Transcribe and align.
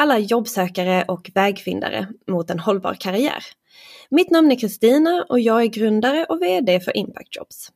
alla 0.00 0.18
jobbsökare 0.18 1.04
och 1.08 1.30
vägfindare 1.34 2.08
mot 2.30 2.50
en 2.50 2.58
hållbar 2.58 2.94
karriär. 2.94 3.44
Mitt 4.10 4.30
namn 4.30 4.52
är 4.52 4.58
Kristina 4.58 5.26
och 5.28 5.40
jag 5.40 5.62
är 5.62 5.66
grundare 5.66 6.24
och 6.24 6.42
VD 6.42 6.80
för 6.80 6.96
Impact 6.96 7.36
Jobs. 7.36 7.68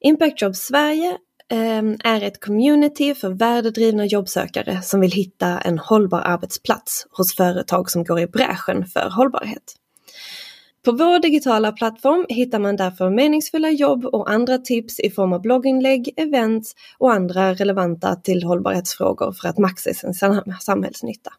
Impact 0.00 0.42
Jobs 0.42 0.58
Sverige 0.58 1.16
ehm, 1.50 1.96
är 2.04 2.22
ett 2.22 2.44
community 2.44 3.14
för 3.14 3.28
värdedrivna 3.28 4.06
jobbsökare 4.06 4.82
som 4.82 5.00
vill 5.00 5.12
hitta 5.12 5.58
en 5.58 5.78
hållbar 5.78 6.20
arbetsplats 6.20 7.06
hos 7.10 7.36
företag 7.36 7.90
som 7.90 8.04
går 8.04 8.20
i 8.20 8.26
bräschen 8.26 8.86
för 8.86 9.10
hållbarhet. 9.10 9.74
På 10.84 10.92
vår 10.92 11.18
digitala 11.18 11.72
plattform 11.72 12.26
hittar 12.28 12.58
man 12.58 12.76
därför 12.76 13.10
meningsfulla 13.10 13.70
jobb 13.70 14.04
och 14.04 14.30
andra 14.30 14.58
tips 14.58 15.00
i 15.00 15.10
form 15.10 15.32
av 15.32 15.40
blogginlägg, 15.40 16.14
events 16.16 16.74
och 16.98 17.12
andra 17.12 17.54
relevanta 17.54 18.14
till 18.14 18.42
hållbarhetsfrågor 18.42 19.32
för 19.32 19.48
att 19.48 19.58
maxa 19.58 19.94
sin 19.94 20.14
samhällsnytta. 20.60 21.32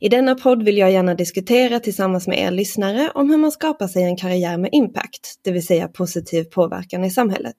I 0.00 0.08
denna 0.08 0.34
podd 0.34 0.62
vill 0.62 0.78
jag 0.78 0.92
gärna 0.92 1.14
diskutera 1.14 1.80
tillsammans 1.80 2.26
med 2.26 2.38
er 2.38 2.50
lyssnare 2.50 3.10
om 3.14 3.30
hur 3.30 3.36
man 3.36 3.52
skapar 3.52 3.88
sig 3.88 4.02
en 4.02 4.16
karriär 4.16 4.56
med 4.56 4.70
impact, 4.72 5.40
det 5.42 5.50
vill 5.50 5.66
säga 5.66 5.88
positiv 5.88 6.44
påverkan 6.44 7.04
i 7.04 7.10
samhället. 7.10 7.56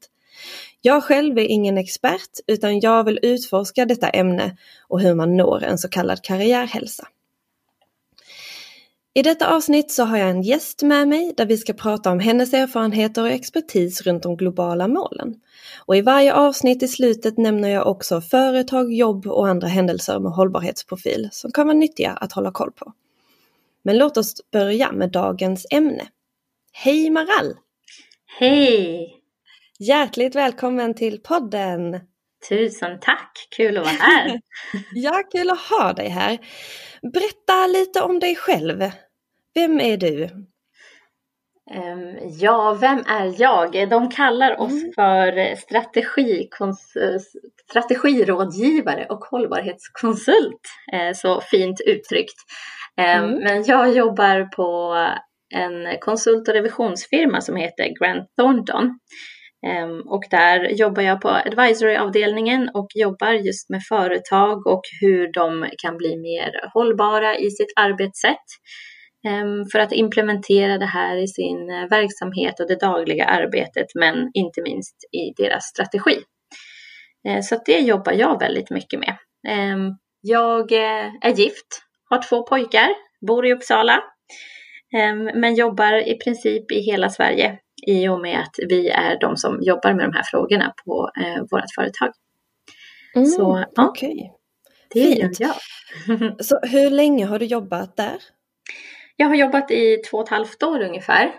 Jag 0.82 1.04
själv 1.04 1.38
är 1.38 1.46
ingen 1.48 1.78
expert 1.78 2.40
utan 2.48 2.80
jag 2.80 3.04
vill 3.04 3.20
utforska 3.22 3.86
detta 3.86 4.10
ämne 4.10 4.58
och 4.88 5.02
hur 5.02 5.16
man 5.16 5.38
når 5.38 5.64
en 5.64 5.78
så 5.78 5.90
kallad 5.90 6.24
karriärhälsa. 6.24 7.08
I 9.18 9.22
detta 9.22 9.56
avsnitt 9.56 9.92
så 9.92 10.04
har 10.04 10.18
jag 10.18 10.30
en 10.30 10.42
gäst 10.42 10.84
med 10.84 11.08
mig 11.08 11.34
där 11.38 11.46
vi 11.46 11.58
ska 11.58 11.74
prata 11.74 12.12
om 12.12 12.20
hennes 12.20 12.54
erfarenheter 12.54 13.22
och 13.22 13.30
expertis 13.30 14.02
runt 14.02 14.24
de 14.24 14.38
globala 14.38 14.88
målen. 14.88 15.36
Och 15.86 15.96
i 15.96 16.02
varje 16.02 16.34
avsnitt 16.34 16.84
i 16.84 16.88
slutet 16.88 17.38
nämner 17.38 17.70
jag 17.70 17.88
också 17.88 18.22
företag, 18.22 18.94
jobb 18.94 19.28
och 19.28 19.48
andra 19.48 19.68
händelser 19.68 20.20
med 20.20 20.32
hållbarhetsprofil 20.32 21.30
som 21.32 21.52
kan 21.52 21.68
vara 21.68 21.78
nyttiga 21.78 22.12
att 22.12 22.32
hålla 22.32 22.52
koll 22.52 22.72
på. 22.72 22.94
Men 23.84 23.98
låt 23.98 24.18
oss 24.18 24.34
börja 24.52 24.92
med 24.92 25.12
dagens 25.12 25.68
ämne. 25.72 26.08
Hej 26.74 27.10
Maral! 27.10 27.54
Hej! 28.40 29.14
Hjärtligt 29.80 30.36
välkommen 30.36 30.94
till 30.94 31.20
podden! 31.20 32.00
Tusen 32.50 33.00
tack! 33.02 33.48
Kul 33.58 33.78
att 33.78 33.84
vara 33.84 33.96
här! 33.96 34.42
ja, 34.94 35.24
kul 35.32 35.50
att 35.50 35.60
ha 35.60 35.94
dig 35.94 36.10
här. 36.10 36.38
Berätta 37.14 37.68
lite 37.68 38.02
om 38.02 38.20
dig 38.20 38.36
själv. 38.36 38.92
Vem 39.56 39.80
är 39.80 39.98
du? 39.98 40.30
Ja, 42.40 42.78
vem 42.82 43.00
är 43.08 43.42
jag? 43.42 43.90
De 43.90 44.10
kallar 44.10 44.60
oss 44.60 44.72
mm. 44.72 44.92
för 44.96 45.56
strategi, 45.56 46.50
strategirådgivare 47.70 49.06
och 49.10 49.20
hållbarhetskonsult. 49.20 50.62
Uh, 50.94 51.14
så 51.14 51.42
fint 51.42 51.82
uttryckt. 51.86 52.36
Mm. 52.98 53.40
Men 53.44 53.64
jag 53.64 53.94
jobbar 53.94 54.44
på 54.56 54.98
en 55.56 56.00
konsult 56.00 56.48
och 56.48 56.54
revisionsfirma 56.54 57.42
som 57.42 57.56
heter 57.56 58.00
Grant 58.00 58.30
Thornton. 58.38 59.00
Och 60.06 60.24
där 60.32 60.70
jobbar 60.70 61.04
jag 61.04 61.22
på 61.22 61.30
advisory-avdelningen 61.30 62.70
och 62.74 62.88
jobbar 62.96 63.34
just 63.34 63.70
med 63.70 63.84
företag 63.90 64.68
och 64.68 64.82
hur 65.02 65.34
de 65.34 65.70
kan 65.78 65.98
bli 65.98 66.18
mer 66.18 66.70
hållbara 66.74 67.38
i 67.38 67.52
sitt 67.52 67.74
arbetssätt. 67.76 68.46
Ehm, 69.26 69.66
för 69.72 69.80
att 69.80 69.92
implementera 69.92 70.78
det 70.78 70.86
här 70.86 71.18
i 71.18 71.28
sin 71.28 71.70
eh, 71.70 71.90
verksamhet 71.90 72.60
och 72.60 72.68
det 72.68 72.80
dagliga 72.80 73.26
arbetet 73.26 73.88
men 73.96 74.32
inte 74.34 74.62
minst 74.62 74.96
i 75.12 75.44
deras 75.44 75.64
strategi. 75.64 76.18
Eh, 77.28 77.42
så 77.42 77.62
det 77.66 77.80
jobbar 77.80 78.14
jag 78.14 78.40
väldigt 78.40 78.70
mycket 78.70 79.00
med. 79.00 79.18
Ehm, 79.48 79.92
jag 80.22 80.72
eh, 80.72 81.12
är 81.22 81.34
gift, 81.36 81.84
har 82.10 82.22
två 82.30 82.44
pojkar, 82.44 82.90
bor 83.28 83.46
i 83.46 83.54
Uppsala 83.54 84.04
ehm, 84.98 85.24
men 85.24 85.56
jobbar 85.56 86.10
i 86.10 86.18
princip 86.18 86.72
i 86.72 86.80
hela 86.80 87.10
Sverige 87.10 87.60
i 87.88 88.08
och 88.08 88.22
med 88.22 88.40
att 88.40 88.56
vi 88.70 88.90
är 88.90 89.20
de 89.20 89.38
som 89.38 89.60
jobbar 89.62 89.94
med 89.94 90.06
de 90.06 90.14
här 90.14 90.24
frågorna 90.24 90.74
på 90.86 91.10
vårt 91.52 91.74
företag. 91.76 92.12
Mm, 93.16 93.26
Så 93.26 93.66
ja, 93.76 93.90
okay. 93.90 94.30
det 94.94 95.00
gör 95.00 95.32
jag. 95.40 95.56
Så 96.46 96.60
hur 96.64 96.90
länge 96.90 97.26
har 97.26 97.40
du 97.40 97.46
jobbat 97.46 97.98
där? 97.98 98.18
Jag 99.16 99.28
har 99.28 99.36
jobbat 99.36 99.72
i 99.72 99.98
två 100.10 100.18
och 100.18 100.24
ett 100.24 100.30
halvt 100.30 100.64
år 100.64 100.82
ungefär. 100.82 101.32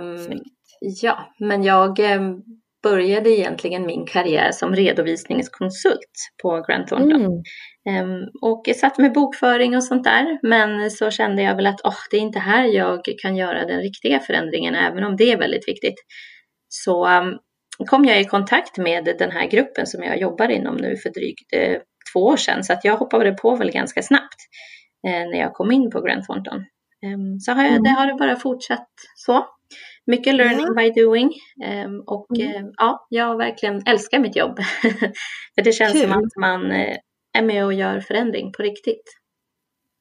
Um, 0.00 0.42
ja, 0.80 1.34
men 1.38 1.62
jag 1.62 1.98
um, 1.98 2.42
började 2.82 3.30
egentligen 3.30 3.86
min 3.86 4.06
karriär 4.06 4.52
som 4.52 4.74
redovisningskonsult 4.74 6.30
på 6.42 6.64
Grant 6.68 6.88
Thornton. 6.88 7.42
Mm. 7.86 8.04
Um, 8.04 8.30
och 8.42 8.62
satt 8.76 8.98
med 8.98 9.12
bokföring 9.12 9.76
och 9.76 9.84
sånt 9.84 10.04
där. 10.04 10.38
Men 10.42 10.90
så 10.90 11.10
kände 11.10 11.42
jag 11.42 11.56
väl 11.56 11.66
att 11.66 11.80
oh, 11.80 11.98
det 12.10 12.16
är 12.16 12.20
inte 12.20 12.38
här 12.38 12.64
jag 12.64 13.00
kan 13.22 13.36
göra 13.36 13.66
den 13.66 13.80
riktiga 13.80 14.20
förändringen, 14.20 14.74
även 14.74 15.04
om 15.04 15.16
det 15.16 15.32
är 15.32 15.38
väldigt 15.38 15.68
viktigt. 15.68 15.96
Så 16.68 17.08
kom 17.86 18.04
jag 18.04 18.20
i 18.20 18.24
kontakt 18.24 18.78
med 18.78 19.14
den 19.18 19.30
här 19.30 19.46
gruppen 19.46 19.86
som 19.86 20.02
jag 20.02 20.20
jobbar 20.20 20.48
inom 20.48 20.76
nu 20.76 20.96
för 20.96 21.10
drygt 21.10 21.52
eh, 21.52 21.78
två 22.12 22.20
år 22.20 22.36
sedan. 22.36 22.64
Så 22.64 22.72
att 22.72 22.84
jag 22.84 22.96
hoppade 22.96 23.32
på 23.32 23.56
väl 23.56 23.70
ganska 23.70 24.02
snabbt 24.02 24.36
eh, 25.06 25.30
när 25.30 25.38
jag 25.38 25.52
kom 25.52 25.72
in 25.72 25.90
på 25.90 26.00
Grant 26.00 26.26
Thornton. 26.26 26.64
Ehm, 27.02 27.40
så 27.40 27.52
har 27.52 27.62
jag, 27.62 27.70
mm. 27.70 27.82
det 27.82 27.90
har 27.90 28.18
bara 28.18 28.36
fortsatt 28.36 28.88
så. 29.16 29.46
Mycket 30.06 30.34
learning 30.34 30.66
ja. 30.66 30.74
by 30.74 31.02
doing 31.02 31.32
ehm, 31.64 32.00
och 32.06 32.26
mm. 32.38 32.56
Ehm, 32.56 32.72
ja, 32.76 33.06
jag 33.10 33.36
verkligen 33.36 33.82
älskar 33.86 34.18
mitt 34.18 34.36
jobb. 34.36 34.58
För 35.54 35.62
det 35.64 35.72
känns 35.72 35.92
Kul. 35.92 36.02
som 36.02 36.12
att 36.12 36.36
man 36.40 36.72
eh, 36.72 36.96
är 37.38 37.42
med 37.42 37.64
och 37.64 37.74
gör 37.74 38.00
förändring 38.00 38.52
på 38.52 38.62
riktigt. 38.62 39.18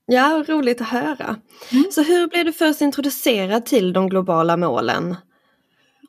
Ja, 0.06 0.44
roligt 0.48 0.82
att 0.82 0.90
höra. 0.90 1.36
Mm. 1.72 1.92
Så 1.92 2.04
hur 2.04 2.28
blev 2.28 2.46
du 2.46 2.54
först 2.54 2.82
introducerad 2.82 3.66
till 3.66 3.94
de 3.94 4.10
globala 4.10 4.58
målen? 4.58 5.16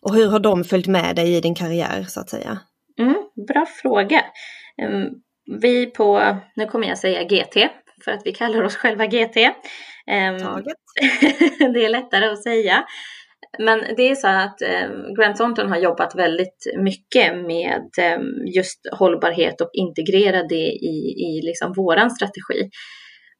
Och 0.02 0.14
hur 0.14 0.26
har 0.26 0.40
de 0.40 0.64
följt 0.64 0.86
med 0.86 1.16
dig 1.16 1.36
i 1.36 1.40
din 1.40 1.54
karriär 1.54 2.04
så 2.08 2.20
att 2.20 2.30
säga? 2.30 2.58
Mm, 2.98 3.14
bra 3.48 3.66
fråga. 3.82 4.24
Vi 5.60 5.86
på, 5.86 6.36
nu 6.56 6.66
kommer 6.66 6.88
jag 6.88 6.98
säga 6.98 7.22
GT, 7.22 7.56
för 8.04 8.12
att 8.12 8.22
vi 8.24 8.32
kallar 8.32 8.62
oss 8.62 8.76
själva 8.76 9.06
GT. 9.06 9.36
Ehm, 10.06 10.38
Taget. 10.38 10.76
det 11.74 11.84
är 11.84 11.88
lättare 11.88 12.26
att 12.26 12.42
säga. 12.42 12.84
Men 13.58 13.84
det 13.96 14.10
är 14.10 14.14
så 14.14 14.28
att 14.28 14.62
eh, 14.62 14.88
Grant 15.18 15.36
Thornton 15.36 15.68
har 15.68 15.78
jobbat 15.78 16.14
väldigt 16.14 16.66
mycket 16.78 17.36
med 17.36 17.88
eh, 17.98 18.18
just 18.54 18.80
hållbarhet 18.92 19.60
och 19.60 19.70
integrera 19.72 20.42
det 20.42 20.68
i, 20.92 21.14
i 21.18 21.40
liksom 21.42 21.72
våran 21.72 22.10
strategi. 22.10 22.70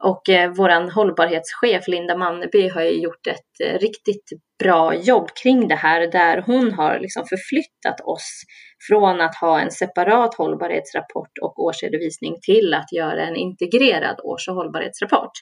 Och 0.04 0.28
eh, 0.28 0.50
våran 0.50 0.90
hållbarhetschef 0.90 1.88
Linda 1.88 2.16
Manneby 2.16 2.68
har 2.68 2.82
ju 2.82 3.02
gjort 3.02 3.26
ett 3.26 3.60
eh, 3.64 3.78
riktigt 3.78 4.30
bra 4.62 4.94
jobb 4.94 5.28
kring 5.42 5.68
det 5.68 5.74
här 5.74 6.00
där 6.00 6.42
hon 6.46 6.72
har 6.72 6.98
liksom 7.00 7.24
förflyttat 7.26 8.00
oss 8.04 8.42
från 8.88 9.20
att 9.20 9.34
ha 9.34 9.60
en 9.60 9.70
separat 9.70 10.34
hållbarhetsrapport 10.34 11.38
och 11.42 11.58
årsredovisning 11.64 12.36
till 12.42 12.74
att 12.74 12.92
göra 12.92 13.26
en 13.26 13.36
integrerad 13.36 14.20
års 14.24 14.48
och 14.48 14.54
hållbarhetsrapport. 14.54 15.32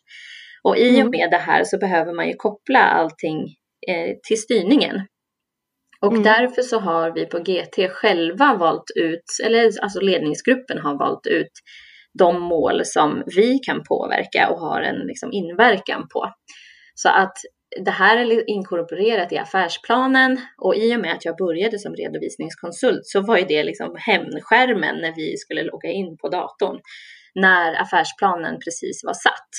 Och 0.63 0.77
i 0.79 0.91
och 0.91 0.95
mm. 0.95 1.11
med 1.11 1.31
det 1.31 1.37
här 1.37 1.65
så 1.65 1.79
behöver 1.79 2.13
man 2.13 2.29
ju 2.29 2.35
koppla 2.35 2.79
allting 2.79 3.41
eh, 3.89 4.17
till 4.29 4.41
styrningen. 4.41 5.07
Och 6.01 6.13
mm. 6.13 6.23
därför 6.23 6.63
så 6.63 6.79
har 6.79 7.11
vi 7.11 7.27
på 7.27 7.39
GT 7.39 7.93
själva 7.93 8.55
valt 8.55 8.91
ut, 8.97 9.25
eller 9.45 9.83
alltså 9.83 10.01
ledningsgruppen 10.01 10.79
har 10.79 10.99
valt 10.99 11.27
ut 11.27 11.53
de 12.19 12.41
mål 12.43 12.85
som 12.85 13.23
vi 13.37 13.59
kan 13.59 13.83
påverka 13.89 14.51
och 14.51 14.61
har 14.61 14.83
en 14.83 15.07
liksom, 15.07 15.33
inverkan 15.33 16.09
på. 16.09 16.33
Så 16.95 17.09
att 17.09 17.37
det 17.85 17.91
här 17.91 18.17
är 18.17 18.51
inkorporerat 18.51 19.33
i 19.33 19.39
affärsplanen 19.39 20.41
och 20.59 20.77
i 20.77 20.97
och 20.97 21.01
med 21.01 21.13
att 21.13 21.25
jag 21.25 21.37
började 21.37 21.79
som 21.79 21.95
redovisningskonsult 21.95 23.07
så 23.07 23.21
var 23.21 23.39
ju 23.39 23.45
det 23.45 23.63
liksom 23.63 23.97
hemskärmen 23.99 24.97
när 24.97 25.15
vi 25.17 25.37
skulle 25.37 25.63
logga 25.63 25.89
in 25.89 26.17
på 26.17 26.29
datorn 26.29 26.81
när 27.35 27.83
affärsplanen 27.83 28.59
precis 28.65 29.05
var 29.05 29.15
satt. 29.15 29.51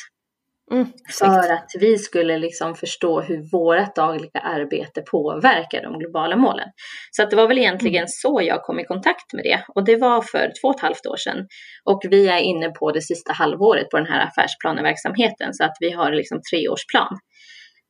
Mm, 0.71 0.87
för 1.19 1.53
att 1.53 1.71
vi 1.79 1.97
skulle 1.97 2.37
liksom 2.37 2.75
förstå 2.75 3.21
hur 3.21 3.51
vårt 3.51 3.95
dagliga 3.95 4.39
arbete 4.39 5.01
påverkar 5.01 5.83
de 5.83 5.99
globala 5.99 6.35
målen. 6.35 6.67
Så 7.11 7.23
att 7.23 7.29
det 7.29 7.35
var 7.35 7.47
väl 7.47 7.57
egentligen 7.57 8.01
mm. 8.01 8.07
så 8.07 8.41
jag 8.43 8.63
kom 8.63 8.79
i 8.79 8.83
kontakt 8.83 9.33
med 9.33 9.43
det 9.43 9.63
och 9.75 9.85
det 9.85 9.95
var 9.95 10.21
för 10.21 10.51
två 10.61 10.67
och 10.67 10.75
ett 10.75 10.81
halvt 10.81 11.05
år 11.05 11.17
sedan. 11.17 11.47
Och 11.83 12.01
vi 12.09 12.27
är 12.27 12.37
inne 12.37 12.69
på 12.69 12.91
det 12.91 13.01
sista 13.01 13.33
halvåret 13.33 13.89
på 13.89 13.97
den 13.97 14.05
här 14.05 14.27
affärsplaneverksamheten 14.27 15.53
så 15.53 15.63
att 15.63 15.77
vi 15.79 15.91
har 15.91 16.11
liksom 16.11 16.41
treårsplan. 16.51 17.19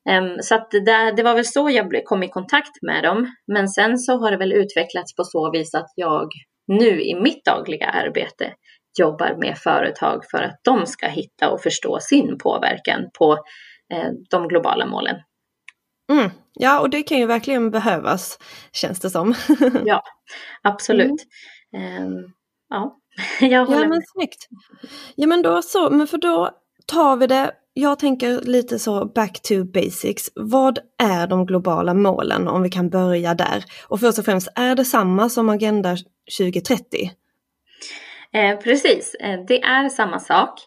Um, 0.10 0.38
så 0.42 0.56
att 0.56 0.72
det, 0.72 1.14
det 1.18 1.24
var 1.24 1.36
väl 1.36 1.46
så 1.46 1.70
jag 1.70 2.06
kom 2.06 2.24
i 2.24 2.30
kontakt 2.30 2.82
med 2.82 3.04
dem. 3.04 3.36
Men 3.54 3.68
sen 3.68 3.98
så 3.98 4.18
har 4.18 4.32
det 4.32 4.38
väl 4.38 4.54
utvecklats 4.54 5.16
på 5.16 5.24
så 5.24 5.52
vis 5.52 5.74
att 5.76 5.90
jag 5.96 6.30
nu 6.68 7.02
i 7.02 7.16
mitt 7.22 7.46
dagliga 7.46 7.86
arbete 7.86 8.54
jobbar 9.00 9.36
med 9.38 9.58
företag 9.58 10.26
för 10.32 10.44
att 10.44 10.60
de 10.64 10.86
ska 10.86 11.08
hitta 11.08 11.50
och 11.50 11.62
förstå 11.62 12.00
sin 12.02 12.38
påverkan 12.38 13.10
på 13.14 13.34
eh, 13.94 14.10
de 14.30 14.48
globala 14.48 14.86
målen. 14.86 15.16
Mm. 16.12 16.32
Ja, 16.54 16.80
och 16.80 16.90
det 16.90 17.04
kan 17.04 17.18
ju 17.18 17.26
verkligen 17.26 17.72
behövas, 17.72 18.40
känns 18.72 19.00
det 19.00 19.10
som. 19.10 19.34
ja, 19.86 20.04
absolut. 20.62 21.26
Mm. 21.78 22.04
Um, 22.04 22.34
ja, 22.70 22.98
Jag 23.40 23.66
håller 23.66 23.82
ja, 23.82 23.88
men 23.88 24.02
snyggt. 24.06 24.48
Ja, 25.16 25.28
men 25.28 25.42
då 25.42 25.62
så, 25.62 25.90
men 25.90 26.08
för 26.08 26.18
då 26.18 26.50
tar 26.86 27.16
vi 27.16 27.28
det, 27.28 27.52
jag 27.74 28.00
tänker 28.00 28.42
lite 28.42 28.80
så 28.80 29.06
back 29.06 29.42
to 29.42 29.64
basics. 29.64 30.30
Vad 30.36 30.80
är 30.98 31.28
de 31.28 31.46
globala 31.46 31.94
målen 31.94 32.48
om 32.48 32.62
vi 32.62 32.70
kan 32.70 32.90
börja 32.90 33.34
där? 33.34 33.66
Och 33.88 34.00
först 34.00 34.20
och 34.20 34.26
främst, 34.26 34.48
är 34.56 34.76
det 34.76 34.86
samma 34.86 35.30
som 35.30 35.50
Agenda 35.50 35.98
2030? 36.38 37.12
Eh, 38.36 38.58
precis, 38.60 39.16
eh, 39.20 39.40
det 39.48 39.62
är 39.62 39.90
samma 39.90 40.20
sak. 40.20 40.60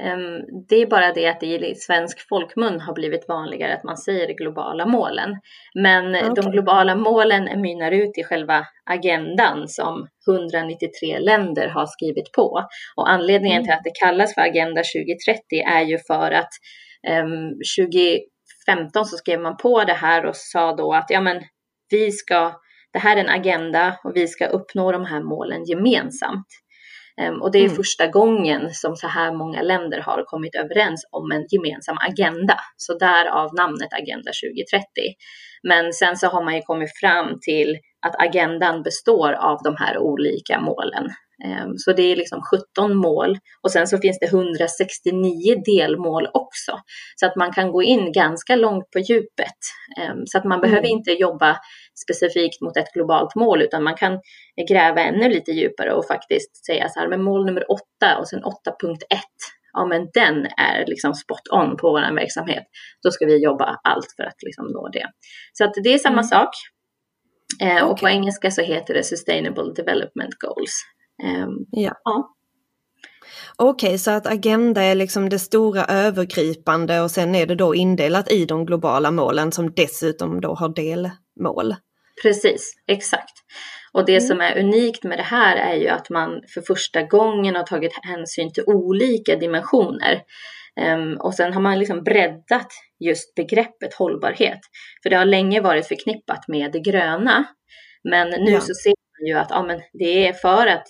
Ehm, 0.00 0.40
det 0.68 0.76
är 0.76 0.86
bara 0.86 1.12
det 1.12 1.26
att 1.28 1.40
det 1.40 1.46
i 1.46 1.74
svensk 1.74 2.28
folkmun 2.28 2.80
har 2.80 2.94
blivit 2.94 3.28
vanligare 3.28 3.74
att 3.74 3.84
man 3.84 3.96
säger 3.96 4.34
globala 4.34 4.86
målen. 4.86 5.30
Men 5.74 6.14
Okay. 6.14 6.30
de 6.34 6.50
globala 6.50 6.94
målen 6.94 7.60
mynnar 7.60 7.92
ut 7.92 8.18
i 8.18 8.24
själva 8.24 8.66
agendan 8.90 9.68
som 9.68 10.06
193 10.28 11.18
länder 11.18 11.68
har 11.68 11.86
skrivit 11.86 12.32
på. 12.32 12.64
Och 12.96 13.10
anledningen 13.10 13.56
Mm. 13.56 13.64
till 13.64 13.72
att 13.72 13.84
det 13.84 14.00
kallas 14.04 14.34
för 14.34 14.40
Agenda 14.42 14.82
2030 14.82 15.40
är 15.66 15.82
ju 15.82 15.98
för 15.98 16.30
att 16.30 16.50
ehm, 17.08 17.50
2015 17.78 19.04
så 19.06 19.16
skrev 19.16 19.40
man 19.40 19.56
på 19.56 19.84
det 19.84 19.92
här 19.92 20.26
och 20.26 20.36
sa 20.36 20.76
då 20.76 20.92
att 20.94 21.06
ja 21.08 21.20
men 21.20 21.42
vi 21.90 22.12
ska, 22.12 22.52
det 22.92 22.98
här 22.98 23.16
är 23.16 23.20
en 23.20 23.28
agenda 23.40 23.96
och 24.04 24.16
vi 24.16 24.28
ska 24.28 24.46
uppnå 24.46 24.92
de 24.92 25.04
här 25.04 25.22
målen 25.22 25.64
gemensamt. 25.64 26.46
Ehm, 27.20 27.42
Och 27.42 27.50
det 27.52 27.58
är 27.58 27.64
Mm. 27.64 27.76
första 27.76 28.06
gången 28.06 28.70
som 28.74 28.96
så 28.96 29.06
här 29.06 29.32
många 29.32 29.62
länder 29.62 30.00
har 30.00 30.24
kommit 30.24 30.54
överens 30.54 31.08
om 31.10 31.32
en 31.32 31.44
gemensam 31.50 31.96
agenda. 32.08 32.56
Så 32.76 32.98
därav 32.98 33.54
namnet 33.54 33.92
Agenda 33.92 34.30
2030. 34.32 34.84
Men 35.62 35.92
sen 35.92 36.16
så 36.16 36.26
har 36.26 36.44
man 36.44 36.54
ju 36.54 36.62
kommit 36.62 36.90
fram 37.00 37.38
till 37.40 37.78
att 38.06 38.22
agendan 38.22 38.82
består 38.82 39.32
av 39.32 39.58
de 39.64 39.76
här 39.78 39.98
olika 39.98 40.60
målen. 40.60 41.08
Ehm, 41.44 41.72
Så 41.76 41.92
det 41.92 42.02
är 42.02 42.16
liksom 42.16 42.40
17 42.76 42.96
mål 42.96 43.38
och 43.62 43.70
sen 43.70 43.86
så 43.86 43.98
finns 43.98 44.18
det 44.18 44.26
169 44.26 45.62
delmål 45.66 46.26
också. 46.34 46.72
Så 47.16 47.26
att 47.26 47.36
man 47.36 47.52
kan 47.52 47.72
gå 47.72 47.82
in 47.82 48.12
ganska 48.12 48.56
långt 48.56 48.90
på 48.90 48.98
djupet. 48.98 49.58
Ehm, 50.00 50.26
Så 50.26 50.38
att 50.38 50.44
man 50.44 50.60
behöver 50.60 50.88
Mm. 50.88 50.90
inte 50.98 51.12
jobba 51.12 51.56
specifikt 52.04 52.60
mot 52.60 52.76
ett 52.76 52.92
globalt 52.94 53.34
mål 53.34 53.62
utan 53.62 53.82
man 53.82 53.94
kan 53.94 54.20
gräva 54.68 55.00
ännu 55.00 55.28
lite 55.28 55.50
djupare 55.52 55.92
och 55.92 56.06
faktiskt 56.06 56.66
säga 56.66 56.88
så 56.88 57.00
här, 57.00 57.08
men 57.08 57.22
mål 57.22 57.46
nummer 57.46 57.70
8 57.70 57.80
och 58.18 58.28
sen 58.28 58.44
8.1 58.44 58.96
ja 59.72 59.86
men 59.86 60.08
den 60.14 60.46
är 60.46 60.86
liksom 60.86 61.14
spot 61.14 61.48
on 61.50 61.76
på 61.76 61.90
vår 61.90 62.14
verksamhet. 62.14 62.64
Då 63.02 63.10
ska 63.10 63.26
vi 63.26 63.42
jobba 63.44 63.80
allt 63.84 64.06
för 64.16 64.22
att 64.22 64.42
liksom 64.42 64.66
nå 64.66 64.88
det. 64.88 65.06
Så 65.52 65.64
att 65.64 65.74
det 65.84 65.94
är 65.94 65.98
samma 65.98 66.12
Mm. 66.14 66.24
sak. 66.24 66.48
Eh, 67.62 67.82
Och 67.84 67.98
på 68.00 68.08
engelska 68.08 68.50
så 68.50 68.62
heter 68.62 68.94
det 68.94 69.02
Sustainable 69.04 69.72
Development 69.76 70.34
Goals. 70.40 70.72
Ehm, 71.24 71.66
Ja. 71.70 71.92
Ja. 72.04 72.34
Okej, 73.56 73.98
så 73.98 74.10
att 74.10 74.26
agenda 74.26 74.82
är 74.82 74.94
liksom 74.94 75.28
det 75.28 75.38
stora 75.38 75.84
övergripande 75.84 77.00
och 77.00 77.10
sen 77.10 77.34
är 77.34 77.46
det 77.46 77.54
då 77.54 77.74
indelat 77.74 78.32
i 78.32 78.44
de 78.44 78.66
globala 78.66 79.10
målen 79.10 79.52
som 79.52 79.70
dessutom 79.74 80.40
då 80.40 80.54
har 80.54 80.68
delmål. 80.68 81.74
Precis, 82.22 82.74
exakt. 82.86 83.32
Och 83.92 84.04
det 84.06 84.12
Mm. 84.16 84.28
som 84.28 84.40
är 84.40 84.58
unikt 84.58 85.04
med 85.04 85.18
det 85.18 85.22
här 85.22 85.56
är 85.56 85.74
ju 85.76 85.88
att 85.88 86.10
man 86.10 86.42
för 86.54 86.60
första 86.60 87.02
gången 87.02 87.54
har 87.56 87.62
tagit 87.62 87.92
hänsyn 88.02 88.52
till 88.52 88.64
olika 88.66 89.36
dimensioner. 89.36 90.20
Ehm, 90.80 91.16
och 91.20 91.34
sen 91.34 91.52
har 91.52 91.60
man 91.60 91.78
liksom 91.78 92.02
breddat 92.02 92.68
just 92.98 93.34
begreppet 93.34 93.94
hållbarhet. 93.94 94.60
För 95.02 95.10
det 95.10 95.16
har 95.16 95.24
länge 95.24 95.60
varit 95.60 95.86
förknippat 95.86 96.48
med 96.48 96.72
det 96.72 96.80
gröna. 96.80 97.44
Men 98.04 98.28
nu 98.30 98.50
Ja. 98.50 98.60
så 98.60 98.74
ser 98.74 98.94
ju 99.26 99.34
att 99.34 99.50
ja, 99.50 99.62
men 99.62 99.80
det 99.92 100.28
är 100.28 100.32
för 100.32 100.66
att 100.66 100.86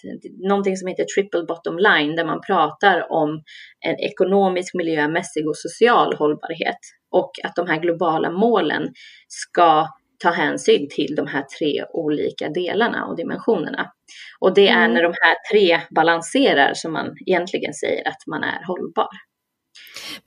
någonting 0.48 0.76
som 0.76 0.88
heter 0.88 1.04
triple 1.04 1.42
bottom 1.42 1.78
line 1.78 2.16
där 2.16 2.24
man 2.24 2.40
pratar 2.40 3.12
om 3.12 3.42
en 3.86 3.96
ekonomisk, 3.96 4.74
miljömässig 4.74 5.48
och 5.48 5.56
social 5.56 6.14
hållbarhet. 6.14 6.78
Och 7.10 7.30
att 7.44 7.56
de 7.56 7.66
här 7.66 7.80
globala 7.80 8.30
målen 8.30 8.82
ska 9.28 9.86
ta 10.22 10.30
hänsyn 10.30 10.88
till 10.90 11.14
de 11.16 11.26
här 11.26 11.44
tre 11.58 11.84
olika 11.92 12.48
delarna 12.48 13.06
och 13.06 13.16
dimensionerna. 13.16 13.92
Och 14.40 14.54
det 14.54 14.68
är 14.68 14.84
Mm. 14.84 14.94
när 14.94 15.02
de 15.02 15.14
här 15.20 15.36
tre 15.52 15.80
balanserar 15.90 16.74
som 16.74 16.92
man 16.92 17.16
egentligen 17.26 17.74
säger 17.74 18.08
att 18.08 18.26
man 18.26 18.42
är 18.44 18.66
hållbar. 18.66 19.08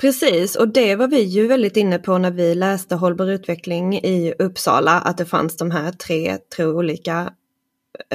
Precis, 0.02 0.56
och 0.56 0.68
det 0.68 0.96
var 0.96 1.08
vi 1.08 1.22
ju 1.22 1.48
väldigt 1.48 1.78
inne 1.78 2.00
på 2.00 2.18
när 2.18 2.32
vi 2.32 2.56
läste 2.56 2.96
hållbar 2.96 3.28
utveckling 3.28 3.94
i 3.94 4.34
Uppsala, 4.40 4.92
att 4.92 5.18
det 5.18 5.26
fanns 5.26 5.58
de 5.58 5.72
här 5.72 5.92
tre, 5.92 6.38
tre 6.56 6.66
olika 6.66 7.34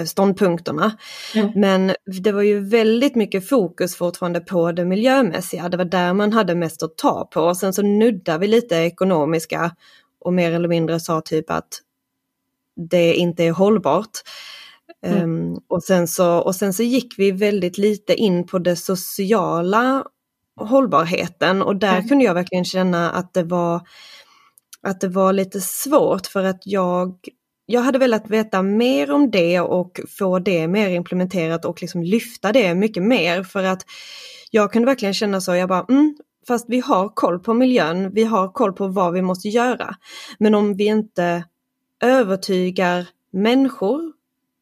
ståndpunkterna. 0.06 0.96
Mm. 1.34 1.52
Men 1.54 1.94
det 2.22 2.32
var 2.32 2.42
ju 2.42 2.60
väldigt 2.60 3.14
mycket 3.14 3.48
fokus 3.48 3.96
fortfarande 3.96 4.40
på 4.40 4.72
det 4.72 4.84
miljömässiga, 4.84 5.68
det 5.68 5.76
var 5.76 5.84
där 5.84 6.14
man 6.14 6.32
hade 6.32 6.54
mest 6.54 6.82
att 6.82 6.96
ta 6.96 7.24
på. 7.24 7.40
Och 7.40 7.56
sen 7.56 7.72
så 7.72 7.82
nuddar 7.82 8.38
vi 8.38 8.46
lite 8.46 8.76
ekonomiska 8.76 9.76
och 10.20 10.32
mer 10.32 10.52
eller 10.52 10.68
mindre 10.68 11.00
sa 11.00 11.20
typ 11.20 11.50
att 11.50 11.68
det 12.90 13.14
inte 13.14 13.44
är 13.44 13.52
hållbart. 13.52 14.10
Mm. 15.06 15.22
Ehm, 15.22 15.56
och, 15.68 15.82
sen 15.82 16.08
så, 16.08 16.38
och 16.38 16.54
sen 16.54 16.72
så 16.72 16.82
gick 16.82 17.14
vi 17.18 17.30
väldigt 17.30 17.78
lite 17.78 18.14
in 18.14 18.46
på 18.46 18.58
det 18.58 18.76
sociala 18.76 20.04
hållbarheten 20.60 21.62
och 21.62 21.76
där 21.76 21.96
Mm. 21.96 22.08
kunde 22.08 22.24
jag 22.24 22.34
verkligen 22.34 22.64
känna 22.64 23.10
att 23.10 23.34
det 23.34 23.42
var 23.42 23.80
att 24.82 25.00
det 25.00 25.08
var 25.08 25.32
lite 25.32 25.60
svårt 25.60 26.26
för 26.26 26.44
att 26.44 26.60
jag 26.64 27.14
jag 27.70 27.80
hade 27.80 27.98
velat 27.98 28.30
veta 28.30 28.62
mer 28.62 29.10
om 29.10 29.30
det 29.30 29.60
och 29.60 30.00
få 30.18 30.38
det 30.38 30.68
mer 30.68 30.88
implementerat 30.88 31.64
och 31.64 31.82
liksom 31.82 32.02
lyfta 32.02 32.52
det 32.52 32.74
mycket 32.74 33.02
mer 33.02 33.42
för 33.42 33.64
att 33.64 33.86
jag 34.50 34.72
kunde 34.72 34.86
verkligen 34.86 35.14
känna 35.14 35.40
så, 35.40 35.54
jag 35.54 35.68
bara 35.68 35.86
mm, 35.88 36.16
fast 36.46 36.66
vi 36.68 36.80
har 36.80 37.08
koll 37.08 37.38
på 37.38 37.54
miljön, 37.54 38.10
vi 38.14 38.24
har 38.24 38.52
koll 38.52 38.72
på 38.72 38.88
vad 38.88 39.12
vi 39.12 39.22
måste 39.22 39.48
göra. 39.48 39.94
Men 40.38 40.54
om 40.54 40.76
vi 40.76 40.84
inte 40.84 41.44
övertygar 42.02 43.06
människor 43.32 44.12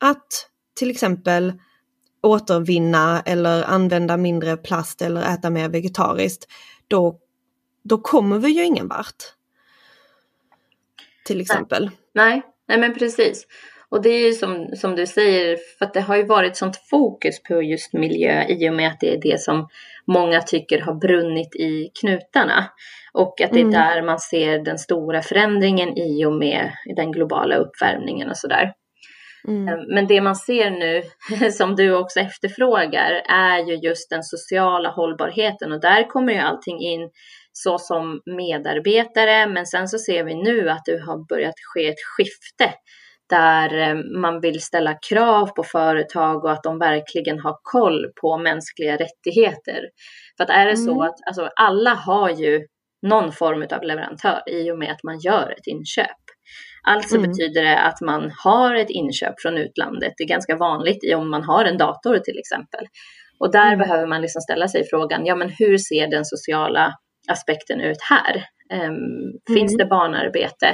att 0.01 0.49
till 0.75 0.91
exempel 0.91 1.53
återvinna 2.23 3.23
eller 3.27 3.65
använda 3.65 4.17
mindre 4.17 4.57
plast 4.57 5.03
eller 5.03 5.35
äta 5.35 5.51
mer 5.51 5.69
vegetariskt, 5.69 6.47
då, 6.89 7.19
då 7.85 7.99
kommer 7.99 8.39
vi 8.39 8.49
ju 8.49 8.65
ingen 8.65 8.89
vart. 8.89 9.23
Till 11.27 11.41
exempel. 11.41 11.91
Nej, 12.15 12.31
nej 12.31 12.53
men 12.69 12.95
precis. 12.95 13.47
Och 13.89 14.03
det 14.03 14.09
är 14.09 14.27
ju 14.27 14.33
som, 14.33 14.67
som 14.77 14.97
du 14.97 15.07
säger, 15.07 15.59
för 15.79 15.85
att 15.85 15.95
det 15.95 16.01
har 16.01 16.17
ju 16.17 16.25
varit 16.27 16.57
sånt 16.57 16.77
fokus 16.91 17.43
på 17.43 17.63
just 17.63 17.93
miljö 17.93 18.45
i 18.49 18.71
och 18.71 18.75
med 18.75 18.89
att 18.89 19.01
det 19.01 19.15
är 19.15 19.21
det 19.21 19.41
som 19.41 19.69
många 20.07 20.41
tycker 20.41 20.81
har 20.81 20.95
brunnit 20.95 21.57
i 21.57 21.91
knutarna. 22.01 22.65
Och 23.13 23.41
att 23.41 23.53
det 23.53 23.61
är 23.61 23.65
Mm. 23.65 23.71
där 23.71 24.03
man 24.03 24.19
ser 24.19 24.59
den 24.59 24.79
stora 24.79 25.23
förändringen 25.23 25.99
i 25.99 26.25
och 26.25 26.33
med 26.33 26.73
den 26.97 27.13
globala 27.13 27.57
uppvärmningen 27.57 28.31
och 28.31 28.37
sådär. 28.37 28.73
Mm. 29.49 29.95
Men 29.95 30.07
det 30.07 30.21
man 30.21 30.37
ser 30.37 30.71
nu, 30.71 31.03
som 31.51 31.77
du 31.77 31.97
också 31.97 32.21
efterfrågar, 32.21 33.23
är 33.29 33.59
ju 33.59 33.75
just 33.75 34.11
den 34.11 34.23
sociala 34.23 34.89
hållbarheten 34.89 35.73
och 35.73 35.81
där 35.81 36.09
kommer 36.09 36.33
ju 36.33 36.39
allting 36.39 36.81
in 36.81 37.11
så 37.59 37.79
som 37.79 38.21
medarbetare, 38.37 39.47
men 39.47 39.67
sen 39.67 39.89
så 39.89 39.99
ser 39.99 40.25
vi 40.25 40.35
nu 40.35 40.71
att 40.71 40.85
det 40.85 40.99
har 41.07 41.29
börjat 41.29 41.55
ske 41.75 41.89
ett 41.89 42.05
skifte 42.17 42.75
där 43.31 43.79
eh, 43.79 43.95
man 44.21 44.41
vill 44.41 44.61
ställa 44.61 44.95
krav 45.09 45.47
på 45.47 45.63
företag 45.63 46.45
och 46.45 46.53
att 46.53 46.63
de 46.63 46.79
verkligen 46.79 47.39
har 47.41 47.57
koll 47.63 48.07
på 48.21 48.39
mänskliga 48.39 48.97
rättigheter. 48.97 49.81
För 50.37 50.45
att 50.45 50.51
är 50.51 50.67
det 50.67 50.77
så 50.77 50.91
Mm. 50.93 51.03
att 51.03 51.15
alltså, 51.27 51.51
alla 51.57 51.95
har 51.95 52.31
ju 52.31 52.67
någon 53.07 53.33
form 53.33 53.67
av 53.73 53.83
leverantör 53.83 54.43
i 54.47 54.71
och 54.71 54.79
med 54.79 54.93
att 54.93 55.03
man 55.03 55.19
gör 55.19 55.51
ett 55.59 55.67
inköp. 55.67 56.23
Alltså 56.89 57.17
Mm. 57.17 57.31
betyder 57.31 57.63
det 57.63 57.79
att 57.79 58.01
man 58.01 58.33
har 58.45 58.75
ett 58.75 58.91
inköp 58.91 59.35
från 59.39 59.59
utlandet. 59.59 60.13
Det 60.17 60.25
är 60.25 60.29
ganska 60.29 60.57
vanligt 60.57 61.15
om 61.15 61.31
man 61.31 61.43
har 61.45 61.65
en 61.65 61.79
dator 61.79 62.19
till 62.19 62.39
exempel. 62.39 62.87
Och 63.41 63.53
där 63.53 63.67
Mm. 63.73 63.79
behöver 63.79 64.07
man 64.07 64.21
liksom 64.23 64.41
ställa 64.41 64.69
sig 64.69 64.85
frågan, 64.91 65.27
ja 65.27 65.35
men 65.37 65.49
hur 65.59 65.79
ser 65.79 66.07
den 66.11 66.25
sociala 66.25 66.93
aspekten 67.29 67.81
ut 67.81 68.03
här? 68.11 68.45
Ehm, 68.73 69.55
Finns 69.57 69.73
Mm. 69.73 69.79
det 69.79 69.87
barnarbete? 69.87 70.67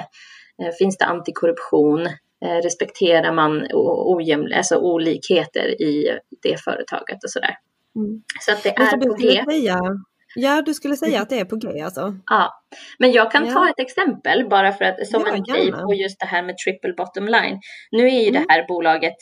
Eh, 0.62 0.70
finns 0.78 0.98
det 0.98 1.04
antikorruption? 1.04 2.06
Eh, 2.44 2.56
respekterar 2.62 3.32
man 3.32 3.62
ojäml- 3.72 4.56
alltså 4.56 4.76
olikheter 4.76 5.82
i 5.82 6.18
det 6.42 6.60
företaget 6.64 7.24
och 7.24 7.30
sådär? 7.30 7.56
Mm. 7.96 8.22
Så 8.40 8.52
att 8.52 8.62
det 8.62 8.68
är 8.68 9.08
på 9.08 9.14
G. 9.14 9.42
säga, 9.50 9.78
ja, 10.34 10.62
du 10.62 10.74
skulle 10.74 10.96
säga 10.96 11.22
att 11.22 11.28
det 11.30 11.40
är 11.40 11.44
på 11.44 11.56
G 11.56 11.80
alltså? 11.80 12.14
Ja, 12.30 12.62
men 12.98 13.12
jag 13.12 13.32
kan 13.32 13.46
Ja. 13.46 13.52
ta 13.52 13.68
ett 13.68 13.78
exempel 13.80 14.48
bara 14.48 14.72
för 14.72 14.84
att 14.84 15.06
som 15.06 15.22
Ja, 15.26 15.32
en 15.34 15.42
grej 15.42 15.64
gärna. 15.66 15.82
på 15.86 15.94
just 15.94 16.20
det 16.20 16.26
här 16.26 16.42
med 16.42 16.54
triple 16.58 16.92
bottom 16.96 17.24
line. 17.28 17.60
Nu 17.90 18.06
är 18.06 18.20
ju 18.22 18.28
Mm. 18.28 18.32
det 18.42 18.52
här 18.52 18.64
bolaget, 18.68 19.16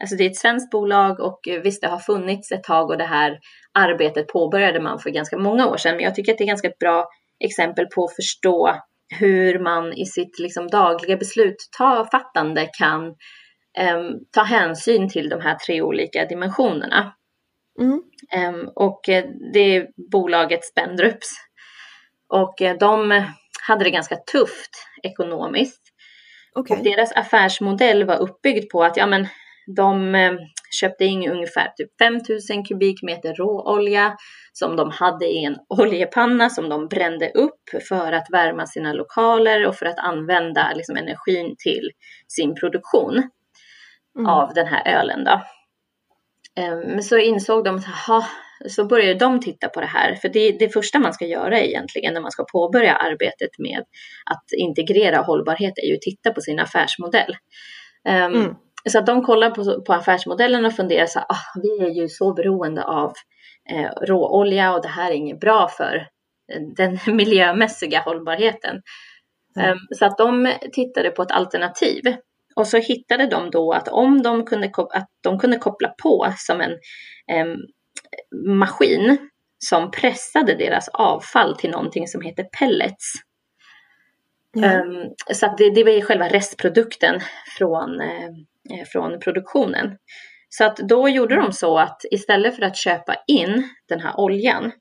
alltså 0.00 0.16
det 0.16 0.24
är 0.24 0.30
ett 0.30 0.36
svenskt 0.36 0.70
bolag 0.70 1.20
och 1.20 1.48
eh, 1.48 1.60
visst 1.60 1.82
det 1.82 1.88
har 1.88 1.98
funnits 1.98 2.52
ett 2.52 2.64
tag 2.64 2.90
och 2.90 2.98
det 2.98 3.04
här 3.04 3.38
arbetet 3.72 4.28
påbörjade 4.28 4.80
man 4.80 4.98
för 4.98 5.10
ganska 5.10 5.38
många 5.38 5.66
år 5.66 5.76
sedan. 5.76 5.96
Men 5.96 6.04
jag 6.04 6.14
tycker 6.14 6.32
att 6.32 6.38
det 6.38 6.44
är 6.44 6.48
ganska 6.48 6.68
ett 6.68 6.78
bra 6.78 7.08
exempel 7.40 7.86
på 7.86 8.04
att 8.04 8.16
förstå 8.16 8.76
hur 9.18 9.58
man 9.58 9.92
i 9.92 10.06
sitt 10.06 10.38
liksom 10.38 10.68
dagliga 10.68 11.16
beslutfattande 11.16 12.68
kan 12.78 13.14
em, 13.78 14.12
ta 14.30 14.42
hänsyn 14.42 15.08
till 15.08 15.28
de 15.28 15.40
här 15.40 15.54
tre 15.54 15.82
olika 15.82 16.24
dimensionerna. 16.24 17.14
Mm. 17.80 18.68
Och 18.74 19.08
eh, 19.08 19.24
det 19.52 19.76
är 19.76 19.88
bolaget 20.12 20.64
Spendrups. 20.64 21.28
Och 22.28 22.60
uh, 22.60 22.72
de 22.80 23.24
hade 23.66 23.84
det 23.84 23.90
ganska 23.90 24.16
tufft 24.16 24.70
ekonomiskt. 25.02 25.82
Okay. 26.54 26.76
Och 26.76 26.84
deras 26.84 27.12
affärsmodell 27.12 28.04
var 28.04 28.16
uppbyggd 28.16 28.70
på 28.70 28.84
att 28.84 28.96
ja, 28.96 29.06
men, 29.06 29.28
de 29.66 30.14
eh, 30.14 30.32
köpte 30.80 31.04
in 31.04 31.30
ungefär 31.30 31.72
typ 31.76 31.90
5000 31.98 32.64
kubikmeter 32.64 33.34
råolja 33.34 34.16
som 34.52 34.76
de 34.76 34.90
hade 34.90 35.26
i 35.26 35.44
en 35.44 35.56
oljepanna 35.68 36.50
som 36.50 36.68
de 36.68 36.88
brände 36.88 37.30
upp 37.30 37.82
för 37.88 38.12
att 38.12 38.26
värma 38.32 38.66
sina 38.66 38.92
lokaler 38.92 39.66
och 39.66 39.76
för 39.76 39.86
att 39.86 39.98
använda 39.98 40.72
liksom, 40.74 40.96
energin 40.96 41.54
till 41.58 41.90
sin 42.28 42.54
produktion 42.54 43.22
mm. 44.18 44.26
av 44.26 44.54
den 44.54 44.66
här 44.66 45.00
ölen. 45.00 45.24
Då. 45.24 45.40
Men 46.56 46.90
ehm, 46.90 47.02
så 47.02 47.18
insåg 47.18 47.64
de, 47.64 47.76
aha, 47.76 48.26
så 48.68 48.84
började 48.84 49.14
de 49.14 49.40
titta 49.40 49.68
på 49.68 49.80
det 49.80 49.86
här. 49.86 50.14
För 50.14 50.28
det, 50.28 50.52
det 50.58 50.68
första 50.68 50.98
man 50.98 51.14
ska 51.14 51.26
göra 51.26 51.60
egentligen 51.60 52.14
när 52.14 52.20
man 52.20 52.30
ska 52.30 52.44
påbörja 52.52 52.94
arbetet 52.94 53.50
med 53.58 53.78
att 54.30 54.44
integrera 54.58 55.18
hållbarhet 55.18 55.78
är 55.78 55.88
ju 55.88 55.94
att 55.94 56.02
titta 56.02 56.32
på 56.32 56.40
sin 56.40 56.58
affärsmodell. 56.58 57.36
Um, 58.08 58.14
mm. 58.14 58.54
Så 58.90 58.98
att 58.98 59.06
de 59.06 59.22
kollar 59.22 59.50
på, 59.50 59.82
på 59.82 59.92
affärsmodellen 59.92 60.64
och 60.64 60.76
funderar 60.76 61.06
så 61.06 61.18
här, 61.18 61.26
ah, 61.28 61.60
vi 61.62 61.86
är 61.86 61.90
ju 61.90 62.08
så 62.08 62.32
beroende 62.32 62.84
av 62.84 63.12
eh, 63.70 63.90
råolja 64.06 64.74
och 64.74 64.82
det 64.82 64.88
här 64.88 65.10
är 65.10 65.14
inget 65.14 65.40
bra 65.40 65.68
för 65.68 66.08
den 66.76 66.98
miljömässiga 67.16 68.00
hållbarheten. 68.00 68.82
Mm. 69.56 69.72
Um, 69.72 69.78
så 69.98 70.04
att 70.04 70.18
de 70.18 70.52
tittade 70.72 71.10
på 71.10 71.22
ett 71.22 71.30
alternativ. 71.30 72.02
Och 72.56 72.66
så 72.66 72.78
hittade 72.78 73.26
de 73.26 73.50
då 73.50 73.72
att 73.72 73.88
om 73.88 74.22
de 74.22 74.44
kunde, 74.44 74.70
att 74.76 75.08
de 75.20 75.38
kunde 75.38 75.56
koppla 75.56 75.94
på 76.02 76.32
som 76.36 76.60
en 76.60 76.72
um, 77.42 77.56
maskin 78.58 79.30
som 79.58 79.90
pressade 79.90 80.54
deras 80.54 80.88
avfall 80.88 81.56
till 81.56 81.70
någonting 81.70 82.08
som 82.08 82.20
heter 82.20 82.44
pellets. 82.58 83.12
Mm. 84.56 84.88
Um, 84.88 85.14
så 85.32 85.46
att 85.46 85.58
det, 85.58 85.70
det 85.70 85.84
var 85.84 86.00
själva 86.00 86.28
restprodukten 86.28 87.20
från, 87.58 88.00
uh, 88.00 88.30
från 88.92 89.20
produktionen. 89.20 89.96
Så 90.48 90.64
att 90.64 90.76
då 90.76 91.08
gjorde 91.08 91.36
de 91.36 91.52
så 91.52 91.78
att 91.78 92.00
istället 92.10 92.56
för 92.56 92.62
att 92.62 92.76
köpa 92.76 93.16
in 93.26 93.68
den 93.88 94.00
här 94.00 94.20
oljan 94.20 94.72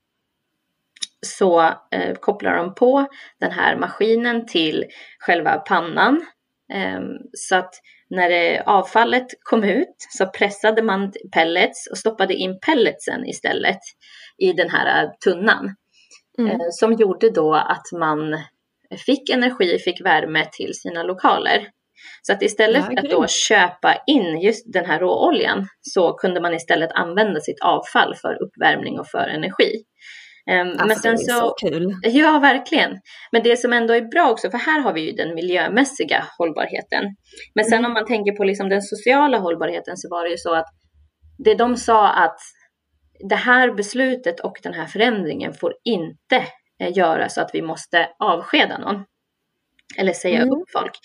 så 1.26 1.62
eh, 1.92 2.16
kopplar 2.20 2.58
de 2.58 2.76
på 2.76 3.08
den 3.40 3.52
här 3.52 3.76
maskinen 3.76 4.46
till 4.46 4.86
själva 5.20 5.58
pannan. 5.58 6.26
Eh, 6.74 7.02
så 7.34 7.56
att 7.56 7.74
när 8.10 8.30
det, 8.30 8.64
avfallet 8.66 9.28
kom 9.44 9.64
ut 9.64 9.96
så 10.10 10.26
pressade 10.26 10.82
man 10.82 11.14
pellets 11.32 11.88
och 11.88 11.98
stoppade 11.98 12.34
in 12.34 12.60
pelletsen 12.60 13.26
istället 13.26 13.80
i 14.38 14.54
den 14.54 14.70
här 14.70 15.12
tunnan. 15.24 15.76
Mm. 16.38 16.52
Eh, 16.52 16.68
som 16.72 16.94
gjorde 16.94 17.30
då 17.30 17.54
att 17.54 17.92
man 18.00 18.40
fick 19.06 19.30
energi, 19.30 19.80
fick 19.80 20.06
värme 20.06 20.46
till 20.52 20.74
sina 20.74 21.04
lokaler. 21.04 21.68
Så 22.22 22.34
att 22.34 22.42
istället 22.42 22.82
ja, 22.82 22.86
för 22.86 22.98
att 22.98 23.12
då 23.12 23.28
köpa 23.28 23.96
in 24.08 24.42
just 24.42 24.74
den 24.74 24.86
här 24.86 25.00
råoljan 25.00 25.68
så 25.82 26.14
kunde 26.14 26.42
man 26.42 26.54
istället 26.54 26.92
använda 26.92 27.40
sitt 27.40 27.62
avfall 27.64 28.16
för 28.16 28.38
uppvärmning 28.44 29.00
och 29.00 29.08
för 29.08 29.28
energi. 29.28 29.84
Um, 30.52 30.68
alltså, 30.68 30.88
men 30.88 30.96
sen 30.96 31.16
det 31.16 31.22
är 31.22 31.40
så, 31.40 31.40
så 31.40 31.68
kul. 31.68 31.96
Ja, 32.04 32.40
verkligen. 32.40 33.00
Men 33.32 33.44
det 33.44 33.58
som 33.58 33.74
ändå 33.74 33.94
är 33.94 34.02
bra 34.02 34.32
också, 34.32 34.52
för 34.52 34.58
här 34.58 34.82
har 34.82 34.94
vi 34.94 35.02
ju 35.02 35.12
den 35.12 35.36
miljömässiga 35.36 36.24
hållbarheten. 36.38 37.04
Men 37.56 37.66
sen 37.66 37.78
mm. 37.78 37.86
om 37.86 37.94
man 37.94 38.06
tänker 38.06 38.32
på 38.32 38.44
liksom 38.44 38.70
den 38.70 38.82
sociala 38.82 39.38
hållbarheten 39.38 39.98
så 39.98 40.10
var 40.10 40.24
det 40.24 40.32
ju 40.32 40.38
så 40.38 40.54
att 40.54 40.68
det 41.38 41.56
de 41.56 41.78
sa 41.78 42.10
att 42.10 42.38
det 43.30 43.36
här 43.36 43.72
beslutet 43.72 44.40
och 44.40 44.58
den 44.64 44.74
här 44.74 44.86
förändringen 44.86 45.54
får 45.54 45.74
inte 45.84 46.48
eh, 46.80 46.98
göra 46.98 47.30
så 47.30 47.42
att 47.42 47.50
vi 47.54 47.62
måste 47.62 48.10
avskeda 48.20 48.78
någon. 48.78 49.04
Eller 49.98 50.14
säga 50.14 50.42
mm. 50.42 50.50
upp 50.50 50.72
folk. 50.74 51.00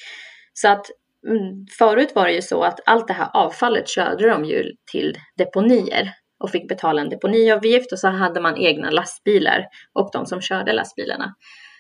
Så 0.61 0.69
att 0.69 0.87
mm, 1.27 1.67
förut 1.79 2.13
var 2.15 2.27
det 2.27 2.33
ju 2.33 2.43
så 2.43 2.63
att 2.63 2.81
allt 2.87 3.07
det 3.07 3.13
här 3.13 3.29
avfallet 3.35 3.89
körde 3.89 4.29
de 4.29 4.45
ju 4.45 4.73
till 4.93 5.17
deponier 5.37 6.13
och 6.39 6.51
fick 6.51 6.69
betala 6.69 7.03
en 7.03 7.09
deponiavgift 7.09 7.93
och 7.93 7.99
så 7.99 8.09
hade 8.09 8.41
man 8.41 8.57
egna 8.57 8.91
lastbilar 8.91 9.67
och 9.93 10.11
de 10.13 10.27
som 10.27 10.41
körde 10.41 10.73
lastbilarna. 10.73 11.35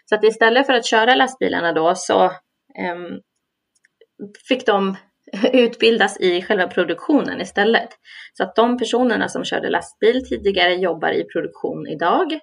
Så 0.04 0.14
att 0.14 0.24
istället 0.24 0.66
för 0.66 0.72
att 0.72 0.86
köra 0.86 1.14
lastbilarna 1.14 1.72
då 1.72 1.94
så 1.94 2.24
um, 2.24 3.20
fick 4.48 4.66
de 4.66 4.96
utbildas 5.52 6.20
i 6.20 6.42
själva 6.42 6.66
produktionen 6.66 7.40
istället. 7.40 7.88
Så 8.32 8.42
att 8.42 8.56
de 8.56 8.78
personerna 8.78 9.28
som 9.28 9.44
körde 9.44 9.70
lastbil 9.70 10.24
tidigare 10.28 10.74
jobbar 10.74 11.10
i 11.10 11.24
produktion 11.24 11.86
idag. 11.86 12.38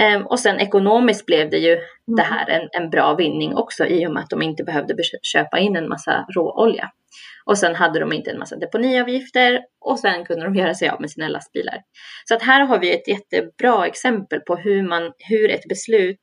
Um, 0.00 0.26
och 0.26 0.40
sen 0.40 0.60
ekonomiskt 0.60 1.26
blev 1.26 1.50
det 1.50 1.58
ju 1.58 1.72
mm. 1.72 1.84
det 2.06 2.22
här 2.22 2.50
en, 2.50 2.68
en 2.82 2.90
bra 2.90 3.14
vinning 3.14 3.54
också 3.54 3.86
i 3.86 4.06
och 4.06 4.12
med 4.12 4.22
att 4.22 4.30
de 4.30 4.42
inte 4.42 4.64
behövde 4.64 4.94
köpa 5.22 5.58
in 5.58 5.76
en 5.76 5.88
massa 5.88 6.26
råolja. 6.36 6.90
Och 7.44 7.58
sen 7.58 7.74
hade 7.74 8.00
de 8.00 8.12
inte 8.12 8.30
en 8.30 8.38
massa 8.38 8.56
deponiavgifter 8.56 9.60
och 9.80 9.98
sen 9.98 10.24
kunde 10.24 10.44
de 10.44 10.54
göra 10.60 10.74
sig 10.74 10.88
av 10.88 11.00
med 11.00 11.10
sina 11.10 11.28
lastbilar. 11.28 11.82
Så 12.28 12.34
att 12.34 12.42
här 12.42 12.60
har 12.60 12.78
vi 12.78 12.94
ett 12.94 13.08
jättebra 13.08 13.86
exempel 13.86 14.40
på 14.40 14.56
hur, 14.56 14.82
man, 14.82 15.12
hur 15.18 15.50
ett 15.50 15.68
beslut 15.68 16.20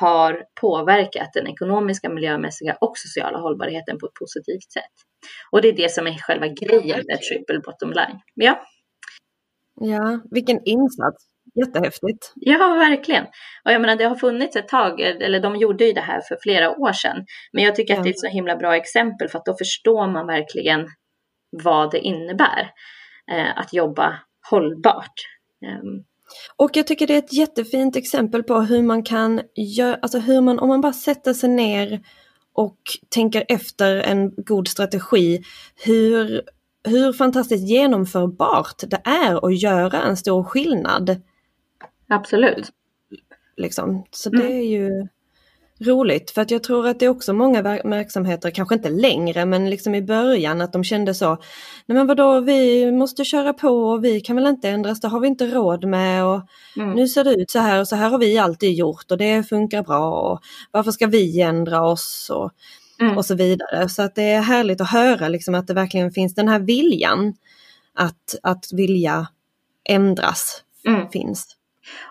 har 0.00 0.44
påverkat 0.60 1.32
den 1.34 1.46
ekonomiska, 1.46 2.08
miljömässiga 2.08 2.76
och 2.80 2.92
sociala 2.94 3.38
hållbarheten 3.38 3.98
på 3.98 4.06
ett 4.06 4.14
positivt 4.14 4.72
sätt. 4.72 4.94
Och 5.50 5.62
det 5.62 5.68
är 5.68 5.76
det 5.76 5.92
som 5.92 6.06
är 6.06 6.18
själva 6.18 6.46
grejen 6.46 7.04
med 7.06 7.20
triple 7.20 7.58
bottom 7.58 7.92
line. 7.92 8.20
Ja. 8.34 8.64
Ja, 9.80 10.20
vilken 10.30 10.60
insats. 10.64 11.27
Jättehäftigt. 11.58 12.32
Ja, 12.34 12.58
verkligen. 12.58 13.24
Och 13.64 13.72
jag 13.72 13.80
menar, 13.80 13.96
det 13.96 14.04
har 14.04 14.16
funnits 14.16 14.56
ett 14.56 14.68
tag, 14.68 15.00
eller 15.00 15.40
de 15.40 15.56
gjorde 15.56 15.84
ju 15.84 15.92
det 15.92 16.00
här 16.00 16.20
för 16.20 16.38
flera 16.42 16.70
år 16.70 16.92
sedan. 16.92 17.26
Men 17.52 17.64
jag 17.64 17.76
tycker 17.76 17.94
ja. 17.94 17.98
att 18.00 18.04
det 18.04 18.10
är 18.10 18.12
ett 18.12 18.20
så 18.20 18.26
himla 18.26 18.56
bra 18.56 18.76
exempel 18.76 19.28
för 19.28 19.38
att 19.38 19.44
då 19.44 19.56
förstår 19.58 20.06
man 20.06 20.26
verkligen 20.26 20.88
vad 21.50 21.90
det 21.90 21.98
innebär 21.98 22.70
eh, 23.32 23.58
att 23.58 23.72
jobba 23.72 24.20
hållbart. 24.50 25.14
Um. 25.82 26.04
och 26.56 26.70
jag 26.74 26.86
tycker 26.86 27.06
det 27.06 27.14
är 27.14 27.18
ett 27.18 27.32
jättefint 27.32 27.96
exempel 27.96 28.42
på 28.42 28.60
hur 28.60 28.82
man 28.82 29.02
kan 29.02 29.40
göra, 29.54 29.98
alltså 30.02 30.18
hur 30.18 30.40
man, 30.40 30.58
om 30.58 30.68
man 30.68 30.80
bara 30.80 30.92
sätter 30.92 31.34
sig 31.34 31.48
ner 31.50 32.00
och 32.54 32.78
tänker 33.08 33.44
efter 33.48 33.96
en 33.96 34.30
god 34.36 34.68
strategi, 34.68 35.42
hur, 35.84 36.42
hur 36.84 37.12
fantastiskt 37.12 37.68
genomförbart 37.68 38.82
det 38.86 39.00
är 39.04 39.46
att 39.46 39.62
göra 39.62 40.02
en 40.02 40.16
stor 40.16 40.44
skillnad 40.44 41.22
Absolut. 42.08 42.70
Liksom. 43.56 44.04
Så 44.10 44.30
mm. 44.30 44.42
det 44.42 44.52
är 44.52 44.64
ju 44.64 45.08
roligt 45.80 46.30
för 46.30 46.42
att 46.42 46.50
jag 46.50 46.62
tror 46.62 46.86
att 46.86 47.00
det 47.00 47.06
är 47.06 47.10
också 47.10 47.32
många 47.32 47.62
verksamheter, 47.84 48.50
kanske 48.50 48.74
inte 48.74 48.90
längre 48.90 49.44
men 49.44 49.70
liksom 49.70 49.94
i 49.94 50.02
början 50.02 50.60
att 50.60 50.72
de 50.72 50.84
kände 50.84 51.14
så, 51.14 51.28
nej 51.86 51.96
men 51.96 52.06
vadå 52.06 52.40
vi 52.40 52.92
måste 52.92 53.24
köra 53.24 53.52
på 53.52 53.68
och 53.68 54.04
vi 54.04 54.20
kan 54.20 54.36
väl 54.36 54.46
inte 54.46 54.68
ändras, 54.68 55.00
det 55.00 55.08
har 55.08 55.20
vi 55.20 55.28
inte 55.28 55.46
råd 55.46 55.84
med 55.84 56.24
och 56.24 56.42
mm. 56.76 56.92
nu 56.92 57.08
ser 57.08 57.24
det 57.24 57.34
ut 57.34 57.50
så 57.50 57.58
här 57.58 57.80
och 57.80 57.88
så 57.88 57.96
här 57.96 58.10
har 58.10 58.18
vi 58.18 58.38
alltid 58.38 58.74
gjort 58.74 59.10
och 59.10 59.18
det 59.18 59.48
funkar 59.48 59.82
bra 59.82 60.20
och 60.20 60.40
varför 60.70 60.90
ska 60.90 61.06
vi 61.06 61.40
ändra 61.40 61.82
oss 61.82 62.30
och, 62.34 62.50
mm. 63.00 63.16
och 63.16 63.24
så 63.24 63.34
vidare. 63.34 63.88
Så 63.88 64.02
att 64.02 64.14
det 64.14 64.30
är 64.30 64.40
härligt 64.40 64.80
att 64.80 64.90
höra 64.90 65.28
liksom 65.28 65.54
att 65.54 65.66
det 65.66 65.74
verkligen 65.74 66.10
finns 66.10 66.34
den 66.34 66.48
här 66.48 66.60
viljan 66.60 67.34
att, 67.94 68.34
att 68.42 68.64
vilja 68.72 69.26
ändras 69.84 70.62
mm. 70.86 71.08
finns. 71.08 71.57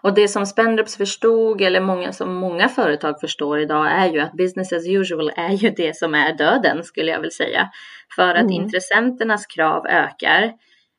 Och 0.02 0.14
det 0.14 0.28
som 0.28 0.46
Spendrups 0.46 0.98
förstod, 0.98 1.62
eller 1.62 1.82
många 1.82 2.12
som 2.14 2.36
många 2.36 2.70
företag 2.70 3.20
förstår 3.20 3.60
idag, 3.60 3.92
är 3.92 4.14
ju 4.14 4.20
att 4.20 4.34
business 4.34 4.74
as 4.74 4.88
usual 4.88 5.32
är 5.36 5.52
ju 5.52 5.70
det 5.70 5.96
som 5.96 6.16
är 6.16 6.38
döden, 6.38 6.84
skulle 6.84 7.12
jag 7.12 7.20
vilja 7.20 7.32
säga. 7.32 7.70
För 8.16 8.30
att 8.30 8.42
mm. 8.42 8.52
intressenternas 8.52 9.46
krav 9.46 9.88
ökar. 9.88 10.44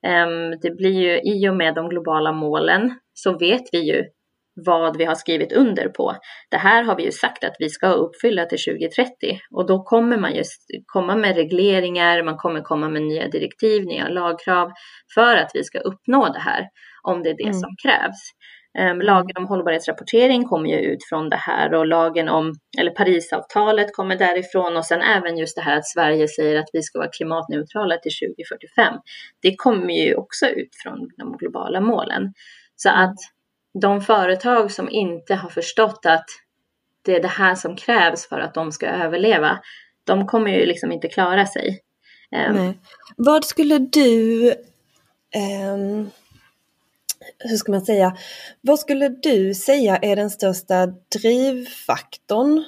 Um, 0.06 0.58
det 0.62 0.76
blir 0.76 1.00
ju 1.00 1.20
i 1.20 1.48
och 1.48 1.56
med 1.56 1.74
de 1.74 1.88
globala 1.88 2.32
målen 2.32 2.94
så 3.14 3.38
vet 3.38 3.62
vi 3.72 3.78
ju 3.78 4.04
vad 4.66 4.96
vi 4.96 5.04
har 5.04 5.14
skrivit 5.14 5.52
under 5.52 5.88
på. 5.88 6.16
Det 6.50 6.56
här 6.56 6.82
har 6.82 6.96
vi 6.96 7.04
ju 7.04 7.12
sagt 7.12 7.44
att 7.44 7.56
vi 7.58 7.68
ska 7.68 7.88
uppfylla 7.88 8.44
till 8.44 8.58
2030 8.58 9.40
och 9.50 9.66
då 9.66 9.82
kommer 9.82 10.18
man 10.18 10.34
just 10.34 10.62
komma 10.86 11.16
med 11.16 11.36
regleringar, 11.36 12.22
man 12.22 12.36
kommer 12.36 12.60
komma 12.60 12.88
med 12.88 13.02
nya 13.02 13.28
direktiv, 13.28 13.84
nya 13.84 14.08
lagkrav 14.08 14.70
för 15.14 15.36
att 15.36 15.50
vi 15.54 15.64
ska 15.64 15.78
uppnå 15.78 16.32
det 16.32 16.40
här 16.40 16.68
om 17.02 17.22
det 17.22 17.30
är 17.30 17.36
det 17.36 17.42
mm. 17.42 17.54
som 17.54 17.70
krävs. 17.82 18.32
Um, 18.78 19.00
lagen 19.00 19.36
om 19.36 19.46
hållbarhetsrapportering 19.46 20.44
kommer 20.44 20.70
ju 20.70 20.76
ut 20.76 21.04
från 21.08 21.30
det 21.30 21.36
här 21.36 21.74
och 21.74 21.86
lagen 21.86 22.28
om, 22.28 22.54
eller 22.78 22.90
Parisavtalet 22.90 23.94
kommer 23.94 24.16
därifrån 24.16 24.76
och 24.76 24.84
sen 24.84 25.02
även 25.02 25.38
just 25.38 25.56
det 25.56 25.62
här 25.62 25.76
att 25.76 25.86
Sverige 25.86 26.28
säger 26.28 26.58
att 26.58 26.68
vi 26.72 26.82
ska 26.82 26.98
vara 26.98 27.10
klimatneutrala 27.10 27.96
till 27.96 28.12
2045. 28.36 28.94
Det 29.42 29.56
kommer 29.56 29.94
ju 29.94 30.14
också 30.14 30.46
ut 30.46 30.76
från 30.82 31.08
de 31.16 31.36
globala 31.36 31.80
målen. 31.80 32.32
Så 32.76 32.88
att 32.88 33.16
de 33.80 34.00
företag 34.00 34.70
som 34.72 34.90
inte 34.90 35.34
har 35.34 35.50
förstått 35.50 36.06
att 36.06 36.26
det 37.02 37.16
är 37.16 37.22
det 37.22 37.28
här 37.28 37.54
som 37.54 37.76
krävs 37.76 38.28
för 38.28 38.40
att 38.40 38.54
de 38.54 38.72
ska 38.72 38.86
överleva, 38.86 39.58
de 40.04 40.26
kommer 40.26 40.50
ju 40.50 40.66
liksom 40.66 40.92
inte 40.92 41.08
klara 41.08 41.46
sig. 41.46 41.80
Um, 42.50 42.74
Vad 43.16 43.44
skulle 43.44 43.78
du 43.78 44.54
um 45.74 46.10
hur 47.38 47.56
ska 47.56 47.72
man 47.72 47.84
säga, 47.84 48.16
vad 48.60 48.78
skulle 48.78 49.08
du 49.08 49.54
säga 49.54 49.96
är 49.96 50.16
den 50.16 50.30
största 50.30 50.86
drivfaktorn 50.86 52.64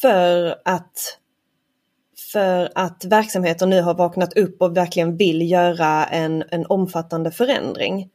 för 0.00 0.56
att 0.64 1.18
för 2.32 2.70
att 2.74 3.04
verksamheter 3.04 3.66
nu 3.66 3.82
har 3.82 3.94
vaknat 3.94 4.36
upp 4.36 4.62
och 4.62 4.76
verkligen 4.76 5.16
vill 5.16 5.50
göra 5.50 6.04
en, 6.04 6.44
en 6.50 6.66
omfattande 6.66 7.30
förändring? 7.30 8.10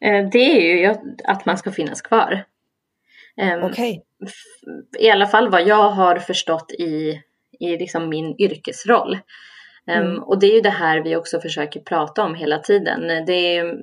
Eh, 0.00 0.28
det 0.32 0.72
är 0.72 0.76
ju 0.76 0.94
att 1.24 1.46
man 1.46 1.58
ska 1.58 1.72
finnas 1.72 2.02
kvar. 2.02 2.44
Ehm. 3.36 3.64
Okay. 3.64 4.00
I 4.98 5.10
alla 5.10 5.26
fall 5.26 5.50
vad 5.50 5.66
jag 5.66 5.90
har 5.90 6.18
förstått 6.18 6.72
i, 6.72 7.20
i 7.60 7.76
liksom 7.76 8.08
min 8.08 8.34
yrkesroll. 8.38 9.18
Ehm, 9.90 10.06
mm. 10.06 10.22
och 10.22 10.38
det 10.38 10.46
är 10.46 10.54
ju 10.54 10.60
det 10.60 10.70
här 10.70 11.00
vi 11.00 11.16
också 11.16 11.40
försöker 11.40 11.80
prata 11.80 12.24
om 12.24 12.34
hela 12.34 12.58
tiden. 12.58 13.24
Det 13.26 13.56
är, 13.56 13.74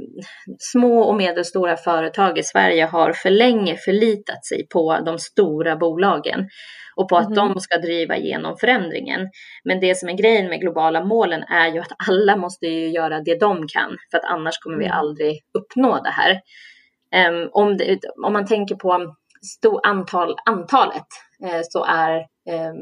små 0.60 1.02
och 1.02 1.16
medelstora 1.16 1.78
företag 1.78 2.38
i 2.38 2.44
Sverige 2.44 2.86
har 2.86 3.14
för 3.14 3.30
länge 3.30 3.76
förlitat 3.76 4.46
sig 4.46 4.68
på 4.68 5.00
de 5.06 5.20
stora 5.20 5.76
bolagen 5.76 6.50
och 6.96 7.10
på 7.10 7.18
att 7.18 7.32
mm. 7.32 7.36
de 7.36 7.60
ska 7.60 7.78
driva 7.78 8.18
igenom 8.18 8.58
förändringen. 8.58 9.30
Men 9.64 9.80
det 9.80 9.96
som 9.96 10.10
är 10.10 10.14
grejen 10.14 10.50
med 10.50 10.62
globala 10.62 11.04
målen 11.04 11.44
är 11.44 11.68
ju 11.68 11.80
att 11.80 11.92
alla 12.10 12.36
måste 12.36 12.68
ju 12.68 12.90
göra 12.90 13.20
det 13.20 13.40
de 13.40 13.68
kan 13.68 13.98
för 14.12 14.18
att 14.18 14.26
annars 14.26 14.60
kommer 14.60 14.78
vi 14.78 14.86
mm. 14.86 14.98
aldrig 14.98 15.40
uppnå 15.54 16.02
det 16.04 16.10
här. 16.10 16.42
Um, 17.30 17.50
om, 17.52 17.78
det, 17.78 18.00
om 18.26 18.34
man 18.34 18.46
tänker 18.46 18.76
på 18.76 19.16
stor 19.58 19.80
antal, 19.84 20.36
antalet 20.46 21.08
eh, 21.46 21.62
så 21.64 21.86
är 21.86 22.16
eh, 22.50 22.74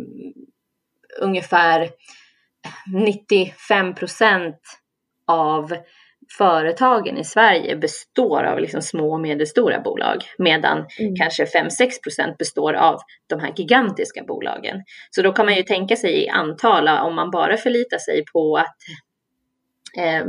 ungefär 1.22 1.90
95 2.94 3.96
procent 3.96 4.60
av 5.28 5.74
företagen 6.38 7.18
i 7.18 7.24
Sverige 7.24 7.76
består 7.76 8.44
av 8.44 8.60
liksom 8.60 8.82
små 8.82 9.14
och 9.14 9.20
medelstora 9.20 9.80
bolag 9.80 10.24
medan 10.38 10.86
mm. 11.00 11.16
kanske 11.16 11.46
5-6 11.46 11.70
procent 12.04 12.38
består 12.38 12.74
av 12.74 13.00
de 13.28 13.40
här 13.40 13.54
gigantiska 13.56 14.24
bolagen. 14.24 14.84
Så 15.10 15.22
då 15.22 15.32
kan 15.32 15.46
man 15.46 15.56
ju 15.56 15.64
tänka 15.64 15.96
sig 15.96 16.24
i 16.24 16.30
antal 16.30 16.88
om 16.88 17.16
man 17.16 17.32
bara 17.32 17.58
förlitar 17.58 17.98
sig 17.98 18.24
på 18.34 18.58
att 18.58 18.76
eh, 19.98 20.26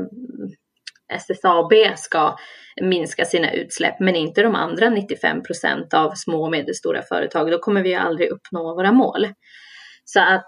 SSAB 1.12 1.72
ska 1.96 2.36
minska 2.82 3.24
sina 3.24 3.52
utsläpp 3.52 4.00
men 4.00 4.16
inte 4.16 4.42
de 4.42 4.54
andra 4.54 4.90
95 4.90 5.42
procent 5.42 5.94
av 5.94 6.12
små 6.14 6.44
och 6.44 6.50
medelstora 6.50 7.02
företag, 7.02 7.50
då 7.50 7.58
kommer 7.58 7.82
vi 7.82 7.94
aldrig 7.94 8.30
uppnå 8.30 8.74
våra 8.74 8.92
mål. 8.92 9.28
Så 10.04 10.20
att 10.20 10.46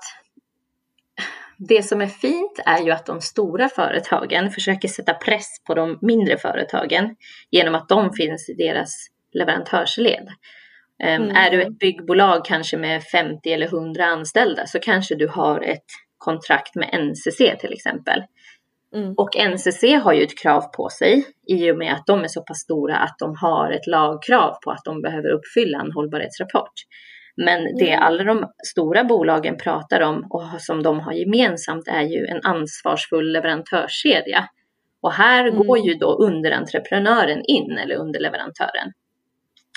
det 1.69 1.83
som 1.83 2.00
är 2.00 2.07
fint 2.07 2.61
är 2.66 2.78
ju 2.78 2.90
att 2.90 3.07
de 3.07 3.21
stora 3.21 3.69
företagen 3.69 4.50
försöker 4.50 4.88
sätta 4.88 5.14
press 5.14 5.47
på 5.66 5.75
de 5.75 5.99
mindre 6.02 6.38
företagen 6.38 7.16
genom 7.50 7.75
att 7.75 7.88
de 7.88 8.12
finns 8.12 8.49
i 8.49 8.54
deras 8.54 9.07
leverantörsled. 9.33 10.28
Ehm, 11.02 11.23
mm. 11.23 11.37
Är 11.37 11.50
du 11.50 11.62
ett 11.62 11.78
byggbolag 11.78 12.45
kanske 12.45 12.76
med 12.76 13.02
50 13.02 13.52
eller 13.52 13.66
100 13.66 14.04
anställda 14.04 14.66
så 14.66 14.78
kanske 14.78 15.14
du 15.14 15.28
har 15.28 15.61
ett 15.61 15.87
kontrakt 16.19 16.75
med 16.75 16.88
NCC 16.92 17.37
till 17.61 17.73
exempel. 17.73 18.23
Mm. 18.95 19.14
Och 19.16 19.37
NCC 19.37 19.83
har 20.02 20.12
ju 20.12 20.23
ett 20.23 20.38
krav 20.38 20.61
på 20.61 20.88
sig 20.88 21.25
i 21.49 21.71
och 21.71 21.78
med 21.78 21.92
att 21.92 22.07
de 22.07 22.25
är 22.25 22.28
så 22.28 22.42
pass 22.42 22.59
stora 22.59 22.97
att 22.97 23.16
de 23.19 23.37
har 23.37 23.71
ett 23.71 23.87
lagkrav 23.87 24.54
på 24.64 24.71
att 24.71 24.85
de 24.85 25.02
behöver 25.02 25.28
uppfylla 25.28 25.81
en 25.81 25.92
hållbarhetsrapport. 25.92 26.73
Men 27.36 27.76
det 27.78 27.94
alla 27.94 28.24
de 28.24 28.52
stora 28.66 29.04
bolagen 29.04 29.56
pratar 29.56 30.00
om 30.00 30.26
och 30.30 30.42
som 30.58 30.82
de 30.82 31.00
har 31.00 31.12
gemensamt 31.12 31.88
är 31.88 32.02
ju 32.02 32.26
en 32.26 32.40
ansvarsfull 32.42 33.32
leverantörskedja. 33.32 34.48
Och 35.00 35.12
här 35.12 35.46
mm. 35.46 35.66
går 35.66 35.78
ju 35.78 35.94
då 35.94 36.14
underentreprenören 36.14 37.42
in 37.44 37.78
eller 37.78 37.94
underleverantören. 37.94 38.92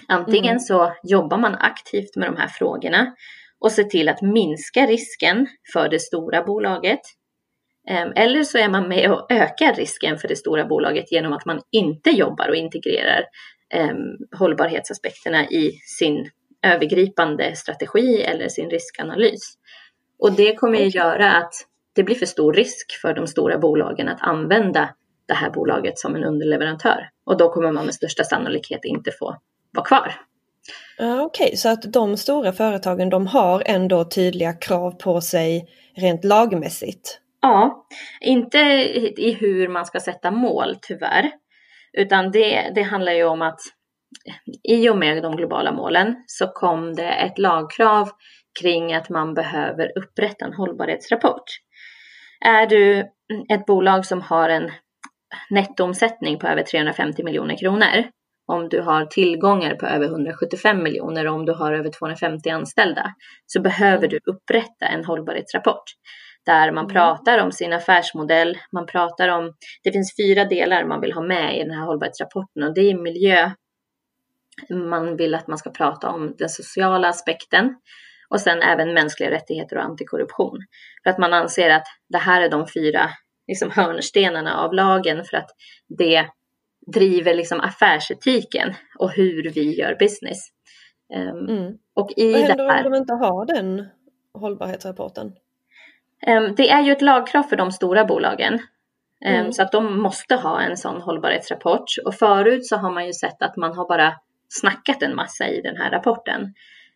Antingen 0.07 0.51
mm. 0.51 0.59
så 0.59 0.93
jobbar 1.03 1.37
man 1.37 1.55
aktivt 1.55 2.15
med 2.15 2.27
de 2.27 2.37
här 2.37 2.47
frågorna 2.47 3.15
och 3.59 3.71
ser 3.71 3.83
till 3.83 4.09
att 4.09 4.21
minska 4.21 4.85
risken 4.85 5.47
för 5.73 5.89
det 5.89 5.99
stora 5.99 6.43
bolaget 6.43 7.01
Ehm, 7.87 8.11
eller 8.15 8.43
så 8.43 8.57
är 8.57 8.69
man 8.69 8.87
med 8.87 9.11
och 9.11 9.31
ökar 9.31 9.73
risken 9.73 10.17
för 10.17 10.27
det 10.27 10.35
stora 10.35 10.65
bolaget 10.65 11.11
genom 11.11 11.33
att 11.33 11.45
man 11.45 11.61
inte 11.71 12.09
jobbar 12.09 12.49
och 12.49 12.55
integrerar 12.55 13.23
eh, 13.73 13.95
hållbarhetsaspekterna 14.39 15.45
i 15.45 15.71
sin 15.99 16.29
övergripande 16.73 17.55
strategi 17.55 18.21
eller 18.21 18.47
sin 18.47 18.69
riskanalys. 18.69 19.53
Och 20.19 20.31
det 20.31 20.55
kommer 20.55 20.79
ju 20.79 20.87
göra 20.87 21.31
att 21.31 21.53
det 21.95 22.03
blir 22.03 22.15
för 22.15 22.25
stor 22.25 22.53
risk 22.53 23.01
för 23.01 23.13
de 23.13 23.27
stora 23.27 23.57
bolagen 23.57 24.09
att 24.09 24.21
använda 24.21 24.89
det 25.27 25.33
här 25.33 25.49
bolaget 25.49 25.99
som 25.99 26.15
en 26.15 26.23
underleverantör. 26.23 27.09
Och 27.25 27.37
då 27.37 27.53
kommer 27.53 27.71
man 27.71 27.85
med 27.85 27.93
största 27.93 28.23
sannolikhet 28.23 28.85
inte 28.85 29.11
få 29.11 29.37
vara 29.71 29.85
kvar. 29.85 30.15
Okej, 30.99 31.21
okay, 31.21 31.55
så 31.55 31.69
att 31.69 31.93
de 31.93 32.17
stora 32.17 32.51
företagen 32.51 33.09
de 33.09 33.27
har 33.27 33.63
ändå 33.65 34.05
tydliga 34.05 34.53
krav 34.53 34.91
på 34.91 35.21
sig 35.21 35.67
rent 35.95 36.23
lagmässigt? 36.23 37.19
Ja, 37.41 37.87
inte 38.21 38.57
i 39.17 39.37
hur 39.39 39.67
man 39.67 39.85
ska 39.85 39.99
sätta 39.99 40.31
mål 40.31 40.75
tyvärr, 40.81 41.31
utan 41.93 42.31
det, 42.31 42.71
det 42.75 42.81
handlar 42.81 43.11
ju 43.11 43.23
om 43.23 43.41
att 43.41 43.59
i 44.63 44.89
och 44.89 44.97
med 44.97 45.23
de 45.23 45.35
globala 45.35 45.71
målen 45.71 46.15
så 46.27 46.47
kom 46.47 46.95
det 46.95 47.09
ett 47.09 47.37
lagkrav 47.37 48.09
kring 48.61 48.93
att 48.93 49.09
man 49.09 49.33
behöver 49.33 49.91
upprätta 49.97 50.45
en 50.45 50.53
hållbarhetsrapport. 50.53 51.43
Är 52.45 52.67
du 52.67 52.99
ett 53.53 53.65
bolag 53.65 54.05
som 54.05 54.21
har 54.21 54.49
en 54.49 54.71
nettoomsättning 55.49 56.39
på 56.39 56.47
över 56.47 56.63
350 56.63 57.23
miljoner 57.23 57.57
kronor, 57.57 58.09
om 58.47 58.69
du 58.69 58.81
har 58.81 59.05
tillgångar 59.05 59.75
på 59.75 59.85
över 59.85 60.05
175 60.05 60.83
miljoner 60.83 61.27
och 61.27 61.35
om 61.35 61.45
du 61.45 61.53
har 61.53 61.73
över 61.73 61.89
250 61.99 62.49
anställda, 62.49 63.13
så 63.45 63.61
behöver 63.61 64.07
du 64.07 64.19
upprätta 64.25 64.85
en 64.85 65.05
hållbarhetsrapport 65.05 65.83
där 66.45 66.71
man 66.71 66.83
mm. 66.85 66.93
pratar 66.93 67.39
om 67.39 67.51
sin 67.51 67.73
affärsmodell. 67.73 68.57
Man 68.71 68.85
pratar 68.85 69.29
om, 69.29 69.53
det 69.83 69.91
finns 69.91 70.15
fyra 70.17 70.45
delar 70.45 70.85
man 70.85 71.01
vill 71.01 71.13
ha 71.13 71.21
med 71.21 71.57
i 71.57 71.63
den 71.63 71.71
här 71.71 71.85
hållbarhetsrapporten 71.85 72.63
och 72.63 72.73
det 72.73 72.81
är 72.81 72.97
miljö. 72.97 73.51
Man 74.69 75.17
vill 75.17 75.35
att 75.35 75.47
man 75.47 75.57
ska 75.57 75.69
prata 75.69 76.09
om 76.09 76.35
den 76.37 76.49
sociala 76.49 77.07
aspekten 77.07 77.75
och 78.29 78.41
sen 78.41 78.61
även 78.61 78.93
mänskliga 78.93 79.31
rättigheter 79.31 79.77
och 79.77 79.83
antikorruption. 79.83 80.59
För 81.03 81.09
att 81.09 81.17
man 81.17 81.33
anser 81.33 81.69
att 81.69 81.87
det 82.09 82.17
här 82.17 82.41
är 82.41 82.49
de 82.49 82.67
fyra 82.67 83.09
liksom, 83.47 83.71
hörnstenarna 83.71 84.57
av 84.57 84.73
lagen 84.73 85.23
för 85.23 85.37
att 85.37 85.49
det 85.97 86.25
driver 86.93 87.33
liksom 87.33 87.59
affärsetiken 87.59 88.73
och 88.99 89.11
hur 89.11 89.49
vi 89.49 89.79
gör 89.79 89.95
business. 89.99 90.37
Um, 91.15 91.57
mm. 91.57 91.73
och 91.93 92.11
i 92.17 92.31
Vad 92.31 92.41
händer 92.41 92.65
det 92.65 92.71
här, 92.71 92.85
om 92.85 92.91
de 92.91 92.97
inte 92.97 93.13
har 93.13 93.45
den 93.45 93.87
hållbarhetsrapporten? 94.33 95.33
Ehm, 96.27 96.55
det 96.55 96.69
är 96.69 96.81
ju 96.81 96.91
ett 96.91 97.01
lagkrav 97.01 97.43
för 97.43 97.55
de 97.55 97.71
stora 97.71 98.05
bolagen. 98.05 98.53
Ehm, 99.25 99.35
mm. 99.35 99.51
Så 99.51 99.61
att 99.61 99.71
de 99.71 100.01
måste 100.01 100.35
ha 100.35 100.61
en 100.61 100.77
sån 100.77 101.01
hållbarhetsrapport. 101.01 101.85
Och 102.05 102.15
förut 102.15 102.65
så 102.65 102.75
har 102.75 102.91
man 102.91 103.05
ju 103.05 103.13
sett 103.13 103.41
att 103.41 103.55
man 103.55 103.77
har 103.77 103.87
bara 103.87 104.13
snackat 104.49 105.03
en 105.03 105.15
massa 105.15 105.47
i 105.47 105.61
den 105.61 105.77
här 105.77 105.91
rapporten. 105.91 106.53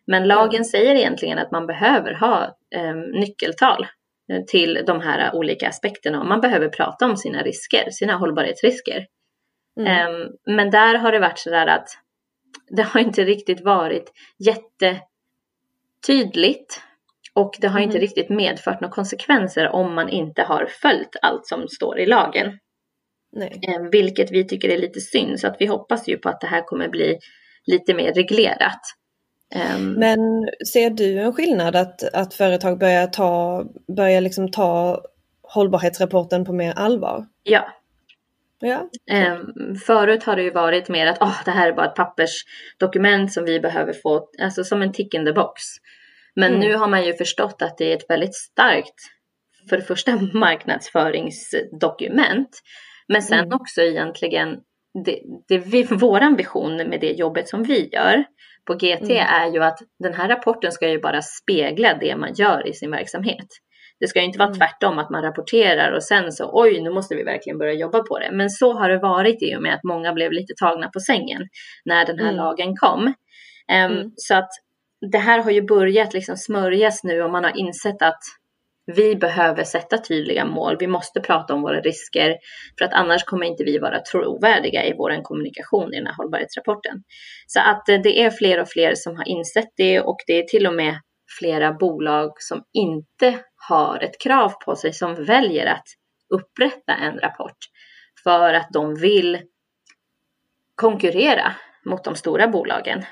Men 0.07 0.27
lagen 0.27 0.55
mm. 0.55 0.63
säger 0.63 0.95
egentligen 0.95 1.37
att 1.37 1.51
man 1.51 1.67
behöver 1.67 2.13
ha 2.13 2.57
eh, 2.75 2.95
nyckeltal 2.95 3.87
eh, 4.31 4.43
till 4.47 4.83
de 4.87 5.01
här 5.01 5.35
olika 5.35 5.67
aspekterna 5.67 6.19
och 6.19 6.27
man 6.27 6.41
behöver 6.41 6.69
prata 6.69 7.05
om 7.05 7.17
sina 7.17 7.41
risker, 7.41 7.89
sina 7.91 8.15
hållbarhetsrisker. 8.15 9.05
Mm. 9.79 10.15
Um, 10.15 10.29
men 10.55 10.69
där 10.69 10.95
har 10.95 11.11
det 11.11 11.19
varit 11.19 11.39
så 11.39 11.49
där 11.49 11.67
att 11.67 11.89
det 12.69 12.83
har 12.83 12.99
inte 12.99 13.23
riktigt 13.23 13.61
varit 13.61 14.11
jättetydligt 16.03 16.81
och 17.33 17.55
det 17.61 17.67
har 17.67 17.79
inte 17.79 17.97
mm. 17.97 18.01
riktigt 18.01 18.29
medfört 18.29 18.81
några 18.81 18.93
konsekvenser 18.93 19.69
om 19.69 19.95
man 19.95 20.09
inte 20.09 20.43
har 20.43 20.65
följt 20.65 21.15
allt 21.21 21.47
som 21.47 21.67
står 21.67 21.99
i 21.99 22.05
lagen. 22.05 22.59
Nej. 23.31 23.59
Eh, 23.67 23.81
vilket 23.91 24.31
vi 24.31 24.47
tycker 24.47 24.69
är 24.69 24.77
lite 24.77 25.01
synd, 25.01 25.39
så 25.39 25.47
att 25.47 25.55
vi 25.59 25.65
hoppas 25.65 26.07
ju 26.07 26.17
på 26.17 26.29
att 26.29 26.41
det 26.41 26.47
här 26.47 26.61
kommer 26.61 26.89
bli 26.89 27.19
lite 27.65 27.93
mer 27.93 28.13
reglerat. 28.13 28.81
Ehm, 29.55 29.93
Men 29.93 30.19
ser 30.73 30.89
du 30.89 31.19
en 31.19 31.33
skillnad 31.33 31.75
att, 31.75 32.13
att 32.13 32.33
företag 32.33 32.79
börjar 32.79 33.07
ta, 33.07 33.65
börjar 33.95 34.21
liksom 34.21 34.51
ta 34.51 35.01
hållbarhetsrapporten 35.41 36.45
på 36.45 36.53
mer 36.53 36.73
allvar? 36.75 37.25
Ja. 37.43 37.67
ja. 38.59 38.89
Um, 39.11 39.75
förut 39.75 40.23
har 40.23 40.35
det 40.35 40.43
ju 40.43 40.51
varit 40.51 40.89
mer 40.89 41.07
att 41.07 41.21
oh, 41.21 41.43
det 41.45 41.51
här 41.51 41.67
är 41.67 41.73
bara 41.73 41.85
ett 41.85 41.95
pappersdokument 41.95 43.33
som 43.33 43.45
vi 43.45 43.59
behöver 43.59 43.93
få, 43.93 44.29
alltså 44.41 44.63
som 44.63 44.81
en 44.81 44.93
tick 44.93 45.13
in 45.13 45.25
the 45.25 45.33
box. 45.33 45.61
Men 46.35 46.49
mm. 46.49 46.59
nu 46.59 46.75
har 46.75 46.87
man 46.87 47.05
ju 47.05 47.13
förstått 47.13 47.61
att 47.61 47.77
det 47.77 47.91
är 47.91 47.97
ett 47.97 48.09
väldigt 48.09 48.35
starkt, 48.35 48.95
för 49.69 49.77
det 49.77 49.83
första 49.83 50.19
marknadsföringsdokument, 50.33 52.49
men 53.09 53.21
sen 53.21 53.39
mm. 53.39 53.53
också 53.53 53.81
egentligen, 53.81 54.57
det, 55.05 55.19
det 55.47 55.57
vi, 55.57 55.83
våran 55.83 56.35
vision 56.35 56.77
med 56.77 57.01
det 57.01 57.11
jobbet 57.11 57.49
som 57.49 57.63
vi 57.63 57.89
gör 57.93 58.23
på 58.67 58.73
GT 58.73 59.09
mm. 59.11 59.27
är 59.27 59.53
ju 59.53 59.63
att 59.63 59.79
den 59.99 60.13
här 60.13 60.29
rapporten 60.29 60.71
ska 60.71 60.89
ju 60.89 60.99
bara 60.99 61.21
spegla 61.21 61.93
det 61.93 62.15
man 62.15 62.33
gör 62.33 62.67
i 62.67 62.73
sin 62.73 62.91
verksamhet. 62.91 63.47
Det 63.99 64.07
ska 64.07 64.19
ju 64.19 64.25
inte 64.25 64.39
vara 64.39 64.49
mm. 64.49 64.59
tvärtom 64.59 64.99
att 64.99 65.09
man 65.09 65.23
rapporterar 65.23 65.91
och 65.91 66.03
sen 66.03 66.31
så 66.31 66.49
oj, 66.53 66.81
nu 66.81 66.89
måste 66.89 67.15
vi 67.15 67.23
verkligen 67.23 67.57
börja 67.57 67.73
jobba 67.73 68.03
på 68.03 68.19
det. 68.19 68.29
Men 68.31 68.49
så 68.49 68.73
har 68.73 68.89
det 68.89 68.97
varit 68.97 69.43
i 69.43 69.55
och 69.55 69.61
med 69.61 69.73
att 69.73 69.83
många 69.83 70.13
blev 70.13 70.31
lite 70.31 70.53
tagna 70.59 70.89
på 70.89 70.99
sängen 70.99 71.41
när 71.85 72.05
den 72.05 72.19
här 72.19 72.25
mm. 72.25 72.35
lagen 72.35 72.75
kom. 72.75 73.05
Um, 73.05 73.13
mm. 73.67 74.11
Så 74.15 74.35
att 74.35 74.49
det 75.11 75.17
här 75.17 75.43
har 75.43 75.51
ju 75.51 75.61
börjat 75.61 76.13
liksom 76.13 76.37
smörjas 76.37 77.03
nu 77.03 77.21
och 77.21 77.31
man 77.31 77.43
har 77.43 77.57
insett 77.57 78.01
att 78.01 78.19
vi 78.95 79.15
behöver 79.15 79.63
sätta 79.63 79.97
tydliga 79.97 80.45
mål. 80.45 80.77
Vi 80.79 80.87
måste 80.87 81.19
prata 81.19 81.53
om 81.53 81.61
våra 81.61 81.81
risker 81.81 82.37
för 82.77 82.85
att 82.85 82.93
annars 82.93 83.23
kommer 83.23 83.45
inte 83.45 83.63
vi 83.63 83.77
vara 83.77 83.99
trovärdiga 83.99 84.85
i 84.85 84.93
vår 84.97 85.23
kommunikation 85.23 85.93
i 85.93 85.97
den 85.97 86.07
här 86.07 86.13
hållbarhetsrapporten. 86.13 87.03
Så 87.47 87.59
att 87.59 87.89
eh, 87.89 88.01
det 88.03 88.21
är 88.21 88.29
fler 88.29 88.61
och 88.61 88.69
fler 88.69 88.95
som 88.95 89.15
har 89.15 89.27
insett 89.27 89.69
det 89.77 90.01
och 90.01 90.17
det 90.27 90.33
är 90.33 90.43
till 90.43 90.67
och 90.67 90.73
med 90.73 90.99
flera 91.39 91.73
bolag 91.73 92.31
som 92.37 92.63
inte 92.73 93.39
har 93.69 94.03
ett 94.03 94.21
krav 94.23 94.49
på 94.65 94.75
sig 94.75 94.93
som 94.93 95.25
väljer 95.25 95.65
att 95.65 95.85
upprätta 96.29 96.93
en 96.93 97.19
rapport 97.19 97.57
för 98.23 98.53
att 98.53 98.69
de 98.73 98.95
vill 98.95 99.39
konkurrera 100.75 101.55
mot 101.85 102.03
de 102.03 102.15
stora 102.15 102.47
bolagen. 102.47 103.05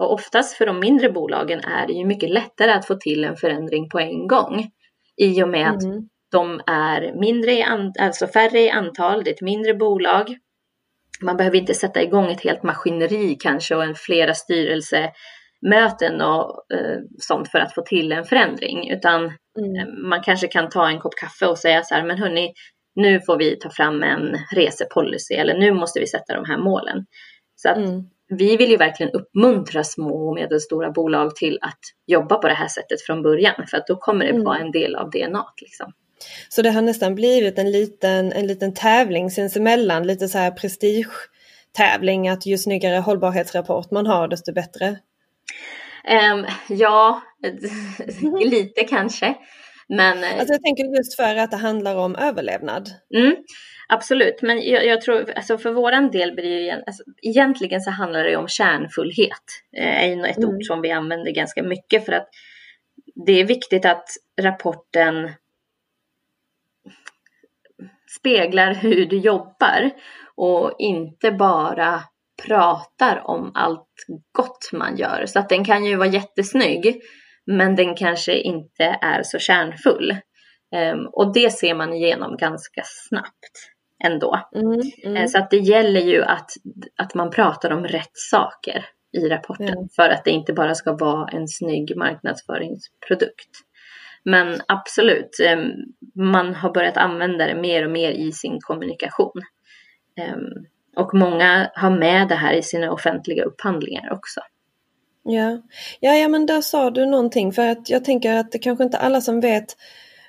Och 0.00 0.12
oftast 0.12 0.56
för 0.56 0.66
de 0.66 0.80
mindre 0.80 1.10
bolagen 1.10 1.60
är 1.60 1.86
det 1.86 1.92
ju 1.92 2.06
mycket 2.06 2.30
lättare 2.30 2.70
att 2.72 2.86
få 2.86 2.94
till 2.94 3.24
en 3.24 3.36
förändring 3.36 3.88
på 3.88 3.98
en 3.98 4.26
gång 4.26 4.70
i 5.20 5.42
och 5.42 5.48
med 5.48 5.70
att 5.70 5.82
mm. 5.82 6.08
de 6.30 6.60
är 6.66 7.20
mindre 7.20 7.52
i 7.52 7.64
alltså 8.00 8.26
färre 8.26 8.60
i 8.60 8.70
antal, 8.70 9.24
det 9.24 9.30
är 9.30 9.34
ett 9.34 9.40
mindre 9.40 9.74
bolag. 9.74 10.36
Man 11.22 11.36
behöver 11.36 11.58
inte 11.58 11.74
sätta 11.74 12.02
igång 12.02 12.30
ett 12.30 12.40
helt 12.40 12.62
maskineri 12.62 13.36
kanske 13.40 13.74
och 13.74 13.84
en 13.84 13.94
flera 13.94 14.34
styrelsemöten 14.34 16.20
och 16.20 16.72
eh, 16.74 16.98
sånt 17.18 17.48
för 17.48 17.58
att 17.58 17.74
få 17.74 17.82
till 17.82 18.12
en 18.12 18.24
förändring, 18.24 18.90
utan 18.90 19.20
mm. 19.24 19.36
Eh, 19.78 19.86
man 20.08 20.22
kanske 20.22 20.48
kan 20.48 20.68
ta 20.68 20.88
en 20.88 21.00
kopp 21.00 21.14
kaffe 21.14 21.46
och 21.46 21.58
säga 21.58 21.82
så 21.82 21.94
här, 21.94 22.04
men 22.04 22.18
hörni, 22.18 22.52
nu 22.94 23.20
får 23.20 23.38
vi 23.38 23.58
ta 23.58 23.70
fram 23.70 24.02
en 24.02 24.36
resepolicy 24.54 25.34
eller 25.34 25.58
nu 25.58 25.72
måste 25.72 26.00
vi 26.00 26.06
sätta 26.06 26.34
de 26.34 26.44
här 26.44 26.58
målen. 26.58 27.06
Så 27.56 27.68
att 27.68 27.76
mm 27.76 28.04
vi 28.36 28.56
vill 28.56 28.70
ju 28.70 28.76
verkligen 28.76 29.12
uppmuntra 29.12 29.84
små 29.84 30.28
och 30.28 30.34
medelstora 30.34 30.90
bolag 30.90 31.36
till 31.36 31.58
att 31.62 31.78
jobba 32.06 32.36
på 32.36 32.48
det 32.48 32.54
här 32.54 32.68
sättet 32.68 33.02
från 33.02 33.22
början 33.22 33.66
för 33.70 33.76
att 33.76 33.86
då 33.86 33.96
kommer 33.96 34.24
det 34.24 34.30
mm. 34.30 34.44
vara 34.44 34.58
en 34.58 34.70
del 34.70 34.96
av 34.96 35.10
DNA. 35.10 35.46
Liksom. 35.60 35.92
Så 36.48 36.62
det 36.62 36.70
har 36.70 36.82
nästan 36.82 37.14
blivit 37.14 37.58
en 37.58 37.70
liten, 37.70 38.32
en 38.32 38.46
liten 38.46 38.74
tävling 38.74 39.30
sinsemellan, 39.30 40.06
lite 40.06 40.28
så 40.28 40.38
här 40.38 40.50
prestige-tävling 40.50 42.28
att 42.28 42.46
ju 42.46 42.58
snyggare 42.58 42.96
hållbarhetsrapport 42.96 43.90
man 43.90 44.06
har 44.06 44.28
desto 44.28 44.52
bättre? 44.52 44.88
Um, 46.34 46.46
ja, 46.68 47.22
lite 48.44 48.84
kanske. 48.84 49.34
Men, 49.88 50.24
eh, 50.24 50.38
alltså 50.38 50.52
jag 50.54 50.62
tänker 50.62 50.96
just 50.96 51.16
för 51.16 51.36
att 51.36 51.50
det 51.50 51.56
handlar 51.56 51.96
om 51.96 52.16
överlevnad. 52.16 52.90
Mm. 53.14 53.34
Absolut, 53.88 54.42
men 54.42 54.62
jag, 54.62 54.86
jag, 54.86 55.00
tror, 55.00 55.30
alltså 55.36 55.58
för 55.58 55.72
våran 55.72 56.10
del 56.10 56.34
blir 56.34 56.50
det 56.50 56.60
ju, 56.60 56.70
alltså, 56.70 57.02
egentligen 57.22 57.80
så 57.80 57.90
handlar 57.90 58.24
det 58.24 58.36
om 58.36 58.48
kärnfullhet. 58.48 59.42
Eh, 59.76 60.04
är 60.04 60.26
ett 60.26 60.38
mm. 60.38 60.48
ord 60.48 60.64
som 60.64 60.82
vi 60.82 60.90
använder 60.90 61.32
ganska 61.32 61.62
mycket 61.62 62.04
för 62.04 62.12
att 62.12 62.28
det 63.26 63.40
är 63.40 63.44
viktigt 63.44 63.84
att 63.84 64.08
rapporten 64.40 65.30
speglar 68.18 68.74
hur 68.74 69.06
du 69.06 69.18
jobbar 69.18 69.90
och 70.34 70.74
inte 70.78 71.32
bara 71.32 72.00
pratar 72.46 73.22
om 73.24 73.52
allt 73.54 73.88
gott 74.32 74.70
man 74.72 74.96
gör. 74.96 75.26
Så 75.26 75.38
att 75.38 75.48
den 75.48 75.64
kan 75.64 75.84
ju 75.84 75.96
vara 75.96 76.08
jättesnygg, 76.08 77.02
men 77.46 77.76
den 77.76 77.94
kanske 77.94 78.34
inte 78.34 78.84
är 79.00 79.22
så 79.22 79.38
kärnfull. 79.38 80.16
Um, 80.76 81.08
och 81.12 81.32
det 81.34 81.52
ser 81.52 81.74
man 81.74 81.92
igenom 81.92 82.36
ganska 82.36 82.82
snabbt 82.84 83.71
ändå. 84.04 84.40
Mm, 84.54 84.80
mm. 85.04 85.16
Eh, 85.16 85.26
så 85.26 85.38
att 85.38 85.50
det 85.50 85.56
gäller 85.56 86.00
ju 86.00 86.22
att, 86.22 86.50
att 86.96 87.14
man 87.14 87.30
pratar 87.30 87.70
om 87.70 87.84
rätt 87.84 88.10
saker 88.12 88.84
i 89.12 89.28
rapporten 89.28 89.68
mm. 89.68 89.88
för 89.96 90.08
att 90.08 90.24
det 90.24 90.30
inte 90.30 90.52
bara 90.52 90.74
ska 90.74 90.92
vara 90.92 91.28
en 91.28 91.48
snygg 91.48 91.96
marknadsföringsprodukt. 91.96 93.50
Men 94.24 94.60
absolut, 94.68 95.40
eh, 95.44 95.58
man 96.14 96.54
har 96.54 96.72
börjat 96.74 96.96
använda 96.96 97.46
det 97.46 97.54
mer 97.54 97.84
och 97.84 97.90
mer 97.90 98.10
i 98.10 98.32
sin 98.32 98.58
kommunikation. 98.60 99.42
Ehm, 100.16 100.66
och 100.96 101.14
många 101.14 101.70
har 101.74 101.90
med 101.90 102.28
det 102.28 102.34
här 102.34 102.54
i 102.54 102.62
sina 102.62 102.92
offentliga 102.92 103.44
upphandlingar 103.44 104.12
också. 104.12 104.40
Ja. 105.24 105.62
ja, 106.00 106.14
ja 106.14 106.28
men 106.28 106.46
där 106.46 106.60
sa 106.60 106.90
du 106.90 107.06
någonting 107.06 107.52
för 107.52 107.68
att 107.68 107.90
jag 107.90 108.04
tänker 108.04 108.34
att 108.34 108.52
det 108.52 108.58
kanske 108.58 108.84
inte 108.84 108.98
alla 108.98 109.20
som 109.20 109.40
vet 109.40 109.76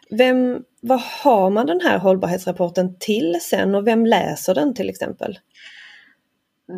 vem, 0.09 0.63
vad 0.83 1.01
har 1.01 1.49
man 1.49 1.65
den 1.65 1.81
här 1.81 1.97
hållbarhetsrapporten 1.97 2.99
till 2.99 3.39
sen 3.41 3.75
och 3.75 3.87
vem 3.87 4.05
läser 4.05 4.55
den 4.55 4.73
till 4.73 4.89
exempel? 4.89 5.39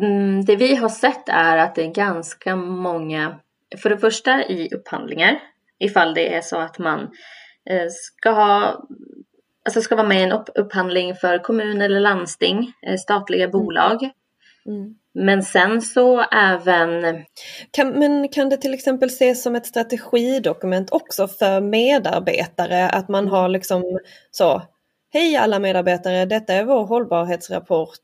Mm, 0.02 0.44
det 0.44 0.56
vi 0.56 0.76
har 0.76 0.88
sett 0.88 1.28
är 1.28 1.56
att 1.56 1.74
det 1.74 1.82
är 1.84 1.92
ganska 1.92 2.56
många, 2.56 3.40
för 3.82 3.90
det 3.90 3.98
första 3.98 4.44
i 4.44 4.74
upphandlingar, 4.74 5.38
ifall 5.78 6.14
det 6.14 6.34
är 6.34 6.40
så 6.40 6.56
att 6.56 6.78
man 6.78 7.00
eh, 7.70 7.88
ska 7.90 8.30
ha 8.30 8.86
Alltså 9.64 9.80
ska 9.80 9.96
vara 9.96 10.06
med 10.06 10.20
i 10.20 10.22
en 10.22 10.40
upphandling 10.54 11.14
för 11.14 11.38
kommun 11.38 11.80
eller 11.80 12.00
landsting, 12.00 12.72
eh, 12.82 12.96
statliga 12.96 13.44
mm. 13.44 13.52
bolag. 13.52 14.10
Mm. 14.66 14.94
Men 15.18 15.42
sen 15.42 15.82
så 15.82 16.20
även... 16.20 17.24
Kan, 17.70 17.88
men 17.88 18.28
kan 18.28 18.48
det 18.48 18.56
till 18.56 18.74
exempel 18.74 19.08
ses 19.08 19.42
som 19.42 19.56
ett 19.56 19.66
strategidokument 19.66 20.92
också 20.92 21.28
för 21.28 21.60
medarbetare? 21.60 22.88
Att 22.88 23.08
man 23.08 23.28
har 23.28 23.48
liksom 23.48 23.98
så, 24.30 24.62
hej 25.12 25.36
alla 25.36 25.58
medarbetare, 25.58 26.24
detta 26.24 26.54
är 26.54 26.64
vår 26.64 26.86
hållbarhetsrapport. 26.86 27.98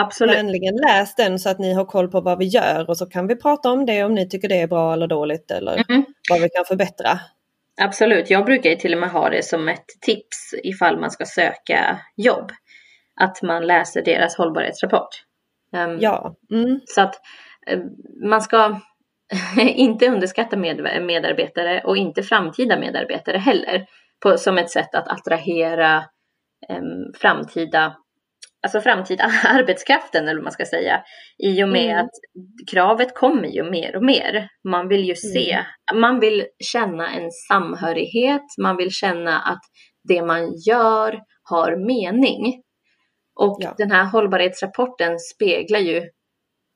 Absolut. 0.00 0.36
Vänligen 0.36 0.76
läs 0.76 1.14
den 1.14 1.38
så 1.38 1.48
att 1.48 1.58
ni 1.58 1.72
har 1.72 1.84
koll 1.84 2.08
på 2.08 2.20
vad 2.20 2.38
vi 2.38 2.44
gör 2.44 2.90
och 2.90 2.96
så 2.96 3.06
kan 3.06 3.26
vi 3.26 3.36
prata 3.36 3.70
om 3.70 3.86
det 3.86 4.04
om 4.04 4.14
ni 4.14 4.28
tycker 4.28 4.48
det 4.48 4.60
är 4.60 4.66
bra 4.66 4.92
eller 4.92 5.06
dåligt 5.06 5.50
eller 5.50 5.84
mm. 5.90 6.04
vad 6.30 6.40
vi 6.40 6.48
kan 6.48 6.64
förbättra. 6.64 7.20
Absolut, 7.82 8.30
jag 8.30 8.44
brukar 8.44 8.70
ju 8.70 8.76
till 8.76 8.92
och 8.92 9.00
med 9.00 9.10
ha 9.10 9.30
det 9.30 9.44
som 9.44 9.68
ett 9.68 9.86
tips 10.00 10.54
ifall 10.62 11.00
man 11.00 11.10
ska 11.10 11.24
söka 11.24 11.98
jobb. 12.16 12.52
Att 13.20 13.42
man 13.42 13.66
läser 13.66 14.02
deras 14.02 14.36
hållbarhetsrapport. 14.36 15.29
Um, 15.76 15.98
ja. 16.00 16.36
Mm. 16.50 16.80
Så 16.84 17.00
att 17.00 17.14
um, 17.72 17.90
man 18.28 18.42
ska 18.42 18.80
inte 19.60 20.08
underskatta 20.08 20.56
med, 20.56 21.02
medarbetare 21.02 21.82
och 21.84 21.96
inte 21.96 22.22
framtida 22.22 22.78
medarbetare 22.78 23.38
heller. 23.38 23.86
På, 24.22 24.38
som 24.38 24.58
ett 24.58 24.70
sätt 24.70 24.94
att 24.94 25.08
attrahera 25.08 26.04
um, 26.68 27.12
framtida 27.18 27.96
alltså 28.62 28.80
framtida 28.80 29.24
arbetskraften 29.44 30.24
eller 30.24 30.34
vad 30.34 30.44
man 30.44 30.52
ska 30.52 30.64
säga. 30.64 31.02
I 31.38 31.64
och 31.64 31.68
med 31.68 31.90
mm. 31.90 32.04
att 32.04 32.10
kravet 32.70 33.14
kommer 33.14 33.48
ju 33.48 33.70
mer 33.70 33.96
och 33.96 34.04
mer. 34.04 34.48
Man 34.68 34.88
vill 34.88 35.04
ju 35.04 35.14
se, 35.14 35.52
mm. 35.52 36.00
man 36.00 36.20
vill 36.20 36.46
känna 36.72 37.10
en 37.10 37.30
samhörighet, 37.30 38.42
man 38.62 38.76
vill 38.76 38.90
känna 38.90 39.38
att 39.38 39.60
det 40.08 40.22
man 40.22 40.52
gör 40.68 41.20
har 41.42 41.76
mening. 41.86 42.62
Och 43.34 43.58
ja. 43.60 43.74
den 43.78 43.90
här 43.90 44.04
hållbarhetsrapporten 44.04 45.18
speglar 45.18 45.80
ju 45.80 46.10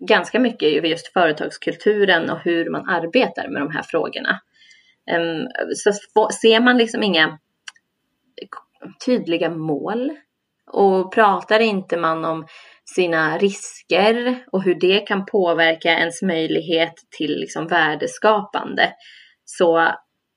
ganska 0.09 0.41
mycket 0.41 0.73
över 0.73 0.89
just 0.89 1.13
företagskulturen 1.13 2.31
och 2.31 2.39
hur 2.39 2.71
man 2.71 2.89
arbetar 2.89 3.49
med 3.49 3.63
de 3.63 3.71
här 3.71 3.83
frågorna. 3.83 4.41
Um, 5.11 5.49
så 5.77 5.93
ser 6.43 6.61
man 6.61 6.79
liksom 6.79 7.03
inga 7.03 7.39
tydliga 9.07 9.51
mål 9.51 10.11
och 10.67 11.15
pratar 11.15 11.61
inte 11.61 11.97
man 11.97 12.25
om 12.25 12.47
sina 12.85 13.39
risker 13.39 14.45
och 14.53 14.63
hur 14.63 14.75
det 14.75 15.01
kan 15.01 15.27
påverka 15.27 15.89
ens 15.89 16.23
möjlighet 16.23 16.95
till 17.19 17.37
liksom 17.41 17.67
värdeskapande 17.67 18.93
så 19.45 19.95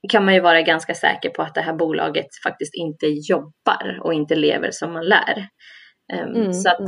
kan 0.09 0.25
man 0.25 0.33
ju 0.33 0.39
vara 0.39 0.61
ganska 0.61 0.93
säker 0.93 1.29
på 1.29 1.41
att 1.41 1.55
det 1.55 1.61
här 1.61 1.73
bolaget 1.73 2.27
faktiskt 2.43 2.75
inte 2.75 3.05
jobbar 3.05 3.99
och 4.03 4.13
inte 4.13 4.35
lever 4.35 4.71
som 4.71 4.93
man 4.93 5.05
lär. 5.05 5.47
Ehm, 6.13 6.35
mm, 6.35 6.53
så 6.53 6.69
att 6.69 6.79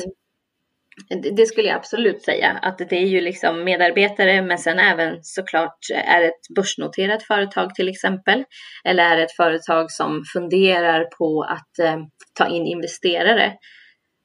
mm. 1.11 1.35
det 1.35 1.45
skulle 1.45 1.67
jag 1.67 1.77
absolut 1.77 2.23
säga 2.23 2.59
att 2.61 2.77
det 2.77 2.95
är 2.95 3.07
ju 3.07 3.21
liksom 3.21 3.63
medarbetare 3.63 4.41
men 4.41 4.57
sen 4.57 4.79
även 4.79 5.19
såklart 5.21 5.79
är 5.93 6.21
det 6.21 6.27
ett 6.27 6.55
börsnoterat 6.55 7.23
företag 7.23 7.75
till 7.75 7.89
exempel 7.89 8.43
eller 8.85 9.03
är 9.03 9.17
det 9.17 9.23
ett 9.23 9.35
företag 9.35 9.91
som 9.91 10.23
funderar 10.33 11.05
på 11.17 11.43
att 11.43 11.79
eh, 11.79 11.97
ta 12.33 12.47
in 12.47 12.65
investerare 12.65 13.53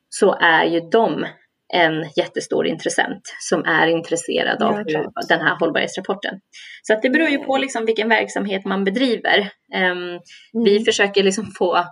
så 0.08 0.38
är 0.40 0.64
ju 0.64 0.80
de 0.80 1.26
en 1.74 2.04
jättestor 2.16 2.66
intressent 2.66 3.22
som 3.40 3.64
är 3.64 3.86
intresserad 3.86 4.62
av 4.62 4.76
hur, 4.76 5.28
den 5.28 5.40
här 5.40 5.58
hållbarhetsrapporten. 5.60 6.40
Så 6.82 6.92
att 6.92 7.02
det 7.02 7.10
beror 7.10 7.28
ju 7.28 7.38
på 7.38 7.56
liksom 7.58 7.86
vilken 7.86 8.08
verksamhet 8.08 8.64
man 8.64 8.84
bedriver. 8.84 9.38
Um, 9.74 9.80
mm. 9.80 10.20
Vi 10.64 10.84
försöker 10.84 11.22
liksom 11.22 11.52
få 11.58 11.84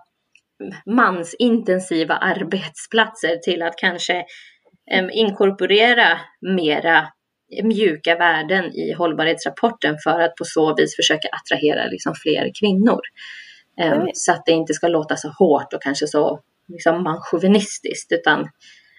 mansintensiva 0.86 2.14
arbetsplatser 2.14 3.36
till 3.36 3.62
att 3.62 3.76
kanske 3.76 4.24
inkorporera 5.12 6.20
mera 6.56 7.08
mjuka 7.62 8.16
värden 8.16 8.64
i 8.64 8.92
hållbarhetsrapporten 8.92 9.96
för 10.04 10.20
att 10.20 10.36
på 10.36 10.44
så 10.44 10.74
vis 10.74 10.96
försöka 10.96 11.28
attrahera 11.28 11.86
liksom 11.86 12.14
fler 12.14 12.50
kvinnor. 12.60 13.00
Um, 13.82 14.10
så 14.14 14.32
att 14.32 14.46
det 14.46 14.52
inte 14.52 14.74
ska 14.74 14.88
låta 14.88 15.16
så 15.16 15.28
hårt 15.28 15.72
och 15.72 15.82
kanske 15.82 16.06
så 16.06 16.40
liksom 16.68 17.02
manchauvinistiskt 17.02 18.12
utan 18.12 18.48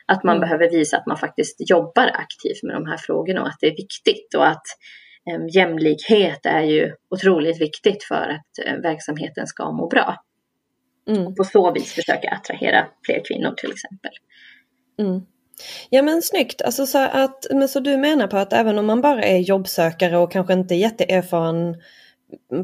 att 0.05 0.23
man 0.23 0.37
mm. 0.37 0.47
behöver 0.47 0.69
visa 0.69 0.97
att 0.97 1.05
man 1.05 1.17
faktiskt 1.17 1.69
jobbar 1.69 2.07
aktivt 2.07 2.63
med 2.63 2.75
de 2.75 2.85
här 2.85 2.97
frågorna 2.97 3.41
och 3.41 3.47
att 3.47 3.57
det 3.59 3.67
är 3.67 3.75
viktigt 3.75 4.33
och 4.37 4.47
att 4.47 4.65
jämlikhet 5.53 6.45
är 6.45 6.61
ju 6.61 6.95
otroligt 7.09 7.61
viktigt 7.61 8.03
för 8.03 8.29
att 8.29 8.83
verksamheten 8.83 9.47
ska 9.47 9.71
må 9.71 9.87
bra. 9.87 10.15
Mm. 11.09 11.27
Och 11.27 11.35
på 11.35 11.43
så 11.43 11.71
vis 11.71 11.93
försöka 11.93 12.29
attrahera 12.29 12.85
fler 13.05 13.21
kvinnor 13.27 13.53
till 13.57 13.71
exempel. 13.71 14.11
Mm. 14.99 15.21
Ja 15.89 16.01
men 16.01 16.21
snyggt, 16.21 16.61
alltså 16.61 16.85
så 16.85 16.97
att, 16.97 17.45
men 17.51 17.69
så 17.69 17.79
du 17.79 17.97
menar 17.97 18.27
på 18.27 18.37
att 18.37 18.53
även 18.53 18.79
om 18.79 18.85
man 18.85 19.01
bara 19.01 19.23
är 19.23 19.37
jobbsökare 19.37 20.17
och 20.17 20.31
kanske 20.31 20.53
inte 20.53 20.75
jätteerfaren 20.75 21.75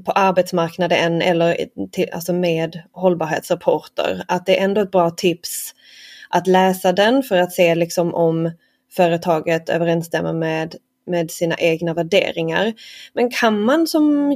på 0.05 0.11
arbetsmarknaden 0.11 1.21
eller 1.21 1.65
till, 1.91 2.09
alltså 2.13 2.33
med 2.33 2.81
hållbarhetsrapporter, 2.91 4.23
att 4.27 4.45
det 4.45 4.59
är 4.59 4.63
ändå 4.63 4.81
ett 4.81 4.91
bra 4.91 5.09
tips 5.09 5.73
att 6.29 6.47
läsa 6.47 6.91
den 6.91 7.23
för 7.23 7.37
att 7.37 7.53
se 7.53 7.75
liksom 7.75 8.13
om 8.13 8.51
företaget 8.91 9.69
överensstämmer 9.69 10.33
med, 10.33 10.75
med 11.05 11.31
sina 11.31 11.55
egna 11.55 11.93
värderingar. 11.93 12.73
Men 13.13 13.29
kan 13.29 13.61
man 13.61 13.87
som 13.87 14.35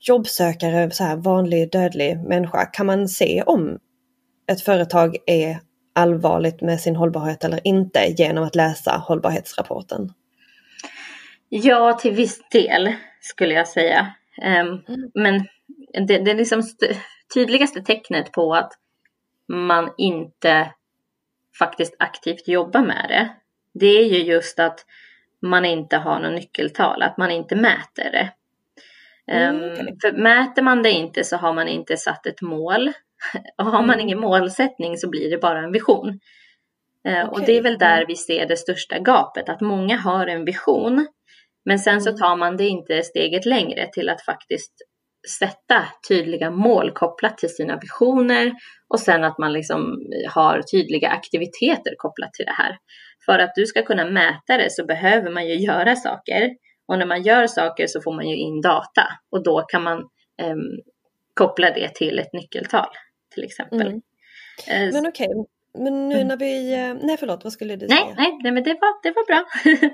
jobbsökare, 0.00 0.90
så 0.90 1.04
här 1.04 1.16
vanlig 1.16 1.72
dödlig 1.72 2.18
människa, 2.18 2.66
kan 2.66 2.86
man 2.86 3.08
se 3.08 3.42
om 3.42 3.78
ett 4.52 4.60
företag 4.60 5.16
är 5.26 5.58
allvarligt 5.94 6.60
med 6.60 6.80
sin 6.80 6.96
hållbarhet 6.96 7.44
eller 7.44 7.60
inte 7.66 8.14
genom 8.18 8.44
att 8.44 8.54
läsa 8.54 8.90
hållbarhetsrapporten? 8.90 10.12
Ja, 11.48 11.92
till 11.92 12.14
viss 12.14 12.48
del 12.50 12.94
skulle 13.20 13.54
jag 13.54 13.68
säga. 13.68 14.14
Um, 14.42 14.82
mm. 14.88 15.10
Men 15.14 15.46
det, 16.06 16.18
det 16.18 16.30
är 16.30 16.34
liksom 16.34 16.62
tydligaste 17.34 17.80
tecknet 17.80 18.32
på 18.32 18.54
att 18.54 18.72
man 19.48 19.90
inte 19.98 20.72
faktiskt 21.58 21.96
aktivt 21.98 22.48
jobbar 22.48 22.82
med 22.82 23.06
det. 23.08 23.34
Det 23.78 23.86
är 23.86 24.04
ju 24.04 24.18
just 24.18 24.58
att 24.58 24.86
man 25.42 25.64
inte 25.64 25.96
har 25.96 26.20
något 26.20 26.32
nyckeltal, 26.32 27.02
att 27.02 27.18
man 27.18 27.30
inte 27.30 27.56
mäter 27.56 28.10
det. 28.12 28.32
Mm, 29.32 29.62
um, 29.62 29.98
för 30.02 30.12
mäter 30.12 30.62
man 30.62 30.82
det 30.82 30.90
inte 30.90 31.24
så 31.24 31.36
har 31.36 31.52
man 31.52 31.68
inte 31.68 31.96
satt 31.96 32.26
ett 32.26 32.42
mål. 32.42 32.92
Och 33.58 33.64
har 33.64 33.82
man 33.82 33.94
mm. 33.94 34.00
ingen 34.00 34.20
målsättning 34.20 34.96
så 34.96 35.08
blir 35.08 35.30
det 35.30 35.38
bara 35.38 35.58
en 35.58 35.72
vision. 35.72 36.20
Okay. 37.04 37.24
Och 37.24 37.40
det 37.40 37.56
är 37.56 37.62
väl 37.62 37.78
där 37.78 37.96
mm. 37.96 38.04
vi 38.08 38.16
ser 38.16 38.46
det 38.46 38.56
största 38.56 38.98
gapet, 38.98 39.48
att 39.48 39.60
många 39.60 39.96
har 39.96 40.26
en 40.26 40.44
vision 40.44 41.06
men 41.64 41.78
sen 41.78 42.00
så 42.00 42.08
mm. 42.08 42.18
tar 42.18 42.36
man 42.36 42.56
det 42.56 42.68
inte 42.68 43.02
steget 43.02 43.46
längre 43.46 43.88
till 43.92 44.08
att 44.08 44.24
faktiskt 44.24 44.72
sätta 45.38 45.84
tydliga 46.08 46.50
mål 46.50 46.92
kopplat 46.92 47.38
till 47.38 47.54
sina 47.54 47.78
visioner 47.78 48.52
och 48.88 49.00
sen 49.00 49.24
att 49.24 49.38
man 49.38 49.52
liksom 49.52 49.98
har 50.28 50.62
tydliga 50.62 51.08
aktiviteter 51.08 51.94
kopplat 51.98 52.32
till 52.32 52.46
det 52.46 52.52
här. 52.52 52.76
För 53.26 53.38
att 53.38 53.52
du 53.54 53.66
ska 53.66 53.82
kunna 53.82 54.04
mäta 54.04 54.56
det 54.56 54.70
så 54.70 54.84
behöver 54.86 55.30
man 55.30 55.46
ju 55.46 55.54
göra 55.54 55.96
saker 55.96 56.50
och 56.86 56.98
när 56.98 57.06
man 57.06 57.22
gör 57.22 57.46
saker 57.46 57.86
så 57.86 58.00
får 58.00 58.12
man 58.12 58.28
ju 58.28 58.36
in 58.36 58.60
data 58.60 59.02
och 59.30 59.42
då 59.42 59.62
kan 59.62 59.82
man 59.82 59.98
eh, 60.42 60.56
koppla 61.34 61.70
det 61.70 61.94
till 61.94 62.18
ett 62.18 62.32
nyckeltal 62.32 62.88
till 63.34 63.44
exempel. 63.44 63.80
Mm. 63.80 64.00
Eh, 64.68 64.92
men 64.92 65.06
okej, 65.06 65.28
okay. 65.28 65.44
Men 65.78 66.08
nu 66.08 66.14
mm. 66.14 66.28
när 66.28 66.36
vi, 66.36 66.72
eh, 66.72 66.94
nej 67.06 67.16
förlåt 67.16 67.44
vad 67.44 67.52
skulle 67.52 67.76
du 67.76 67.86
nej, 67.86 67.98
säga? 67.98 68.14
Nej, 68.16 68.38
nej 68.42 68.52
men 68.52 68.62
det 68.62 68.70
var, 68.80 69.02
det 69.02 69.10
var 69.10 69.26
bra. 69.26 69.44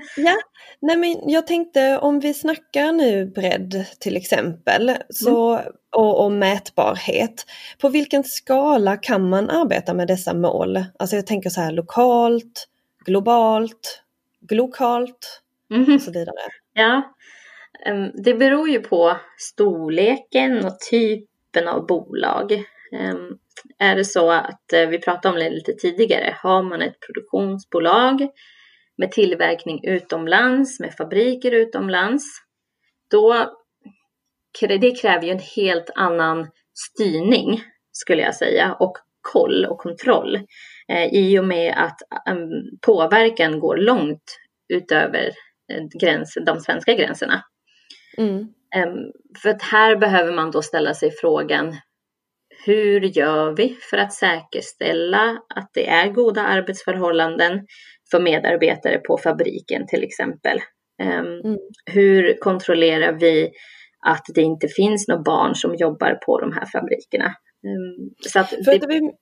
ja, 0.16 0.36
nej 0.80 0.96
men 0.96 1.30
jag 1.30 1.46
tänkte 1.46 1.98
om 1.98 2.20
vi 2.20 2.34
snackar 2.34 2.92
nu 2.92 3.26
bredd 3.26 3.84
till 4.00 4.16
exempel 4.16 4.96
så, 5.08 5.52
mm. 5.52 5.72
och, 5.96 6.24
och 6.24 6.32
mätbarhet. 6.32 7.46
På 7.80 7.88
vilken 7.88 8.24
skala 8.24 8.96
kan 8.96 9.28
man 9.28 9.50
arbeta 9.50 9.94
med 9.94 10.08
dessa 10.08 10.34
mål? 10.34 10.84
Alltså 10.98 11.16
jag 11.16 11.26
tänker 11.26 11.50
så 11.50 11.60
här 11.60 11.72
lokalt, 11.72 12.68
globalt, 13.04 14.02
glokalt 14.40 15.42
mm. 15.70 15.94
och 15.94 16.02
så 16.02 16.10
vidare. 16.10 16.59
Ja, 16.72 17.14
ehm, 17.86 18.10
det 18.24 18.34
beror 18.34 18.68
ju 18.68 18.80
på 18.80 19.16
storleken 19.38 20.64
och 20.64 20.80
typen 20.90 21.68
av 21.68 21.86
bolag. 21.86 22.52
Ehm, 22.92 23.38
är 23.78 23.96
det 23.96 24.04
så 24.04 24.30
att 24.30 24.72
eh, 24.72 24.88
vi 24.88 24.98
pratade 24.98 25.34
om 25.34 25.40
det 25.40 25.50
lite 25.50 25.72
tidigare, 25.72 26.36
har 26.38 26.62
man 26.62 26.82
ett 26.82 27.00
produktionsbolag 27.06 28.28
med 28.96 29.12
tillverkning 29.12 29.84
utomlands, 29.84 30.80
med 30.80 30.94
fabriker 30.94 31.52
utomlands, 31.52 32.24
då 33.10 33.50
det 34.60 35.00
kräver 35.00 35.24
ju 35.24 35.30
en 35.30 35.38
helt 35.56 35.90
annan 35.94 36.46
styrning 36.74 37.62
skulle 37.92 38.22
jag 38.22 38.34
säga 38.34 38.76
och 38.80 38.96
koll 39.20 39.64
och 39.64 39.78
kontroll 39.78 40.36
eh, 40.88 41.06
i 41.12 41.38
och 41.38 41.44
med 41.44 41.74
att 41.76 42.28
ehm, 42.28 42.78
påverkan 42.80 43.60
går 43.60 43.76
långt 43.76 44.38
utöver 44.68 45.30
gräns, 46.00 46.38
de 46.46 46.60
svenska 46.60 46.94
gränserna. 46.94 47.42
Mm. 48.18 48.46
För 49.42 49.48
att 49.48 49.62
här 49.62 49.96
behöver 49.96 50.32
man 50.32 50.50
då 50.50 50.62
ställa 50.62 50.94
sig 50.94 51.10
frågan 51.20 51.76
hur 52.64 53.00
gör 53.00 53.56
vi 53.56 53.76
för 53.90 53.96
att 53.96 54.12
säkerställa 54.12 55.38
att 55.54 55.70
det 55.74 55.88
är 55.88 56.08
goda 56.08 56.40
arbetsförhållanden 56.40 57.66
för 58.10 58.20
medarbetare 58.20 58.98
på 58.98 59.18
fabriken 59.18 59.86
till 59.86 60.02
exempel? 60.04 60.58
Mm. 61.02 61.58
Hur 61.86 62.38
kontrollerar 62.40 63.12
vi 63.12 63.50
att 64.06 64.24
det 64.34 64.42
inte 64.42 64.68
finns 64.68 65.08
några 65.08 65.22
barn 65.22 65.54
som 65.54 65.74
jobbar 65.74 66.14
på 66.14 66.40
de 66.40 66.52
här 66.52 66.66
fabrikerna? 66.66 67.34
Så 68.28 68.38
att 68.38 68.50
det... 68.50 69.12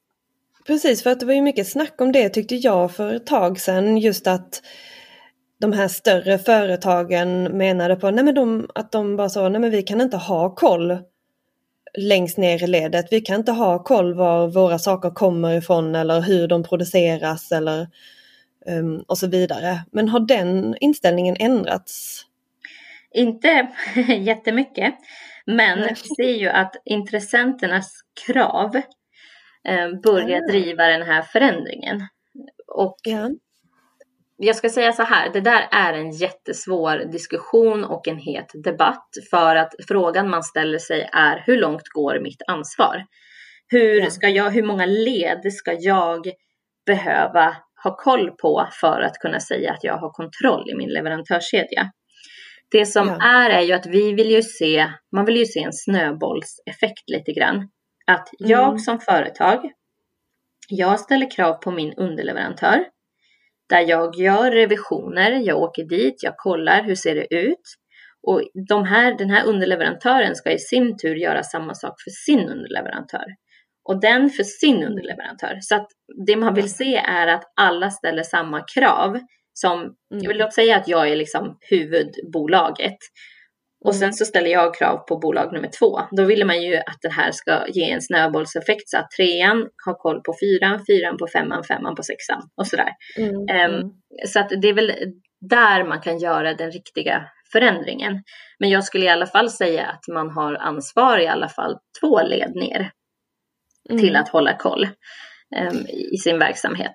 precis, 0.67 1.03
för 1.03 1.11
att 1.11 1.21
det 1.21 1.27
var 1.27 1.35
ju 1.35 1.43
mycket 1.43 1.69
snack 1.69 2.01
om 2.01 2.13
det 2.13 2.29
tyckte 2.29 2.55
jag 2.55 2.95
för 2.95 3.15
ett 3.15 3.27
tag 3.27 3.61
sedan, 3.61 3.99
just 3.99 4.27
att 4.27 4.63
de 5.61 5.73
här 5.73 5.89
större 5.89 6.39
företagen 6.39 7.43
menade 7.43 7.97
på 7.97 8.11
nej 8.11 8.25
men 8.25 8.35
de, 8.35 8.71
att 8.75 8.93
de 8.93 9.17
bara 9.17 9.29
sa 9.29 9.49
nej 9.49 9.61
men 9.61 9.71
vi 9.71 9.83
kan 9.83 10.01
inte 10.01 10.17
ha 10.17 10.55
koll 10.55 10.99
längst 11.99 12.39
ner 12.39 12.63
i 12.63 12.67
ledet. 12.67 13.07
Vi 13.11 13.21
kan 13.21 13.37
inte 13.37 13.53
ha 13.53 13.83
koll 13.83 14.15
var 14.15 14.49
våra 14.49 14.79
saker 14.79 15.11
kommer 15.11 15.59
ifrån 15.59 15.95
eller 15.95 16.21
hur 16.21 16.49
de 16.49 16.63
produceras 16.63 17.53
eller 17.53 17.87
um, 18.67 19.05
och 19.09 19.19
så 19.19 19.27
vidare. 19.27 19.81
Men 19.93 20.09
har 20.09 20.21
den 20.21 20.77
inställningen 20.81 21.37
ändrats? 21.39 22.25
Inte 23.11 23.69
jättemycket, 24.19 24.95
men 25.47 25.79
vi 25.79 25.95
ser 25.95 26.39
ju 26.39 26.49
att 26.49 26.75
intressenternas 26.85 28.01
krav 28.27 28.77
eh, 29.65 30.01
börjar 30.03 30.43
ah. 30.43 30.47
driva 30.47 30.87
den 30.87 31.03
här 31.03 31.23
förändringen. 31.23 32.07
Och 32.67 32.99
ja 33.03 33.31
jag 34.39 34.57
ska 34.57 34.71
säga 34.71 34.93
så 34.93 35.03
här, 35.03 35.33
det 35.33 35.41
där 35.41 35.69
är 35.71 35.93
en 35.93 36.11
jättesvår 36.11 37.13
diskussion 37.13 37.85
och 37.85 38.09
en 38.09 38.19
het 38.19 38.51
debatt 38.65 39.09
för 39.31 39.57
att 39.57 39.75
frågan 39.89 40.31
man 40.31 40.43
ställer 40.43 40.79
sig 40.79 41.09
är 41.13 41.43
hur 41.47 41.57
långt 41.57 41.89
går 41.89 42.21
mitt 42.21 42.43
ansvar? 42.47 43.05
Hur, 43.69 44.11
ska 44.11 44.29
jag, 44.29 44.51
hur 44.51 44.63
många 44.63 44.87
led 44.87 45.53
ska 45.53 45.73
jag 45.73 46.27
behöva 46.87 47.57
ha 47.85 47.97
koll 47.97 48.31
på 48.31 48.69
för 48.81 49.01
att 49.01 49.15
kunna 49.15 49.41
säga 49.41 49.73
att 49.73 49.85
jag 49.85 49.99
har 49.99 50.11
kontroll 50.11 50.71
i 50.71 50.75
min 50.75 50.89
leverantörskedja? 50.89 51.91
Det 52.71 52.87
som 52.87 53.09
ja. 53.09 53.19
är 53.23 53.51
är 53.51 53.63
ju 53.63 53.73
att 53.73 53.87
vi 53.87 54.13
vill 54.13 54.31
ju 54.31 54.43
se, 54.43 54.87
man 55.17 55.25
vill 55.25 55.37
ju 55.37 55.47
se 55.47 55.63
en 55.63 55.73
snöbollseffekt 55.73 57.11
lite 57.11 57.33
grann. 57.33 57.69
Att 58.07 58.29
jag 58.39 58.69
mm. 58.69 58.79
som 58.79 59.01
företag, 59.01 59.71
jag 60.69 61.01
ställer 61.01 61.31
krav 61.31 61.55
på 61.55 61.71
min 61.71 61.95
underleverantör 61.95 62.85
där 63.69 63.81
jag 63.81 64.17
gör 64.17 64.51
revisioner, 64.51 65.31
jag 65.31 65.59
åker 65.59 65.85
dit, 65.85 66.23
jag 66.23 66.37
kollar 66.37 66.83
hur 66.83 66.95
ser 66.95 67.15
det 67.15 67.35
ut 67.35 67.63
och 68.23 68.43
de 68.69 68.85
här, 68.85 69.15
den 69.19 69.31
här 69.31 69.47
underleverantören 69.47 70.35
ska 70.35 70.51
i 70.51 70.59
sin 70.59 70.97
tur 70.97 71.15
göra 71.15 71.43
samma 71.43 71.75
sak 71.75 71.95
för 72.05 72.11
sin 72.11 72.49
underleverantör 72.49 73.25
och 73.85 74.01
den 74.01 74.31
för 74.31 74.43
sin 74.43 74.85
underleverantör. 74.85 75.59
Så 75.61 75.75
att 75.75 75.87
det 76.27 76.37
man 76.37 76.55
vill 76.55 76.75
se 76.75 76.97
är 76.97 77.27
att 77.27 77.45
alla 77.57 77.91
ställer 77.91 78.23
samma 78.23 78.65
krav 78.75 79.19
som, 79.53 79.81
mm. 79.81 79.95
jag 80.09 80.29
vill 80.29 80.53
säga 80.53 80.77
att 80.77 80.89
jag 80.89 81.09
är 81.09 81.17
liksom 81.17 81.59
huvudbolaget 81.61 82.97
och 83.85 83.95
sen 83.95 84.13
så 84.13 84.25
ställer 84.25 84.51
jag 84.51 84.75
krav 84.75 84.97
på 84.97 85.19
bolag 85.19 85.53
nummer 85.53 85.71
två. 85.79 86.01
Då 86.11 86.25
vill 86.25 86.47
man 86.47 86.63
ju 86.63 86.77
att 86.77 86.99
det 87.03 87.13
här 87.13 87.33
ska 87.33 87.67
ge 87.69 87.91
en 87.91 88.03
snöbollseffekt 88.03 88.89
så 88.89 88.99
att 88.99 89.11
trean 89.11 89.69
har 89.87 89.95
koll 89.95 90.21
på 90.23 90.35
fyran, 90.41 90.85
fyran 90.87 91.17
på 91.17 91.27
femman, 91.27 91.65
femman 91.65 91.95
på 91.95 92.03
sexan 92.03 92.43
och 92.57 92.67
sådär. 92.67 92.91
Mm. 93.17 93.75
Um, 93.75 93.93
så 94.27 94.41
att 94.41 94.49
det 94.49 94.69
är 94.69 94.75
väl 94.75 94.93
där 95.41 95.85
man 95.85 96.01
kan 96.01 96.19
göra 96.19 96.55
den 96.55 96.71
riktiga 96.71 97.29
förändringen. 97.53 98.23
Men 98.59 98.71
jag 98.71 98.85
skulle 98.85 99.05
i 99.05 99.09
alla 99.09 99.27
fall 99.27 99.51
säga 99.51 99.87
att 99.87 100.15
man 100.15 100.31
har 100.31 100.55
ansvar 100.55 101.19
i 101.19 101.27
alla 101.27 101.49
fall 101.49 101.79
två 102.01 102.23
led 102.23 102.55
ner 102.55 102.91
mm. 103.91 104.03
till 104.03 104.17
att 104.17 104.29
hålla 104.29 104.57
koll 104.57 104.89
um, 105.57 105.87
i 105.87 106.17
sin 106.17 106.39
verksamhet. 106.39 106.95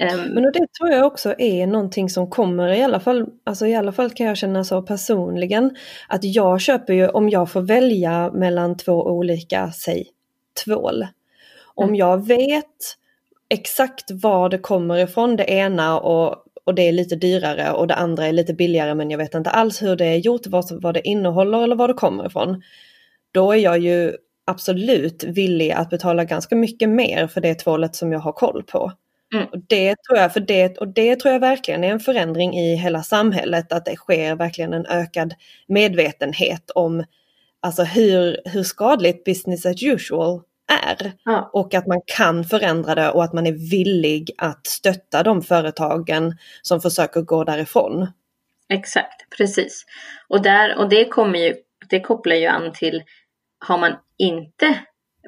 Ehm, 0.00 0.20
Men 0.34 0.44
och 0.44 0.52
det 0.52 0.72
tror 0.78 0.90
jag 0.90 1.06
också 1.06 1.34
är 1.38 1.66
någonting 1.66 2.08
som 2.10 2.30
kommer 2.30 2.68
i 2.68 2.82
alla 2.82 3.00
fall, 3.00 3.26
alltså 3.44 3.66
i 3.66 3.74
alla 3.74 3.92
fall 3.92 4.10
kan 4.10 4.26
jag 4.26 4.36
känna 4.36 4.64
så 4.64 4.82
personligen, 4.82 5.76
att 6.08 6.24
jag 6.24 6.60
köper 6.60 6.92
ju 6.94 7.08
om 7.08 7.28
jag 7.30 7.50
får 7.50 7.60
välja 7.60 8.30
mellan 8.32 8.76
två 8.76 8.92
olika, 8.92 9.72
säg 9.72 10.06
tvål. 10.64 11.06
Om 11.74 11.84
Mm. 11.84 11.94
jag 11.96 12.26
vet 12.26 12.64
exakt 13.50 14.10
var 14.10 14.48
det 14.48 14.58
kommer 14.58 14.98
ifrån 14.98 15.36
det 15.36 15.44
ena 15.50 16.00
och, 16.00 16.36
och 16.64 16.74
det 16.74 16.82
är 16.88 16.92
lite 16.92 17.16
dyrare 17.16 17.72
och 17.72 17.86
det 17.86 17.94
andra 17.94 18.26
är 18.26 18.32
lite 18.32 18.54
billigare 18.54 18.94
men 18.94 19.10
jag 19.10 19.18
vet 19.18 19.34
inte 19.34 19.50
alls 19.50 19.82
hur 19.82 19.96
det 19.96 20.06
är 20.06 20.16
gjort, 20.16 20.46
vad, 20.46 20.82
vad 20.82 20.94
det 20.94 21.08
innehåller 21.08 21.62
eller 21.64 21.76
var 21.76 21.88
det 21.88 21.94
kommer 21.94 22.26
ifrån. 22.26 22.62
Då 23.32 23.52
är 23.52 23.56
jag 23.56 23.78
ju 23.78 24.12
absolut 24.46 25.24
villig 25.24 25.70
att 25.72 25.90
betala 25.90 26.24
ganska 26.24 26.56
mycket 26.56 26.88
mer 26.88 27.26
för 27.26 27.40
det 27.40 27.54
tvålet 27.54 27.96
som 27.96 28.12
jag 28.12 28.20
har 28.20 28.32
koll 28.32 28.62
på. 28.62 28.92
Mm. 29.34 29.46
Och 29.52 29.58
det 29.68 29.94
tror 30.02 30.18
jag, 30.18 30.32
för 30.32 30.40
det, 30.40 30.78
och 30.78 30.88
det 30.88 31.16
tror 31.16 31.32
jag 31.32 31.40
verkligen 31.40 31.84
är 31.84 31.90
en 31.90 32.00
förändring 32.00 32.54
i 32.58 32.76
hela 32.76 33.02
samhället, 33.02 33.72
att 33.72 33.84
det 33.84 33.96
sker 33.96 34.34
verkligen 34.34 34.72
en 34.72 34.86
ökad 34.86 35.34
medvetenhet 35.66 36.70
om 36.70 37.04
alltså 37.60 37.82
hur, 37.82 38.36
hur 38.44 38.62
skadligt 38.62 39.24
business 39.24 39.66
as 39.66 39.82
usual 39.82 40.42
är. 40.68 41.12
ja, 41.24 41.50
Och 41.52 41.74
att 41.74 41.86
man 41.86 42.00
kan 42.06 42.44
förändra 42.44 42.94
det 42.94 43.10
och 43.10 43.24
att 43.24 43.32
man 43.32 43.46
är 43.46 43.70
villig 43.70 44.30
att 44.38 44.66
stötta 44.66 45.22
de 45.22 45.42
företagen 45.42 46.36
som 46.62 46.80
försöker 46.80 47.20
gå 47.20 47.44
därifrån. 47.44 48.06
exakt, 48.68 49.36
precis. 49.38 49.84
Och, 50.28 50.42
där, 50.42 50.78
och 50.78 50.88
det, 50.88 51.04
kommer 51.04 51.38
ju, 51.38 51.54
det 51.88 52.00
kopplar 52.00 52.36
ju 52.36 52.46
an 52.46 52.72
till, 52.72 53.02
har 53.58 53.78
man 53.78 53.92
inte 54.18 54.78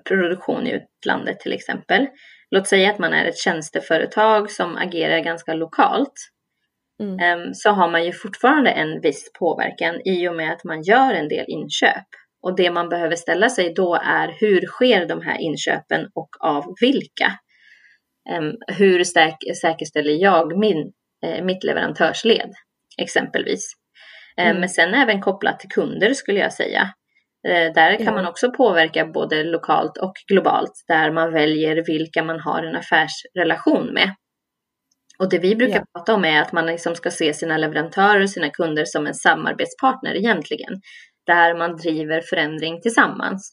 produktion 0.05 0.67
i 0.67 0.71
utlandet 0.71 1.41
till 1.41 1.53
exempel, 1.53 2.07
låt 2.51 2.69
säga 2.69 2.91
att 2.91 2.99
man 2.99 3.13
är 3.13 3.25
ett 3.25 3.37
tjänsteföretag 3.39 4.51
som 4.51 4.77
agerar 4.77 5.19
ganska 5.21 5.55
lokalt, 5.55 6.15
Mm. 7.03 7.19
Ehm, 7.19 7.55
så 7.55 7.71
har 7.71 7.91
man 7.91 8.05
ju 8.05 8.13
fortfarande 8.13 8.71
en 8.71 9.01
viss 9.01 9.31
påverkan 9.39 10.01
i 10.05 10.29
och 10.29 10.35
med 10.37 10.53
att 10.53 10.65
man 10.65 10.83
gör 10.83 11.15
en 11.15 11.29
del 11.29 11.45
inköp. 11.49 12.07
Och 12.43 12.57
det 12.57 12.71
man 12.71 12.89
behöver 12.89 13.17
ställa 13.17 13.49
sig 13.49 13.75
då 13.75 13.95
är 13.95 14.35
hur 14.41 14.61
sker 14.67 15.07
de 15.07 15.23
här 15.23 15.39
inköpen 15.39 16.07
och 16.15 16.29
av 16.41 16.65
vilka? 16.81 17.33
Ehm, 18.31 18.53
hur 18.79 19.05
säk- 19.05 19.55
säkerställer 19.61 20.23
jag 20.23 20.59
min, 20.59 20.93
eh, 21.27 21.45
mitt 21.45 21.65
leverantörsled 21.65 22.51
exempelvis? 22.99 23.73
Ehm, 24.37 24.47
Mm. 24.49 24.61
Men 24.61 24.69
sen 24.69 24.95
även 24.95 25.21
kopplat 25.21 25.61
till 25.61 25.69
kunder 25.71 26.15
skulle 26.15 26.41
jag 26.41 26.53
säga. 26.53 26.91
Eh, 27.49 27.73
Där 27.75 28.05
kan 28.05 28.15
man 28.15 28.27
också 28.27 28.51
påverka 28.51 29.07
både 29.07 29.45
lokalt 29.45 29.97
och 29.99 30.13
globalt 30.33 30.73
där 30.89 31.11
man 31.11 31.33
väljer 31.33 31.85
vilka 31.87 32.23
man 32.25 32.41
har 32.41 32.63
en 32.63 32.77
affärsrelation 32.77 33.87
med. 33.95 34.15
Och 35.19 35.29
det 35.31 35.39
vi 35.39 35.57
brukar 35.57 35.77
Ja. 35.77 35.85
prata 35.99 36.15
om 36.15 36.25
är 36.25 36.43
att 36.43 36.53
man 36.53 36.67
liksom 36.67 36.95
ska 36.95 37.11
se 37.11 37.35
sina 37.35 37.57
leverantörer 37.57 38.21
och 38.23 38.31
sina 38.31 38.51
kunder 38.51 38.85
som 38.85 39.07
en 39.07 39.15
samarbetspartner 39.15 40.15
egentligen. 40.17 40.81
Där 41.27 41.55
man 41.55 41.77
driver 41.77 42.21
förändring 42.31 42.81
tillsammans. 42.81 43.53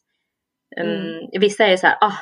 Um, 0.81 0.87
Mm. 0.89 1.19
Vissa 1.39 1.65
är 1.67 1.77
så 1.77 1.87
här, 1.87 1.97
ah, 2.01 2.13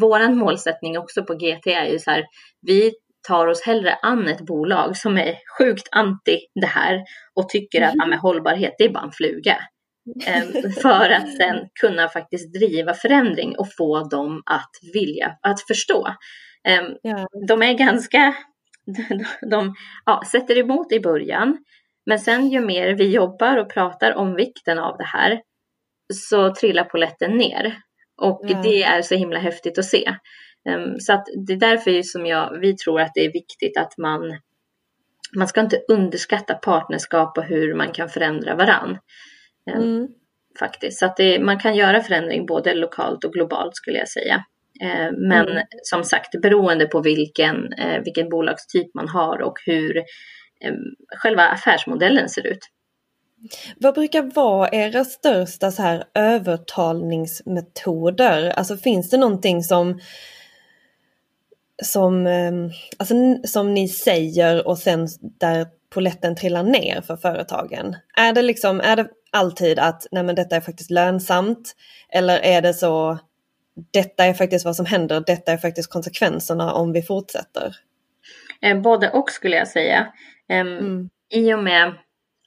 våran 0.00 0.36
målsättning 0.36 0.98
också 0.98 1.24
på 1.24 1.34
GT 1.34 1.66
är 1.66 1.86
ju 1.86 1.98
så 1.98 2.10
här, 2.10 2.24
vi 2.66 2.92
tar 3.28 3.46
oss 3.46 3.62
hellre 3.62 3.94
an 4.02 4.28
ett 4.28 4.40
bolag 4.46 4.96
som 4.96 5.18
är 5.18 5.34
sjukt 5.58 5.88
anti 5.92 6.38
det 6.60 6.66
här 6.66 7.00
och 7.34 7.48
tycker 7.48 7.82
att 7.82 7.94
ah, 8.02 8.06
men 8.06 8.18
hållbarhet 8.18 8.74
det 8.78 8.84
är 8.84 8.88
bara 8.92 9.04
en 9.04 9.12
fluga. 9.12 9.56
Em, 10.26 10.72
för 10.82 11.10
att 11.10 11.36
sen 11.36 11.68
kunna 11.80 12.08
faktiskt 12.08 12.52
driva 12.52 12.94
förändring 12.94 13.58
och 13.58 13.74
få 13.76 14.04
dem 14.04 14.42
att 14.46 14.70
vilja, 14.92 15.38
att 15.42 15.60
förstå. 15.60 16.14
Ja. 17.02 17.26
de 17.48 17.62
är 17.62 17.72
ganska, 17.72 18.34
de, 18.86 19.24
de 19.50 19.74
ja, 20.06 20.22
sätter 20.32 20.58
emot 20.58 20.92
i 20.92 21.00
början. 21.00 21.64
Men 22.06 22.18
sen 22.18 22.48
ju 22.48 22.60
mer 22.60 22.94
vi 22.94 23.10
jobbar 23.10 23.56
och 23.56 23.70
pratar 23.70 24.14
om 24.14 24.34
vikten 24.34 24.78
av 24.78 24.98
det 24.98 25.04
här 25.04 25.40
så 26.14 26.54
trillar 26.54 26.84
poletten 26.84 27.36
ner. 27.38 27.78
Och 28.16 28.44
Ja. 28.48 28.60
det 28.62 28.82
är 28.82 29.02
så 29.02 29.14
himla 29.14 29.38
häftigt 29.38 29.78
att 29.78 29.84
se. 29.84 30.14
Em, 30.68 31.00
så 31.00 31.12
att 31.12 31.24
det 31.46 31.52
är 31.52 31.56
därför 31.56 32.02
som 32.02 32.26
jag, 32.26 32.58
vi 32.60 32.76
tror 32.76 33.00
att 33.00 33.14
det 33.14 33.24
är 33.24 33.32
viktigt 33.32 33.76
att 33.76 33.98
man 33.98 34.38
man 35.36 35.48
ska 35.48 35.60
inte 35.60 35.82
underskatta 35.88 36.54
partnerskap 36.54 37.38
och 37.38 37.44
hur 37.44 37.74
man 37.74 37.92
kan 37.92 38.08
förändra 38.08 38.54
varann. 38.54 38.98
Em, 39.70 39.82
Mm. 39.82 40.08
faktiskt. 40.58 40.98
Så 40.98 41.06
att 41.06 41.16
det, 41.16 41.38
man 41.40 41.58
kan 41.58 41.76
göra 41.76 42.00
förändring 42.02 42.46
både 42.46 42.74
lokalt 42.74 43.24
och 43.24 43.32
globalt 43.32 43.76
skulle 43.76 43.98
jag 43.98 44.08
säga. 44.08 44.44
Eh, 44.82 45.10
men 45.12 45.48
Mm. 45.48 45.64
som 45.82 46.04
sagt 46.04 46.40
beroende 46.42 46.86
på 46.86 47.00
vilken, 47.00 47.72
eh, 47.72 48.00
vilken 48.04 48.28
bolagstyp 48.28 48.94
man 48.94 49.08
har 49.08 49.42
och 49.42 49.54
hur 49.66 49.96
eh, 50.60 50.74
själva 51.16 51.42
affärsmodellen 51.42 52.28
ser 52.28 52.46
ut. 52.46 52.58
Vad 53.76 53.94
brukar 53.94 54.22
vara 54.22 54.68
era 54.72 55.04
största 55.04 55.70
så 55.70 55.82
här 55.82 56.04
övertalningsmetoder? 56.14 58.50
Alltså 58.50 58.76
finns 58.76 59.10
det 59.10 59.16
någonting 59.16 59.62
som 59.62 60.00
som, 61.82 62.26
ehm, 62.26 62.70
alltså, 62.98 63.14
som 63.44 63.74
ni 63.74 63.88
säger 63.88 64.66
och 64.66 64.78
sen 64.78 65.08
där 65.20 65.66
poletten 65.90 66.36
trillar 66.36 66.62
ner 66.62 67.00
för 67.00 67.16
företagen? 67.16 67.96
Är 68.16 68.32
det 68.32 68.42
liksom, 68.42 68.80
är 68.80 68.96
det 68.96 69.08
alltid 69.32 69.78
att 69.78 70.06
nej 70.10 70.22
men 70.22 70.34
detta 70.34 70.56
är 70.56 70.60
faktiskt 70.60 70.90
lönsamt? 70.90 71.76
Eller 72.08 72.38
är 72.38 72.62
det 72.62 72.74
så 72.74 73.18
detta 73.92 74.24
är 74.24 74.34
faktiskt 74.34 74.64
vad 74.64 74.76
som 74.76 74.86
händer, 74.86 75.22
detta 75.26 75.52
är 75.52 75.56
faktiskt 75.56 75.90
konsekvenserna 75.92 76.72
om 76.72 76.92
vi 76.92 77.02
fortsätter? 77.02 77.76
Eh, 78.62 78.80
både 78.80 79.10
och 79.10 79.30
skulle 79.30 79.56
jag 79.56 79.68
säga. 79.68 80.12
Em, 80.48 80.68
Mm. 80.78 81.08
I 81.34 81.54
och 81.54 81.62
med 81.62 81.88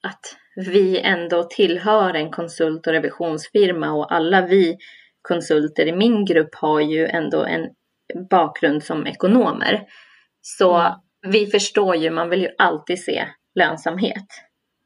att 0.03 0.35
vi 0.55 0.99
ändå 0.99 1.43
tillhör 1.43 2.13
en 2.13 2.31
konsult 2.31 2.87
och 2.87 2.93
revisionsfirma 2.93 3.91
och 3.91 4.13
alla 4.13 4.41
vi 4.41 4.77
konsulter 5.21 5.85
i 5.87 5.91
min 5.95 6.25
grupp 6.25 6.55
har 6.55 6.79
ju 6.79 7.07
ändå 7.07 7.43
en 7.43 7.67
bakgrund 8.29 8.83
som 8.83 9.07
ekonomer. 9.07 9.81
Så 10.41 10.75
Mm. 10.75 10.93
vi 11.27 11.45
förstår 11.47 11.95
ju, 11.95 12.09
man 12.09 12.29
vill 12.29 12.41
ju 12.41 12.49
alltid 12.57 13.03
se 13.03 13.25
lönsamhet. 13.55 14.25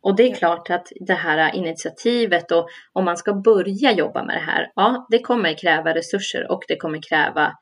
Och 0.02 0.16
det 0.16 0.24
är 0.24 0.36
klart 0.36 0.70
att 0.70 0.88
det 1.00 1.14
här 1.14 1.56
initiativet 1.56 2.52
och 2.52 2.70
om 2.94 3.06
man 3.06 3.18
ska 3.18 3.34
börja 3.34 3.92
jobba 3.92 4.24
med 4.24 4.36
det 4.36 4.52
här, 4.52 4.72
ja, 4.76 5.08
det 5.10 5.20
kommer 5.20 5.54
kräva 5.54 5.94
resurser 5.96 6.52
och 6.52 6.64
det 6.68 6.76
kommer 6.76 7.00
kräva 7.10 7.54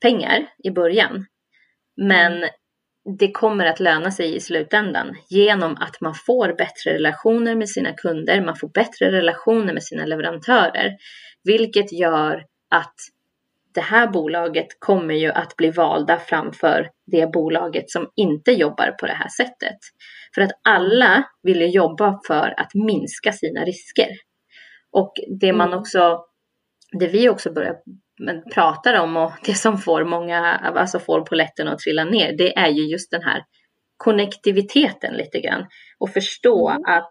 pengar 0.00 0.46
i 0.64 0.70
början. 0.70 1.26
Men 1.96 2.44
det 3.18 3.32
kommer 3.32 3.66
att 3.66 3.80
löna 3.80 4.10
sig 4.10 4.36
i 4.36 4.40
slutändan 4.40 5.16
genom 5.30 5.76
att 5.76 6.00
man 6.00 6.14
får 6.26 6.54
bättre 6.58 6.94
relationer 6.94 7.54
med 7.54 7.68
sina 7.68 7.92
kunder, 7.92 8.40
man 8.40 8.56
får 8.56 8.68
bättre 8.68 9.12
relationer 9.12 9.74
med 9.74 9.82
sina 9.82 10.06
leverantörer, 10.06 10.96
vilket 11.44 11.92
gör 11.92 12.44
att 12.70 12.94
det 13.74 13.80
här 13.80 14.06
bolaget 14.06 14.66
kommer 14.78 15.14
ju 15.14 15.30
att 15.30 15.56
bli 15.56 15.70
valda 15.70 16.18
framför 16.18 16.90
det 17.06 17.32
bolaget 17.32 17.90
som 17.90 18.10
inte 18.16 18.52
jobbar 18.52 18.96
på 19.00 19.06
det 19.06 19.12
här 19.12 19.28
sättet. 19.28 19.78
För 20.34 20.42
att 20.42 20.50
alla 20.64 21.24
vill 21.42 21.60
ju 21.60 21.66
jobba 21.66 22.20
för 22.26 22.54
att 22.60 22.74
minska 22.74 23.32
sina 23.32 23.64
risker. 23.64 24.08
Och 24.92 25.12
det 25.40 25.52
man 25.52 25.68
Mm. 25.68 25.78
också, 25.78 26.24
det 26.98 27.06
vi 27.06 27.28
också 27.28 27.52
börjar 27.52 27.76
men 28.22 28.42
pratar 28.54 28.94
om 28.94 29.16
och 29.16 29.32
det 29.44 29.54
som 29.54 29.78
får 29.78 30.04
många, 30.04 30.56
alltså 30.56 30.98
får 30.98 31.20
poletten 31.20 31.68
att 31.68 31.78
trilla 31.78 32.04
ner, 32.04 32.36
det 32.36 32.56
är 32.58 32.68
ju 32.68 32.82
just 32.82 33.10
den 33.10 33.22
här 33.22 33.44
konnektiviteten 33.96 35.14
lite 35.14 35.40
grann. 35.40 35.66
Och 35.98 36.10
förstå 36.10 36.68
Mm. 36.68 36.82
att, 36.86 37.10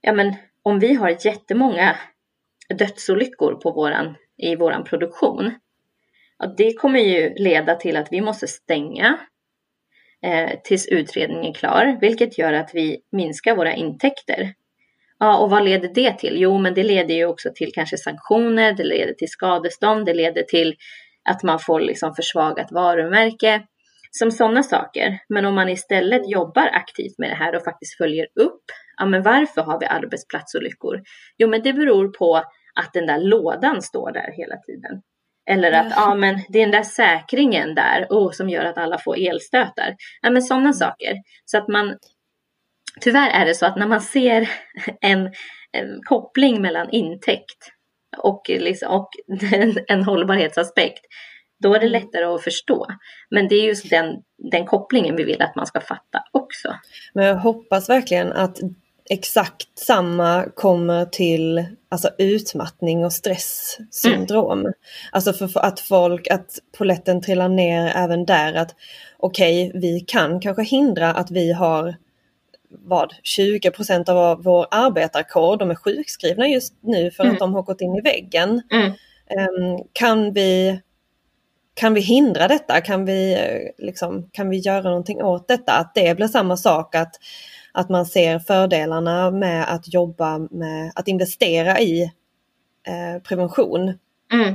ja 0.00 0.12
men 0.12 0.34
om 0.62 0.78
vi 0.78 0.94
har 0.94 1.26
jättemånga 1.26 1.96
dödsolyckor 2.78 3.54
på 3.54 3.72
våran, 3.72 4.14
i 4.38 4.56
vår 4.56 4.82
produktion, 4.82 5.54
ja, 6.38 6.54
det 6.56 6.72
kommer 6.72 6.98
ju 6.98 7.34
leda 7.34 7.74
till 7.74 7.96
att 7.96 8.08
vi 8.10 8.20
måste 8.20 8.46
stänga 8.46 9.18
eh, 10.22 10.50
tills 10.64 10.86
utredningen 10.88 11.44
är 11.44 11.54
klar, 11.54 11.98
vilket 12.00 12.38
gör 12.38 12.52
att 12.52 12.70
vi 12.74 12.98
minskar 13.12 13.56
våra 13.56 13.74
intäkter. 13.74 14.54
Ja, 15.18 15.38
och 15.38 15.50
vad 15.50 15.64
leder 15.64 15.88
det 15.94 16.18
till? 16.18 16.40
Jo, 16.40 16.58
men 16.58 16.74
det 16.74 16.82
leder 16.82 17.14
ju 17.14 17.26
också 17.26 17.50
till 17.54 17.72
kanske 17.74 17.96
sanktioner, 17.96 18.72
det 18.72 18.84
leder 18.84 19.12
till 19.12 19.28
skadestånd, 19.28 20.06
det 20.06 20.14
leder 20.14 20.42
till 20.42 20.74
att 21.28 21.42
man 21.42 21.58
får 21.58 21.80
liksom 21.80 22.14
försvagat 22.14 22.72
varumärke, 22.72 23.62
som 24.10 24.30
sådana 24.30 24.62
saker. 24.62 25.18
Men 25.28 25.44
om 25.44 25.54
man 25.54 25.68
istället 25.68 26.30
jobbar 26.30 26.70
aktivt 26.72 27.18
med 27.18 27.30
det 27.30 27.34
här 27.34 27.56
och 27.56 27.64
faktiskt 27.64 27.96
följer 27.96 28.26
upp, 28.40 28.62
ja 28.96 29.06
men 29.06 29.22
varför 29.22 29.62
har 29.62 29.80
vi 29.80 29.86
arbetsplatsolyckor? 29.86 31.02
Jo, 31.38 31.48
men 31.48 31.62
det 31.62 31.72
beror 31.72 32.08
på 32.08 32.42
att 32.76 32.92
den 32.92 33.06
där 33.06 33.18
lådan 33.18 33.82
står 33.82 34.12
där 34.12 34.30
hela 34.32 34.56
tiden. 34.56 35.02
Eller 35.50 35.72
att, 35.72 35.92
ja 35.96 36.14
men 36.14 36.40
det 36.48 36.58
är 36.58 36.62
den 36.62 36.70
där 36.70 36.82
säkringen 36.82 37.74
där, 37.74 38.06
oh, 38.10 38.30
som 38.32 38.48
gör 38.48 38.64
att 38.64 38.78
alla 38.78 38.98
får 38.98 39.16
elstötar. 39.18 39.96
Ja 40.22 40.30
men 40.30 40.42
sådana 40.42 40.72
saker. 40.72 41.14
Så 41.44 41.58
att 41.58 41.68
man, 41.68 41.98
tyvärr 43.00 43.30
är 43.30 43.46
det 43.46 43.54
så 43.54 43.66
att 43.66 43.76
när 43.76 43.86
man 43.86 44.00
ser 44.00 44.50
en, 45.00 45.32
en 45.72 46.00
koppling 46.04 46.62
mellan 46.62 46.90
intäkt 46.90 47.72
och, 48.18 48.42
liksom, 48.48 48.92
och 48.92 49.08
en, 49.52 49.74
en 49.88 50.02
hållbarhetsaspekt, 50.04 51.00
Då 51.62 51.74
är 51.74 51.80
det 51.80 51.86
Mm. 51.86 52.02
lättare 52.02 52.24
att 52.24 52.44
förstå. 52.44 52.86
Men 53.30 53.48
det 53.48 53.54
är 53.54 53.66
just 53.66 53.90
den, 53.90 54.22
den 54.52 54.66
kopplingen 54.66 55.16
vi 55.16 55.24
vill 55.24 55.42
att 55.42 55.56
man 55.56 55.66
ska 55.66 55.80
fatta 55.80 56.22
också. 56.32 56.74
Men 57.14 57.24
jag 57.26 57.36
hoppas 57.36 57.88
verkligen 57.88 58.32
att 58.32 58.58
exakt 59.10 59.78
samma 59.78 60.44
kommer 60.54 61.04
till 61.04 61.64
alltså 61.88 62.10
utmattning 62.18 63.04
och 63.04 63.12
stresssyndrom. 63.12 64.72
Alltså 65.12 65.32
för, 65.32 65.48
för 65.48 65.60
att 65.60 65.80
folk, 65.80 66.28
att 66.30 66.58
poletten 66.78 67.22
trillar 67.22 67.48
ner 67.48 67.92
även 67.96 68.26
där 68.26 68.54
att 68.54 68.74
okej, 69.18 69.70
vi 69.74 70.00
kan 70.00 70.40
kanske 70.40 70.62
hindra 70.62 71.12
att 71.14 71.30
vi 71.30 71.52
har 71.52 71.96
vad, 72.68 73.14
20 73.22 73.70
procent 73.70 74.08
av 74.08 74.42
vår- 74.42 74.66
arbetarkår, 74.70 75.56
de 75.56 75.70
är 75.70 75.74
sjukskrivna 75.74 76.48
just 76.48 76.74
nu 76.80 77.10
för 77.10 77.24
Mm. 77.24 77.32
att 77.34 77.38
de 77.40 77.54
har 77.54 77.62
gått 77.62 77.80
in 77.80 77.94
i 77.96 78.00
väggen. 78.00 78.62
Mm. 78.72 78.86
Ehm, 79.30 79.84
kan, 79.92 80.32
vi, 80.32 80.80
kan 81.74 81.94
vi 81.94 82.00
hindra 82.00 82.48
detta? 82.48 82.80
Kan 82.80 83.04
vi, 83.04 83.34
eh, 83.34 83.84
liksom, 83.86 84.28
kan 84.32 84.48
vi 84.50 84.56
göra 84.58 84.82
någonting 84.82 85.22
åt 85.22 85.48
detta? 85.48 85.72
Att 85.72 85.94
det 85.94 86.16
blir 86.16 86.28
samma 86.28 86.56
sak 86.56 86.94
att, 86.94 87.14
att 87.76 87.88
man 87.88 88.06
ser 88.06 88.38
fördelarna 88.38 89.30
med 89.30 89.74
att 89.74 89.94
jobba 89.94 90.38
med 90.38 90.92
att 90.94 91.08
investera 91.08 91.80
i 91.80 92.02
eh, 92.86 93.22
prevention. 93.22 93.98
Mm, 94.32 94.54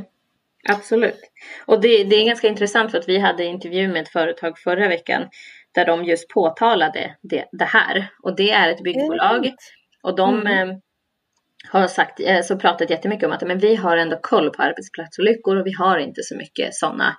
absolut. 0.70 1.20
Och 1.66 1.82
det, 1.82 2.04
det 2.04 2.16
är 2.16 2.26
ganska 2.26 2.48
intressant 2.48 2.92
för 2.92 2.98
att 2.98 3.10
vi 3.10 3.20
hade 3.20 3.46
intervju 3.46 3.88
med 3.88 4.02
ett 4.02 4.10
företag 4.10 4.60
förra 4.60 4.88
veckan 4.88 5.22
där 5.72 5.86
de 5.86 6.04
just 6.04 6.30
påtalade 6.30 7.16
det, 7.22 7.46
det 7.52 7.66
här. 7.66 8.08
Och 8.24 8.36
det 8.36 8.52
är 8.52 8.70
ett 8.70 8.84
byggbolag 8.84 9.52
och 10.04 10.16
de 10.16 10.42
Mm. 10.42 10.70
eh, 10.70 10.76
har 11.70 11.88
sagt, 11.88 12.20
eh, 12.20 12.42
så 12.42 12.58
pratat 12.58 12.90
jättemycket 12.90 13.26
om 13.26 13.32
att 13.32 13.48
men 13.48 13.60
vi 13.60 13.76
har 13.76 13.98
ändå 13.98 14.20
koll 14.22 14.50
på 14.50 14.62
arbetsplatsolyckor 14.62 15.56
och 15.58 15.68
vi 15.68 15.72
har 15.72 15.98
inte 15.98 16.24
så 16.24 16.36
mycket 16.36 16.74
sådana 16.74 17.18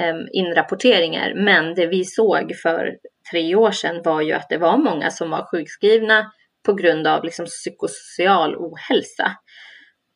eh, 0.00 0.14
inrapporteringar. 0.32 1.34
Men 1.34 1.74
det 1.74 1.86
vi 1.86 2.04
såg 2.04 2.52
för 2.62 2.96
tre 3.30 3.54
år 3.54 3.70
sedan 3.70 4.02
var 4.04 4.20
ju 4.20 4.32
att 4.32 4.48
det 4.48 4.58
var 4.58 4.76
många 4.76 5.10
som 5.10 5.30
var 5.30 5.46
sjukskrivna 5.50 6.32
på 6.66 6.72
grund 6.74 7.06
av 7.06 7.24
liksom 7.24 7.46
psykosocial 7.46 8.56
ohälsa. 8.56 9.36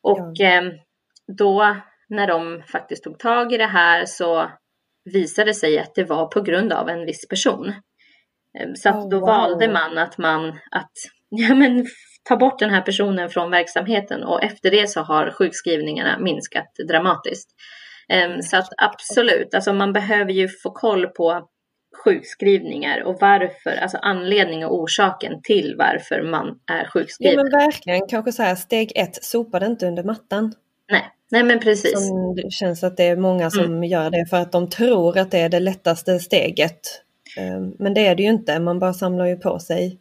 Och 0.03 0.41
eh, 0.41 0.63
då 1.39 1.77
när 2.09 2.27
de 2.27 2.63
faktiskt 2.73 3.05
tog 3.05 3.19
tag 3.19 3.53
i 3.53 3.57
det 3.57 3.67
här 3.67 4.05
så 4.07 4.51
visade 5.05 5.51
det 5.51 5.55
sig 5.55 5.79
att 5.79 5.95
det 5.95 6.05
var 6.05 6.27
på 6.27 6.41
grund 6.41 6.73
av 6.73 6.89
en 6.89 7.07
viss 7.07 7.29
person. 7.29 7.69
Eh, 8.59 8.69
Så 8.75 8.89
att 8.89 8.95
Oh, 8.95 9.09
då 9.09 9.21
wow. 9.21 9.27
valde 9.27 9.73
man 9.73 9.99
att 9.99 10.19
man 10.19 10.49
att 10.71 10.93
ja, 11.29 11.55
men, 11.55 11.87
ta 12.29 12.37
bort 12.37 12.59
den 12.59 12.71
här 12.71 12.83
personen 12.83 13.31
från 13.31 13.51
verksamheten 13.51 14.25
och 14.25 14.43
efter 14.43 14.71
det 14.71 14.91
så 14.91 15.01
har 15.01 15.31
sjukskrivningarna 15.31 16.19
minskat 16.19 16.75
dramatiskt. 16.89 17.51
Eh, 18.09 18.39
Så 18.41 18.57
att 18.57 18.69
absolut, 18.83 19.55
alltså 19.55 19.73
man 19.73 19.93
behöver 19.93 20.33
ju 20.33 20.49
få 20.49 20.71
koll 20.71 21.07
på 21.07 21.49
sjukskrivningar 22.07 23.03
och 23.03 23.17
varför, 23.21 23.71
alltså 23.83 23.97
anledning 24.03 24.67
och 24.67 24.75
orsaken 24.75 25.43
till 25.43 25.75
varför 25.79 26.23
man 26.23 26.59
är 26.73 26.83
Ja 26.85 26.89
sjukskriven. 26.91 27.37
men 27.37 27.51
verkligen, 27.61 28.07
kanske 28.09 28.33
så 28.33 28.43
här 28.43 28.55
steg 28.55 28.93
ett, 28.95 29.25
sopa 29.25 29.59
det 29.59 29.67
inte 29.67 29.87
under 29.87 30.03
mattan. 30.05 30.53
Nej, 30.91 31.03
nej 31.31 31.43
men 31.43 31.61
precis. 31.61 32.09
Som 32.09 32.35
det 32.37 32.53
känns 32.53 32.85
att 32.85 32.97
det 32.97 33.05
är 33.05 33.17
många 33.17 33.51
som 33.51 33.85
gör 33.85 34.11
det 34.11 34.27
för 34.31 34.37
att 34.37 34.53
de 34.53 34.71
tror 34.71 35.19
att 35.19 35.31
det 35.31 35.39
är 35.39 35.49
det 35.49 35.61
lättaste 35.61 36.19
steget. 36.19 36.81
Ehm, 37.39 37.75
Men 37.79 37.95
det 37.95 38.07
är 38.07 38.15
det 38.15 38.23
ju 38.23 38.29
inte, 38.29 38.59
man 38.59 38.79
bara 38.79 38.93
samlar 38.95 39.27
ju 39.27 39.37
på 39.37 39.59
sig 39.59 39.99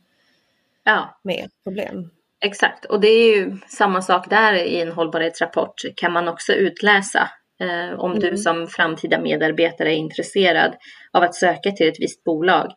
Ja, 0.84 1.20
mer 1.24 1.45
problem. 1.64 2.10
exakt. 2.45 2.86
Och 2.86 2.99
det 3.01 3.08
är 3.08 3.36
ju 3.38 3.58
samma 3.68 4.01
sak 4.01 4.30
där 4.30 4.53
i 4.53 4.82
en 4.82 4.91
hållbarhetsrapport 4.91 5.82
kan 5.95 6.12
man 6.14 6.28
också 6.28 6.53
utläsa. 6.53 7.30
Eh, 7.62 7.99
om 7.99 8.20
du 8.20 8.28
Mm. 8.28 8.38
som 8.38 8.68
framtida 8.68 9.20
medarbetare 9.20 9.93
är 9.93 9.97
intresserad 9.97 10.76
av 11.14 11.24
att 11.24 11.36
söka 11.36 11.72
till 11.72 11.88
ett 11.88 11.99
visst 11.99 12.24
bolag. 12.24 12.72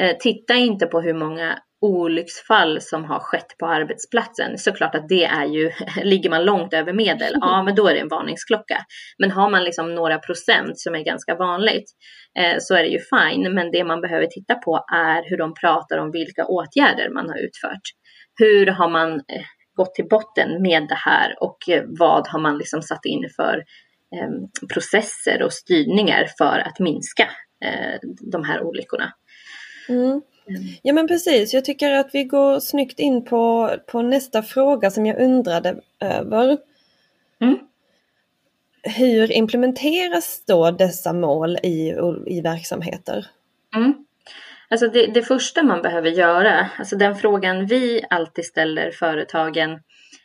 Eh, 0.00 0.16
titta 0.16 0.54
inte 0.54 0.86
på 0.86 1.00
hur 1.00 1.14
många 1.14 1.58
olycksfall 1.82 2.80
som 2.80 3.04
har 3.04 3.20
skett 3.20 3.58
på 3.58 3.66
arbetsplatsen. 3.66 4.58
Såklart 4.58 4.94
att 4.94 5.08
det 5.08 5.24
är 5.24 5.44
ju, 5.44 5.70
ligger 6.02 6.30
man 6.30 6.44
långt 6.44 6.74
över 6.74 6.92
medel, 6.92 7.34
ja 7.40 7.62
men 7.62 7.74
då 7.74 7.88
är 7.88 7.94
det 7.94 8.00
en 8.00 8.08
varningsklocka. 8.08 8.84
Men 9.18 9.30
har 9.30 9.50
man 9.50 9.64
liksom 9.64 9.94
några 9.94 10.18
procent 10.18 10.78
som 10.78 10.94
är 10.94 11.04
ganska 11.04 11.34
vanligt 11.34 11.90
eh, 12.38 12.56
så 12.58 12.74
är 12.74 12.82
det 12.82 12.88
ju 12.88 12.98
fine. 12.98 13.54
Men 13.54 13.70
det 13.70 13.84
man 13.84 14.00
behöver 14.00 14.26
titta 14.26 14.54
på 14.54 14.84
är 14.94 15.30
hur 15.30 15.36
de 15.38 15.54
pratar 15.54 15.98
om 15.98 16.10
vilka 16.10 16.44
åtgärder 16.44 17.10
man 17.14 17.28
har 17.28 17.36
utfört. 17.36 17.86
Hur 18.38 18.66
har 18.66 18.88
man 18.88 19.12
eh, 19.12 19.44
gått 19.76 19.94
till 19.94 20.08
botten 20.08 20.62
med 20.62 20.88
det 20.88 20.98
här 20.98 21.34
och 21.40 21.68
eh, 21.68 21.82
vad 21.86 22.28
har 22.28 22.40
man 22.40 22.58
liksom 22.58 22.82
satt 22.82 23.04
in 23.04 23.28
för 23.36 23.64
processer 24.72 25.42
och 25.42 25.52
styrningar 25.52 26.28
för 26.38 26.58
att 26.58 26.78
minska 26.78 27.30
eh, 27.64 27.98
de 28.20 28.44
här 28.44 28.62
olyckorna. 28.62 29.12
Mm. 29.88 30.22
Ja 30.82 30.92
men 30.92 31.08
precis, 31.08 31.54
jag 31.54 31.64
tycker 31.64 31.92
att 31.92 32.10
vi 32.12 32.24
går 32.24 32.60
snyggt 32.60 32.98
in 32.98 33.24
på, 33.24 33.74
på 33.86 34.02
nästa 34.02 34.42
fråga 34.42 34.90
som 34.90 35.06
jag 35.06 35.20
undrade 35.20 35.80
över. 36.00 36.58
Mm. 37.40 37.58
Hur 38.82 39.32
implementeras 39.32 40.44
då 40.46 40.70
dessa 40.70 41.12
mål 41.12 41.56
i, 41.56 41.94
i 42.26 42.40
verksamheter? 42.40 43.26
Mm. 43.76 43.94
Alltså 44.68 44.88
det, 44.88 45.06
det 45.06 45.22
första 45.22 45.62
man 45.62 45.82
behöver 45.82 46.10
göra, 46.10 46.70
alltså 46.78 46.96
den 46.96 47.16
frågan 47.16 47.66
vi 47.66 48.04
alltid 48.10 48.44
ställer 48.44 48.90
företagen, 48.90 49.80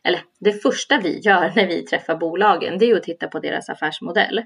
eller 0.05 0.21
det 0.39 0.51
första 0.51 0.99
vi 0.99 1.19
gör 1.19 1.51
när 1.55 1.67
vi 1.67 1.85
träffar 1.85 2.15
bolagen, 2.15 2.77
det 2.77 2.85
är 2.85 2.95
att 2.95 3.03
titta 3.03 3.27
på 3.27 3.39
deras 3.39 3.69
affärsmodell. 3.69 4.43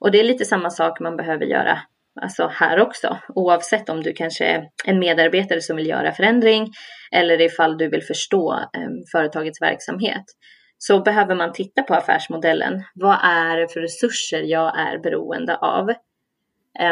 Och 0.00 0.10
det 0.10 0.20
är 0.20 0.24
lite 0.24 0.44
samma 0.44 0.70
sak 0.70 1.00
man 1.00 1.16
behöver 1.16 1.44
göra 1.44 1.78
alltså 2.20 2.46
här 2.46 2.80
också, 2.80 3.18
oavsett 3.28 3.88
om 3.88 4.02
du 4.02 4.12
kanske 4.12 4.44
är 4.44 4.68
en 4.84 4.98
medarbetare 4.98 5.60
som 5.60 5.76
vill 5.76 5.86
göra 5.86 6.12
förändring 6.12 6.72
eller 7.12 7.40
ifall 7.40 7.78
du 7.78 7.88
vill 7.88 8.02
förstå 8.02 8.52
eh, 8.52 8.88
företagets 9.12 9.62
verksamhet. 9.62 10.24
Så 10.78 11.00
behöver 11.00 11.34
man 11.34 11.52
titta 11.52 11.82
på 11.82 11.94
affärsmodellen. 11.94 12.84
Vad 12.94 13.18
är 13.22 13.56
det 13.56 13.68
för 13.68 13.80
resurser 13.80 14.42
jag 14.42 14.78
är 14.78 14.98
beroende 14.98 15.56
av? 15.56 15.90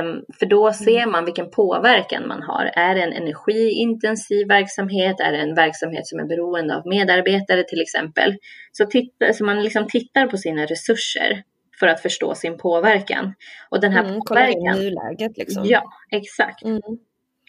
Um, 0.00 0.24
för 0.38 0.46
då 0.46 0.72
ser 0.72 1.06
man 1.06 1.24
vilken 1.24 1.50
påverkan 1.50 2.28
man 2.28 2.42
har. 2.42 2.64
Är 2.74 2.94
det 2.94 3.02
en 3.02 3.12
energiintensiv 3.12 4.48
verksamhet? 4.48 5.20
Är 5.20 5.32
det 5.32 5.38
en 5.38 5.54
verksamhet 5.54 6.06
som 6.06 6.18
är 6.18 6.24
beroende 6.24 6.76
av 6.76 6.86
medarbetare 6.86 7.62
till 7.64 7.80
exempel? 7.80 8.36
Så, 8.72 8.86
titta, 8.86 9.32
så 9.32 9.44
man 9.44 9.62
liksom 9.62 9.86
tittar 9.88 10.26
på 10.26 10.36
sina 10.36 10.66
resurser 10.66 11.42
för 11.80 11.86
att 11.86 12.00
förstå 12.00 12.34
sin 12.34 12.58
påverkan. 12.58 13.34
Och 13.70 13.80
den 13.80 13.92
här 13.92 14.04
Mm, 14.04 14.20
påverkan. 14.28 14.78
nuläget 14.78 15.38
liksom. 15.38 15.64
Ja, 15.66 15.82
exakt. 16.10 16.64
Mm. 16.64 16.80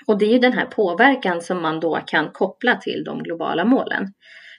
Och 0.07 0.17
det 0.17 0.25
är 0.25 0.29
ju 0.33 0.39
den 0.39 0.53
här 0.53 0.65
påverkan 0.65 1.41
som 1.41 1.61
man 1.61 1.79
då 1.79 1.99
kan 2.07 2.29
koppla 2.31 2.75
till 2.75 3.03
de 3.03 3.23
globala 3.23 3.65
målen. 3.65 4.13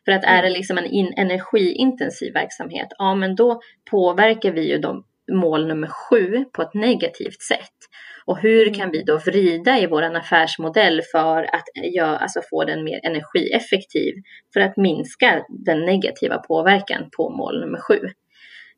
För 0.04 0.12
att 0.12 0.24
är 0.24 0.42
det 0.42 0.50
liksom 0.50 0.78
en 0.78 0.84
in, 0.86 1.12
energiintensiv 1.16 2.32
verksamhet, 2.32 2.88
ja 2.98 3.14
men 3.14 3.34
då 3.36 3.60
påverkar 3.90 4.52
vi 4.52 4.70
ju 4.70 4.78
de 4.78 5.04
mål 5.32 5.66
nummer 5.66 5.88
sju 5.88 6.44
på 6.52 6.62
ett 6.62 6.74
negativt 6.74 7.42
sätt. 7.42 7.74
Och 8.24 8.38
hur 8.38 8.62
Mm. 8.62 8.74
kan 8.74 8.90
vi 8.90 9.02
då 9.02 9.18
vrida 9.18 9.78
i 9.78 9.86
våran 9.86 10.16
affärsmodell 10.16 11.02
för 11.12 11.42
att 11.42 11.64
ja, 11.74 12.04
alltså 12.04 12.40
få 12.50 12.64
den 12.64 12.84
mer 12.84 13.00
energieffektiv 13.02 14.14
för 14.52 14.60
att 14.60 14.76
minska 14.76 15.44
den 15.48 15.84
negativa 15.84 16.38
påverkan 16.38 17.08
på 17.16 17.30
mål 17.30 17.60
nummer 17.60 17.78
sju. 17.78 18.00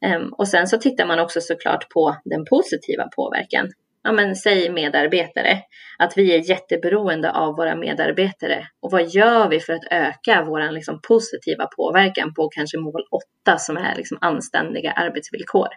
Ehm, 0.04 0.32
och 0.32 0.48
sen 0.48 0.66
så 0.66 0.78
tittar 0.78 1.06
man 1.06 1.18
också 1.18 1.40
såklart 1.40 1.88
på 1.90 2.16
den 2.24 2.44
positiva 2.50 3.08
påverkan. 3.16 3.68
Ja, 4.02 4.12
men 4.12 4.36
säg 4.36 4.70
medarbetare, 4.70 5.58
att 5.98 6.12
vi 6.16 6.34
är 6.34 6.50
jätteberoende 6.50 7.32
av 7.32 7.56
våra 7.56 7.76
medarbetare. 7.76 8.66
Och 8.82 8.90
vad 8.90 9.08
gör 9.08 9.48
vi 9.48 9.60
för 9.60 9.72
att 9.72 9.84
öka 9.90 10.44
vår 10.46 10.72
liksom, 10.72 11.00
positiva 11.08 11.66
påverkan 11.76 12.34
på 12.34 12.48
kanske 12.48 12.78
mål 12.78 13.04
8 13.44 13.58
som 13.58 13.76
är 13.76 13.94
liksom, 13.96 14.18
anständiga 14.20 14.92
arbetsvillkor? 14.92 15.68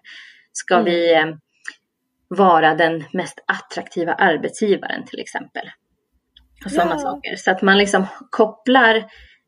Ska 0.53 0.73
Mm. 0.73 0.85
vi 0.85 1.13
eh, 1.13 1.25
vara 2.27 2.75
den 2.75 3.03
mest 3.13 3.43
attraktiva 3.47 4.13
arbetsgivaren 4.13 5.05
till 5.05 5.19
exempel? 5.19 5.69
Och 6.65 6.71
sådana 6.71 6.91
Ja. 6.95 6.99
saker. 6.99 7.35
Så 7.35 7.51
att 7.51 7.61
man 7.61 7.77
liksom 7.77 8.05
kopplar 8.29 8.95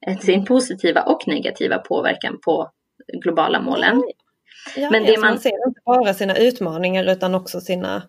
eh, 0.08 0.18
sin 0.18 0.46
positiva 0.46 1.02
och 1.02 1.28
negativa 1.28 1.78
påverkan 1.78 2.40
på 2.46 2.72
globala 3.24 3.62
målen. 3.62 4.04
Ja, 4.76 4.90
Men 4.92 5.04
ja, 5.04 5.10
det 5.10 5.16
så 5.16 5.22
man- 5.22 5.30
man 5.30 5.40
ser 5.40 5.68
inte 5.68 5.82
bara 5.86 6.14
sina 6.14 6.36
utmaningar 6.38 7.12
utan 7.12 7.36
också 7.36 7.62
sina 7.62 8.04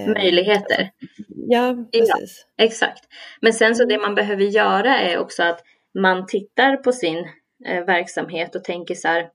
eh, 0.00 0.06
Möjligheter. 0.08 0.90
Ja, 1.28 1.74
precis. 1.92 2.46
Exakt. 2.58 3.04
Men 3.40 3.52
sen 3.52 3.74
så 3.74 3.82
Mm. 3.82 3.88
det 3.96 4.02
man 4.06 4.14
behöver 4.14 4.44
göra 4.44 4.98
är 4.98 5.18
också 5.18 5.42
att 5.42 5.60
man 5.98 6.26
tittar 6.26 6.76
på 6.76 6.92
sin 6.92 7.28
eh, 7.66 7.84
verksamhet 7.84 8.54
och 8.54 8.64
tänker 8.64 8.94
så 8.94 9.08
här. 9.08 9.28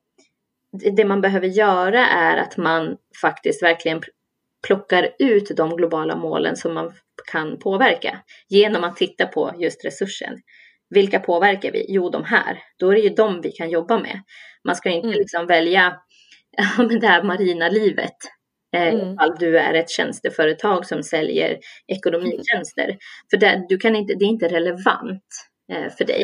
Det- 0.95 1.05
man 1.05 1.21
behöver 1.21 1.47
göra 1.47 2.07
är 2.07 2.37
att 2.37 2.57
man 2.57 2.97
faktiskt 3.21 3.63
verkligen 3.63 3.99
pl- 3.99 4.09
plockar 4.67 5.09
ut 5.19 5.57
de 5.57 5.75
globala 5.75 6.15
målen 6.15 6.55
som 6.55 6.73
man 6.73 6.93
kan 7.31 7.59
påverka 7.59 8.19
genom 8.49 8.83
att 8.83 8.97
titta 8.97 9.25
på 9.27 9.53
just 9.59 9.85
resursen. 9.85 10.37
Vilka 10.89 11.19
påverkar 11.19 11.71
vi? 11.71 11.85
Jo, 11.89 12.09
de 12.09 12.23
här. 12.23 12.59
Då 12.79 12.89
är 12.89 12.95
det 12.95 13.01
ju 13.01 13.09
de 13.09 13.41
vi 13.41 13.51
kan 13.51 13.69
jobba 13.69 13.99
med. 13.99 14.21
Man 14.63 14.75
ska 14.75 14.89
inte 14.89 15.07
Mm. 15.07 15.19
liksom 15.19 15.47
välja 15.47 15.97
ja, 16.57 16.83
men 16.83 16.99
det 16.99 17.07
här 17.07 17.23
marina 17.23 17.69
livet 17.69 18.15
Eh, 18.75 18.93
mm. 18.93 19.13
Ifall 19.13 19.35
du 19.39 19.57
är 19.59 19.73
ett 19.73 19.89
tjänsteföretag 19.89 20.85
som 20.85 21.03
säljer 21.03 21.57
ekonomitjänster. 21.87 22.97
För 23.31 23.37
det, 23.37 23.65
du 23.69 23.77
kan 23.77 23.95
inte, 23.95 24.13
det 24.13 24.25
är 24.25 24.29
inte 24.29 24.47
relevant 24.47 25.23
eh, 25.71 25.91
för 25.97 26.05
dig. 26.05 26.23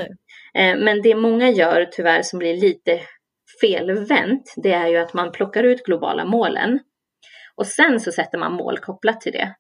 Eh, 0.54 0.78
men 0.78 1.02
det 1.02 1.16
många 1.16 1.50
gör 1.50 1.86
tyvärr 1.92 2.22
som 2.22 2.40
blir 2.40 2.58
lite 2.58 3.00
felvänt, 3.62 4.54
det 4.64 4.72
är 4.72 4.88
ju 4.88 4.98
att 4.98 5.14
man 5.14 5.32
plockar 5.32 5.64
ut 5.64 5.84
globala 5.84 6.26
målen 6.26 6.80
och 7.56 7.68
sen 7.68 8.00
så 8.00 8.12
sätter 8.12 8.38
man 8.38 8.54
mål 8.54 8.78
kopplat 8.78 9.22
till 9.22 9.32
det. 9.32 9.56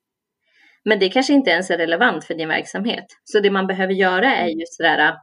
Men 0.85 0.99
det 0.99 1.09
kanske 1.09 1.33
inte 1.33 1.51
ens 1.51 1.69
är 1.69 1.77
relevant 1.77 2.25
för 2.25 2.33
din 2.33 2.47
verksamhet. 2.47 3.05
Så 3.23 3.39
det 3.39 3.51
man 3.51 3.67
behöver 3.67 3.93
göra 3.93 4.35
är 4.35 4.47
ju 4.47 4.65
sådär, 4.65 5.15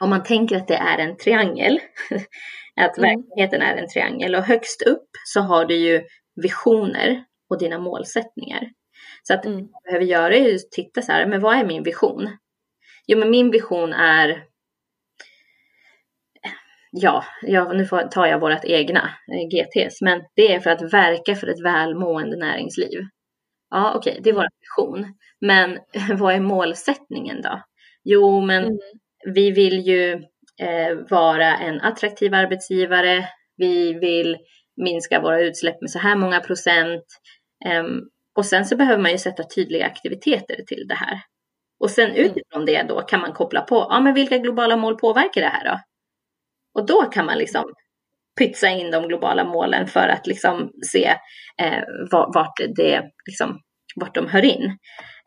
om 0.00 0.10
man 0.10 0.22
tänker 0.22 0.56
att 0.56 0.68
det 0.68 0.76
är 0.76 0.98
en 0.98 1.16
triangel, 1.16 1.80
att 2.80 2.98
mm. 2.98 3.10
verksamheten 3.10 3.62
är 3.62 3.76
en 3.76 3.88
triangel 3.88 4.34
och 4.34 4.42
högst 4.42 4.82
upp 4.82 5.08
så 5.24 5.40
har 5.40 5.64
du 5.64 5.76
ju 5.76 6.02
visioner 6.42 7.24
och 7.50 7.58
dina 7.58 7.78
målsättningar. 7.78 8.68
Så 9.22 9.34
att 9.34 9.44
mm. 9.44 9.56
det 9.56 9.62
man 9.62 9.82
behöver 9.84 10.06
göra 10.06 10.34
är 10.34 10.54
att 10.54 10.70
titta 10.70 11.02
så 11.02 11.12
här, 11.12 11.26
men 11.26 11.40
vad 11.40 11.56
är 11.56 11.64
min 11.64 11.82
vision? 11.82 12.36
Jo, 13.06 13.18
men 13.18 13.30
min 13.30 13.50
vision 13.50 13.92
är 13.92 14.44
ja, 16.90 17.24
ja, 17.42 17.72
nu 17.72 17.86
tar 18.10 18.26
jag 18.26 18.40
vårt 18.40 18.64
egna 18.64 19.10
eh, 19.32 19.48
GTs, 19.48 20.00
men 20.00 20.22
det 20.36 20.54
är 20.54 20.60
för 20.60 20.70
att 20.70 20.92
verka 20.92 21.34
för 21.34 21.46
ett 21.46 21.64
välmående 21.64 22.36
näringsliv. 22.36 23.00
Ja, 23.70 23.94
okej, 23.94 24.10
okay, 24.10 24.22
det 24.22 24.30
är 24.30 24.34
vår 24.34 24.48
vision. 24.60 25.14
Men 25.40 25.78
vad 26.18 26.34
är 26.34 26.40
målsättningen 26.40 27.42
då? 27.42 27.62
Jo, 28.04 28.40
men 28.40 28.64
mm. 28.64 28.78
vi 29.34 29.50
vill 29.50 29.86
ju 29.86 30.12
eh, 30.60 30.96
vara 31.10 31.56
en 31.56 31.80
attraktiv 31.80 32.34
arbetsgivare. 32.34 33.28
Vi 33.56 33.92
vill 33.92 34.36
minska 34.76 35.20
våra 35.20 35.40
utsläpp 35.40 35.80
med 35.80 35.90
så 35.90 35.98
här 35.98 36.16
många 36.16 36.40
procent. 36.40 37.04
Eh, 37.64 37.84
och 38.36 38.46
sen 38.46 38.64
så 38.64 38.76
behöver 38.76 39.02
man 39.02 39.10
ju 39.12 39.18
sätta 39.18 39.42
tydliga 39.42 39.86
aktiviteter 39.86 40.56
till 40.66 40.86
det 40.88 40.94
här. 40.94 41.20
Och 41.80 41.90
sen 41.90 42.10
mm. 42.10 42.24
utifrån 42.24 42.64
det 42.66 42.82
då 42.82 43.00
kan 43.00 43.20
man 43.20 43.32
koppla 43.32 43.60
på, 43.60 43.86
ja 43.90 44.00
men 44.00 44.14
vilka 44.14 44.38
globala 44.38 44.76
mål 44.76 44.98
påverkar 44.98 45.40
det 45.40 45.48
här 45.48 45.64
då? 45.64 45.80
Och 46.78 46.86
då 46.86 47.02
kan 47.02 47.26
man 47.26 47.38
liksom 47.38 47.64
pytsa 48.38 48.68
in 48.68 48.90
de 48.90 49.08
globala 49.08 49.44
målen 49.44 49.86
för 49.86 50.08
att 50.08 50.26
liksom 50.26 50.70
se 50.92 51.06
eh, 51.62 51.82
vart, 52.10 52.56
det, 52.76 53.02
liksom, 53.26 53.60
vart 54.00 54.14
de 54.14 54.28
hör 54.28 54.44
in. 54.44 54.78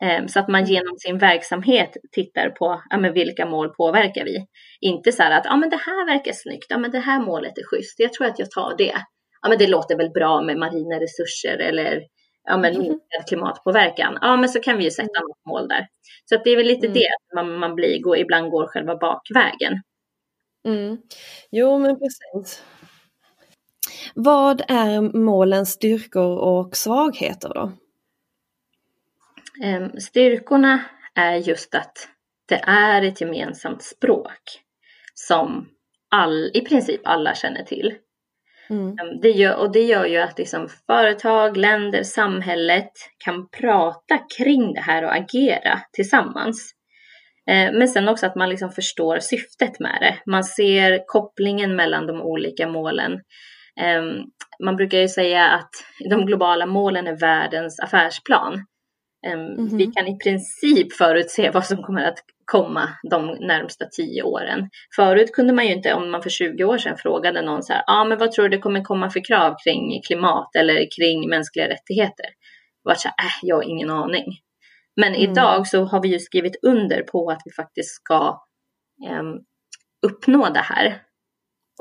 Eh, 0.02 0.26
så 0.26 0.40
att 0.40 0.48
man 0.48 0.64
genom 0.64 0.96
sin 0.98 1.18
verksamhet 1.18 1.90
tittar 2.12 2.50
på 2.50 2.82
ja, 2.90 2.98
men 2.98 3.12
vilka 3.12 3.46
mål 3.46 3.68
påverkar 3.74 4.24
vi. 4.24 4.46
Inte 4.80 5.12
så 5.12 5.22
här 5.22 5.38
att 5.38 5.44
ja, 5.44 5.56
men 5.56 5.70
det 5.70 5.80
här 5.86 6.06
verkar 6.06 6.32
snyggt, 6.32 6.66
ja, 6.68 6.78
men 6.78 6.90
det 6.90 6.98
här 6.98 7.20
målet 7.20 7.58
är 7.58 7.64
schysst, 7.70 8.00
jag 8.00 8.12
tror 8.12 8.26
att 8.26 8.38
jag 8.38 8.50
tar 8.50 8.74
det. 8.78 8.96
Ja, 9.42 9.48
men 9.48 9.58
det 9.58 9.66
låter 9.66 9.96
väl 9.96 10.10
bra 10.10 10.42
med 10.42 10.56
marina 10.56 10.96
resurser 11.00 11.58
eller 11.58 12.00
ja, 12.48 12.56
men 12.56 12.70
mm. 12.70 12.82
minskad 12.82 13.28
klimatpåverkan. 13.28 14.18
Ja, 14.20 14.36
men 14.36 14.48
så 14.48 14.60
kan 14.60 14.78
vi 14.78 14.84
ju 14.84 14.90
sätta 14.90 15.18
mm. 15.18 15.28
något 15.28 15.46
mål 15.46 15.68
där. 15.68 15.86
Så 16.24 16.34
att 16.34 16.44
det 16.44 16.50
är 16.50 16.56
väl 16.56 16.66
lite 16.66 16.86
mm. 16.86 16.98
det, 16.98 17.08
man, 17.34 17.58
man 17.58 17.74
blir, 17.74 18.02
går, 18.02 18.18
ibland 18.18 18.50
går 18.50 18.66
själva 18.66 18.96
bakvägen. 18.96 19.82
Mm. 20.64 20.98
Jo, 21.50 21.78
men 21.78 21.98
precis. 21.98 22.62
Vad 24.14 24.62
är 24.68 25.00
målens 25.18 25.70
styrkor 25.70 26.38
och 26.38 26.76
svagheter 26.76 27.48
då? 27.54 27.72
Ehm, 29.64 30.00
styrkorna 30.00 30.84
är 31.14 31.36
just 31.36 31.74
att 31.74 32.08
det 32.48 32.60
är 32.66 33.02
ett 33.02 33.20
gemensamt 33.20 33.82
språk 33.82 34.62
som 35.14 35.68
all, 36.10 36.50
i 36.54 36.60
princip 36.60 37.00
alla 37.04 37.34
känner 37.34 37.62
till. 37.62 37.94
Mm. 38.70 38.88
Ehm, 38.88 39.20
det 39.22 39.30
gör, 39.30 39.56
och 39.56 39.72
det 39.72 39.82
gör 39.82 40.06
ju 40.06 40.18
att 40.18 40.38
liksom 40.38 40.68
företag, 40.86 41.56
länder, 41.56 42.02
samhället 42.02 42.92
kan 43.18 43.48
prata 43.48 44.18
kring 44.38 44.74
det 44.74 44.80
här 44.80 45.04
och 45.04 45.14
agera 45.14 45.80
tillsammans. 45.92 46.74
Eh, 47.50 47.72
men 47.72 47.88
sen 47.88 48.08
också 48.08 48.26
att 48.26 48.36
man 48.36 48.48
liksom 48.48 48.70
förstår 48.70 49.18
syftet 49.18 49.80
med 49.80 49.98
det. 50.00 50.30
Man 50.30 50.44
ser 50.44 51.04
kopplingen 51.06 51.76
mellan 51.76 52.06
de 52.06 52.22
olika 52.22 52.68
målen. 52.68 53.20
Ehm, 53.80 54.14
man 54.64 54.76
brukar 54.76 54.98
ju 54.98 55.08
säga 55.08 55.48
att 55.48 55.70
de 56.10 56.26
globala 56.26 56.66
målen 56.66 57.06
är 57.06 57.16
världens 57.16 57.80
affärsplan. 57.80 58.64
Mm 59.26 59.56
-hmm. 59.56 59.78
Vi 59.78 59.86
kan 59.86 60.06
i 60.06 60.18
princip 60.18 60.92
förutse 60.92 61.50
vad 61.50 61.66
som 61.66 61.82
kommer 61.82 62.04
att 62.04 62.18
komma 62.44 62.88
de 63.10 63.26
närmsta 63.26 63.86
tio 63.86 64.22
åren. 64.22 64.68
Förut 64.96 65.32
kunde 65.32 65.52
man 65.52 65.66
ju 65.66 65.72
inte, 65.72 65.94
om 65.94 66.10
man 66.10 66.22
för 66.22 66.30
20 66.30 66.64
år 66.64 66.78
sedan 66.78 66.96
frågade 66.96 67.42
någon 67.42 67.62
så 67.62 67.72
här, 67.72 67.82
ja 67.86 68.00
ah, 68.00 68.04
men 68.04 68.18
vad 68.18 68.32
tror 68.32 68.48
du 68.48 68.56
det 68.56 68.62
kommer 68.62 68.82
komma 68.82 69.10
för 69.10 69.24
krav 69.24 69.54
kring 69.64 70.02
klimat 70.06 70.56
eller 70.58 70.86
kring 70.96 71.28
mänskliga 71.28 71.68
rättigheter? 71.68 72.26
Det 72.84 72.88
var 72.88 72.94
så 72.94 73.08
här, 73.08 73.26
äh, 73.26 73.32
jag 73.42 73.56
har 73.56 73.62
ingen 73.62 73.90
aning. 73.90 74.24
Men 74.96 75.14
mm. 75.14 75.30
idag 75.30 75.66
så 75.66 75.84
har 75.84 76.02
vi 76.02 76.08
ju 76.08 76.18
skrivit 76.18 76.56
under 76.62 77.02
på 77.02 77.30
att 77.30 77.42
vi 77.44 77.52
faktiskt 77.52 77.94
ska 77.94 78.42
eh, 79.08 79.22
uppnå 80.06 80.48
det 80.48 80.60
här. 80.60 81.02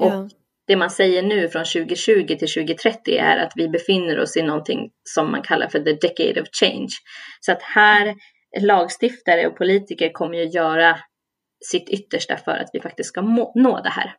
Och 0.02 0.12
ja. 0.12 0.30
det 0.68 0.76
man 0.76 0.90
säger 0.90 1.24
nu 1.24 1.50
från 1.50 1.66
2020 1.66 2.26
till 2.28 2.38
2030 2.38 3.18
är 3.18 3.38
att 3.38 3.54
vi 3.56 3.70
befinner 3.70 4.20
oss 4.20 4.38
i 4.38 4.42
någonting 4.42 4.92
som 5.04 5.32
man 5.32 5.42
kallar 5.42 5.68
för 5.68 5.80
the 5.80 5.94
decade 5.94 6.42
of 6.42 6.48
change. 6.52 6.90
Så 7.40 7.52
att 7.52 7.62
här 7.62 8.16
lagstiftare 8.60 9.48
och 9.48 9.58
politiker 9.58 10.10
kommer 10.10 10.38
ju 10.38 10.44
göra 10.44 11.00
sitt 11.66 11.90
yttersta 11.90 12.38
för 12.38 12.52
att 12.52 12.70
vi 12.74 12.82
faktiskt 12.82 13.10
ska 13.10 13.22
nå 13.56 13.82
det 13.84 13.90
här. 13.90 14.16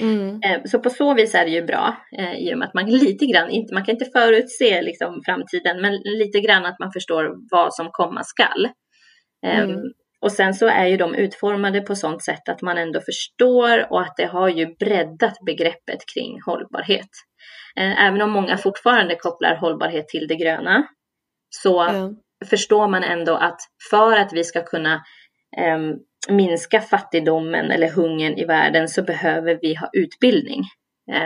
Mm. 0.00 0.40
Eh, 0.44 0.60
så 0.64 0.78
på 0.78 0.90
så 0.90 1.14
vis 1.14 1.34
är 1.34 1.44
det 1.44 1.50
ju 1.50 1.62
bra 1.62 1.96
eh, 2.18 2.34
i 2.34 2.54
och 2.54 2.58
med 2.58 2.68
att 2.68 2.74
man 2.74 2.86
lite 2.86 3.26
grann, 3.26 3.50
inte, 3.50 3.74
man 3.74 3.84
kan 3.84 3.94
inte 3.94 4.10
förutse 4.18 4.82
liksom 4.82 5.22
framtiden, 5.24 5.80
men 5.80 5.92
lite 5.92 6.40
grann 6.40 6.66
att 6.66 6.78
man 6.78 6.92
förstår 6.92 7.36
vad 7.50 7.74
som 7.74 7.88
komma 7.90 8.24
skall. 8.24 8.68
Ehm, 9.46 9.70
mm. 9.70 9.82
Och 10.22 10.32
sen 10.32 10.54
så 10.54 10.66
är 10.66 10.86
ju 10.86 10.96
de 10.96 11.14
utformade 11.14 11.80
på 11.80 11.94
sådant 11.94 12.24
sätt 12.24 12.48
att 12.48 12.62
man 12.62 12.78
ändå 12.78 13.00
förstår 13.00 13.92
och 13.92 14.00
att 14.00 14.16
det 14.16 14.26
har 14.26 14.48
ju 14.48 14.74
breddat 14.74 15.34
begreppet 15.46 15.98
kring 16.14 16.40
hållbarhet. 16.46 17.08
Eh, 17.76 18.04
även 18.06 18.22
om 18.22 18.30
många 18.30 18.56
fortfarande 18.56 19.16
kopplar 19.16 19.56
hållbarhet 19.56 20.08
till 20.08 20.26
det 20.28 20.36
gröna 20.36 20.86
så 21.50 21.80
mm. 21.80 22.16
förstår 22.50 22.88
man 22.88 23.02
ändå 23.02 23.34
att 23.34 23.58
för 23.90 24.16
att 24.16 24.32
vi 24.32 24.44
ska 24.44 24.62
kunna 24.62 24.94
um, 25.76 25.98
minska 26.28 26.80
fattigdomen 26.80 27.70
eller 27.70 27.88
hungern 27.88 28.38
i 28.38 28.44
världen 28.44 28.88
så 28.88 29.02
behöver 29.02 29.58
vi 29.62 29.74
ha 29.74 29.90
utbildning. 29.92 30.64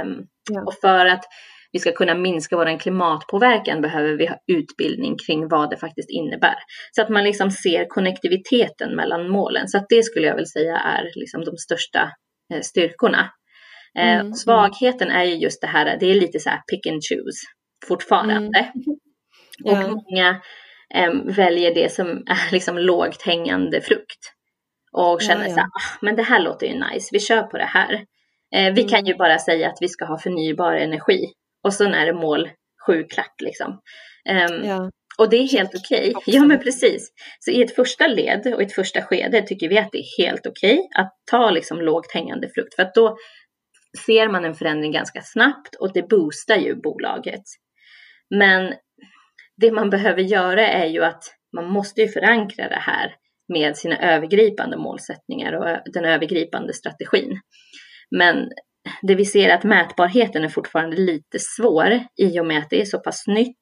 Um, 0.03 0.27
ja. 0.51 0.63
Och 0.63 0.75
för 0.75 1.07
att 1.07 1.25
vi 1.73 1.81
ska 1.81 1.93
kunna 1.93 2.15
minska 2.15 2.57
vår 2.57 2.79
klimatpåverkan 2.79 3.81
behöver 3.81 4.13
vi 4.13 4.27
ha 4.27 4.37
utbildning 4.47 5.17
kring 5.27 5.49
vad 5.49 5.71
det 5.71 5.77
faktiskt 5.77 6.11
innebär. 6.11 6.57
Så 6.93 7.03
att 7.03 7.09
man 7.09 7.25
liksom 7.25 7.51
ser 7.51 7.85
konnektiviteten 7.89 8.97
mellan 8.97 9.29
målen. 9.29 9.69
Så 9.69 9.79
att 9.79 9.87
det 9.89 10.03
skulle 10.03 10.27
jag 10.27 10.35
väl 10.35 10.47
säga 10.47 10.77
är 10.77 11.11
liksom 11.15 11.45
de 11.45 11.57
största 11.57 12.11
eh, 12.55 12.61
styrkorna. 12.61 13.31
Eh, 13.99 14.21
mm. 14.21 14.33
Svagheten 14.33 15.11
är 15.11 15.25
ju 15.25 15.35
just 15.35 15.61
det 15.61 15.67
här, 15.67 15.97
det 16.01 16.07
är 16.07 16.15
lite 16.15 16.41
så 16.41 16.51
här 16.51 16.61
pick 16.71 16.87
and 16.87 17.01
choose 17.03 17.47
fortfarande. 17.89 18.59
Mm. 18.59 18.71
Och 19.65 19.73
ja. 19.73 19.89
många 19.89 20.41
eh, 20.95 21.35
väljer 21.37 21.75
det 21.75 21.93
som 21.93 22.09
är 22.09 22.53
liksom 22.53 22.79
lågt 22.79 23.23
hängande 23.23 23.81
frukt 23.81 24.34
och 24.95 25.23
känner 25.23 25.43
ja, 25.43 25.49
ja. 25.49 25.55
så 25.55 25.61
här, 25.61 25.67
ah, 25.67 25.99
men 26.01 26.17
det 26.17 26.23
här 26.23 26.41
låter 26.41 26.67
ju 26.67 26.73
nice, 26.73 27.09
vi 27.13 27.21
kör 27.21 27.43
på 27.43 27.59
det 27.59 27.65
här. 27.65 27.93
Eh, 28.55 28.75
vi 28.75 28.81
mm. 28.81 28.89
kan 28.89 29.07
ju 29.07 29.15
bara 29.15 29.39
säga 29.39 29.69
att 29.69 29.79
vi 29.81 29.89
ska 29.89 30.05
ha 30.05 30.19
förnybar 30.19 30.75
energi 30.75 31.33
och 31.65 31.75
så 31.75 31.85
är 31.85 32.07
det 32.07 32.13
mål 32.13 32.51
sju 32.87 33.05
klart 33.05 33.41
liksom. 33.41 33.81
Um, 34.29 34.65
ja. 34.65 34.91
Och 35.19 35.31
det 35.31 35.37
är 35.37 35.49
helt 35.49 35.75
okej. 35.75 36.15
Okay. 36.17 36.35
Ja 36.35 36.45
men 36.45 36.59
precis. 36.59 37.13
Så 37.41 37.51
i 37.51 37.63
ett 37.63 37.75
första 37.75 38.07
led 38.07 38.55
och 38.55 38.63
ett 38.63 38.73
första 38.73 39.03
skede 39.03 39.43
tycker 39.43 39.69
vi 39.69 39.79
att 39.79 39.93
det 39.93 39.99
är 39.99 40.25
helt 40.25 40.47
okej 40.47 40.75
okay 40.75 41.03
att 41.03 41.13
ta 41.31 41.51
liksom 41.51 41.81
lågt 41.81 42.13
hängande 42.13 42.49
frukt 42.49 42.75
för 42.75 42.83
att 42.83 42.95
då 42.95 43.17
ser 44.07 44.29
man 44.29 44.45
en 44.45 44.55
förändring 44.55 44.93
ganska 44.93 45.23
snabbt 45.23 45.75
och 45.75 45.93
det 45.93 46.09
boostar 46.09 46.57
ju 46.57 46.75
bolaget. 46.75 47.43
Men 48.31 48.75
det 49.57 49.73
man 49.73 49.91
behöver 49.91 50.23
göra 50.23 50.69
är 50.69 50.87
ju 50.87 51.05
att 51.05 51.25
man 51.57 51.67
måste 51.67 52.01
ju 52.01 52.09
förankra 52.09 52.69
det 52.69 52.81
här 52.81 53.15
med 53.49 53.77
sina 53.77 53.99
övergripande 53.99 54.77
målsättningar 54.77 55.53
och 55.53 55.93
den 55.93 56.05
övergripande 56.05 56.73
strategin. 56.73 57.41
Men 58.11 58.49
det 59.03 59.15
vi 59.15 59.25
ser 59.25 59.49
är 59.49 59.55
att 59.55 59.65
mätbarheten 59.65 60.45
är 60.45 60.49
fortfarande 60.49 60.97
lite 60.97 61.39
svår 61.39 62.01
i 62.17 62.41
och 62.41 62.47
med 62.47 62.59
att 62.59 62.71
det 62.71 62.81
är 62.81 62.85
så 62.85 62.99
pass 62.99 63.27
nytt. 63.27 63.61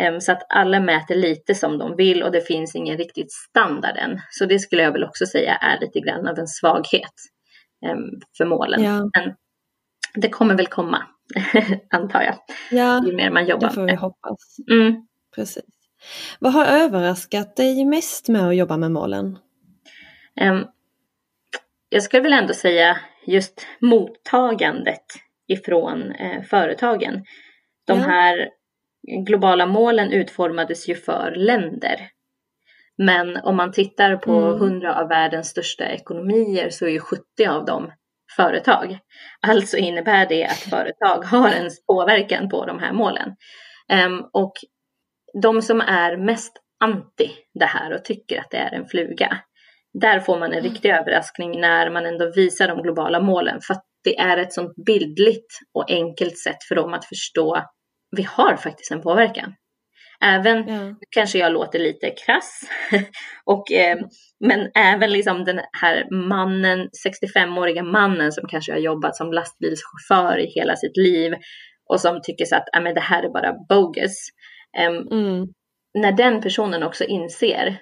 Ehm, 0.00 0.20
så 0.20 0.32
att 0.32 0.46
alla 0.48 0.80
mäter 0.80 1.14
lite 1.14 1.54
som 1.54 1.78
de 1.78 1.96
vill 1.96 2.22
och 2.22 2.32
det 2.32 2.40
finns 2.40 2.74
ingen 2.74 2.96
riktigt 2.98 3.32
standard 3.32 3.96
än. 3.96 4.20
Så 4.30 4.46
det 4.46 4.58
skulle 4.58 4.82
jag 4.82 4.92
väl 4.92 5.04
också 5.04 5.26
säga 5.26 5.54
är 5.54 5.80
lite 5.80 6.00
grann 6.00 6.28
av 6.28 6.38
en 6.38 6.46
svaghet 6.46 7.12
ehm, 7.86 8.20
för 8.38 8.44
målen. 8.44 8.82
Ja. 8.82 9.10
Men 9.16 9.34
det 10.14 10.28
kommer 10.28 10.54
väl 10.54 10.66
komma, 10.66 11.02
antar 11.90 12.22
jag. 12.22 12.34
Ja, 12.70 13.06
ju 13.06 13.16
mer 13.16 13.30
man 13.30 13.46
jobbar 13.46 13.68
det 13.68 13.74
får 13.74 13.84
vi 13.84 13.94
hoppas. 13.94 14.56
Mm. 14.70 15.06
Precis. 15.34 15.64
Vad 16.38 16.52
har 16.52 16.64
överraskat 16.66 17.56
dig 17.56 17.84
mest 17.84 18.28
med 18.28 18.48
att 18.48 18.56
jobba 18.56 18.76
med 18.76 18.90
målen? 18.90 19.38
Jag 21.88 22.02
skulle 22.02 22.22
väl 22.22 22.32
ändå 22.32 22.54
säga 22.54 22.98
just 23.26 23.66
mottagandet 23.80 25.04
ifrån 25.48 26.12
eh, 26.12 26.42
företagen. 26.42 27.24
De 27.86 28.00
här 28.00 28.48
globala 29.26 29.66
målen 29.66 30.12
utformades 30.12 30.88
ju 30.88 30.94
för 30.94 31.34
länder. 31.36 32.08
Men 32.96 33.36
om 33.36 33.56
man 33.56 33.72
tittar 33.72 34.16
på 34.16 34.32
Mm. 34.32 34.56
100 34.56 35.00
av 35.00 35.08
världens 35.08 35.48
största 35.48 35.84
ekonomier 35.84 36.70
så 36.70 36.86
är 36.86 36.90
ju 36.90 37.00
70 37.00 37.46
av 37.48 37.64
dem 37.64 37.92
företag. 38.36 38.98
Alltså 39.46 39.76
innebär 39.76 40.26
det 40.28 40.44
att 40.44 40.58
företag 40.58 41.24
har 41.24 41.48
en 41.48 41.70
påverkan 41.86 42.48
på 42.48 42.66
de 42.66 42.78
här 42.78 42.92
målen. 42.92 43.36
Och 44.32 44.52
de 45.42 45.62
som 45.62 45.80
är 45.80 46.16
mest 46.16 46.52
anti 46.84 47.30
det 47.54 47.64
här 47.66 47.92
och 47.94 48.04
tycker 48.04 48.40
att 48.40 48.50
det 48.50 48.56
är 48.56 48.74
en 48.74 48.86
fluga, 48.86 49.38
där 50.00 50.20
får 50.20 50.38
man 50.38 50.52
en 50.52 50.58
Mm. 50.58 50.70
riktig 50.72 50.90
överraskning 50.90 51.60
när 51.60 51.90
man 51.90 52.06
ändå 52.06 52.32
visar 52.34 52.68
de 52.68 52.82
globala 52.82 53.20
målen. 53.20 53.60
För 53.66 53.74
att 53.74 53.84
det 54.04 54.18
är 54.18 54.36
ett 54.36 54.52
sånt 54.52 54.72
bildligt 54.86 55.58
och 55.74 55.90
enkelt 55.90 56.38
sätt 56.38 56.62
för 56.68 56.74
dem 56.74 56.94
att 56.94 57.04
förstå 57.04 57.62
vi 58.16 58.22
har 58.22 58.56
faktiskt 58.56 58.90
en 58.90 59.02
påverkan. 59.02 59.54
Även, 60.24 60.68
Ja. 60.68 60.94
kanske 61.10 61.38
jag 61.38 61.52
låter 61.52 61.78
lite 61.78 62.10
krass, 62.10 62.60
och, 63.44 63.72
eh, 63.72 63.98
men 64.44 64.70
även 64.74 65.10
liksom 65.12 65.44
den 65.44 65.60
här 65.82 66.06
mannen, 66.28 66.88
65-åriga 67.06 67.82
mannen 67.82 68.32
som 68.32 68.48
kanske 68.48 68.72
har 68.72 68.78
jobbat 68.78 69.16
som 69.16 69.32
lastbilschaufför 69.32 70.38
i 70.38 70.46
hela 70.46 70.76
sitt 70.76 70.96
liv 70.96 71.32
och 71.90 72.00
som 72.00 72.20
tycker 72.22 72.44
så 72.44 72.56
att 72.56 72.68
"Ah, 72.72 72.80
men 72.80 72.94
det 72.94 73.00
här 73.00 73.22
är 73.22 73.28
bara 73.32 73.52
bogus. 73.68 74.16
Mm. 74.76 75.46
när 75.94 76.12
den 76.12 76.40
personen 76.40 76.82
också 76.82 77.04
inser, 77.04 77.80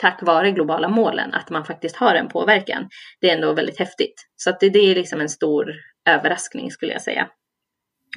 tack 0.00 0.22
vare 0.22 0.50
globala 0.50 0.88
målen, 0.88 1.34
att 1.34 1.50
man 1.50 1.64
faktiskt 1.64 1.96
har 1.96 2.14
en 2.14 2.28
påverkan, 2.28 2.88
det 3.20 3.30
är 3.30 3.34
ändå 3.34 3.52
väldigt 3.52 3.78
häftigt. 3.78 4.26
Så 4.36 4.50
att 4.50 4.60
det, 4.60 4.68
det 4.68 4.78
är 4.78 4.94
liksom 4.94 5.20
en 5.20 5.28
stor 5.28 5.72
överraskning 6.08 6.70
skulle 6.70 6.92
jag 6.92 7.02
säga. 7.02 7.28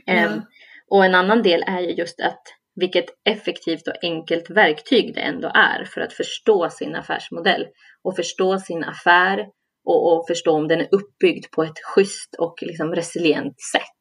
Ja. 0.06 0.30
och 0.90 1.06
en 1.06 1.16
annan 1.16 1.44
del 1.44 1.64
är 1.68 1.80
ju 1.80 1.92
just 1.92 2.22
att 2.22 2.42
vilket 2.76 3.06
effektivt 3.30 3.88
och 3.88 4.04
enkelt 4.04 4.50
verktyg 4.50 5.16
det 5.16 5.22
ändå 5.22 5.52
är 5.54 5.84
för 5.84 6.02
att 6.02 6.14
förstå 6.14 6.70
sin 6.70 6.96
affärsmodell 6.96 7.66
och 8.04 8.16
förstå 8.16 8.60
sin 8.60 8.84
affär 8.84 9.46
och, 9.86 10.14
och 10.14 10.28
förstå 10.28 10.52
om 10.52 10.68
den 10.68 10.80
är 10.80 10.88
uppbyggd 10.92 11.46
på 11.52 11.64
ett 11.64 11.80
schysst 11.84 12.36
och 12.40 12.56
liksom 12.62 12.96
resilient 12.96 13.62
sätt. 13.72 13.97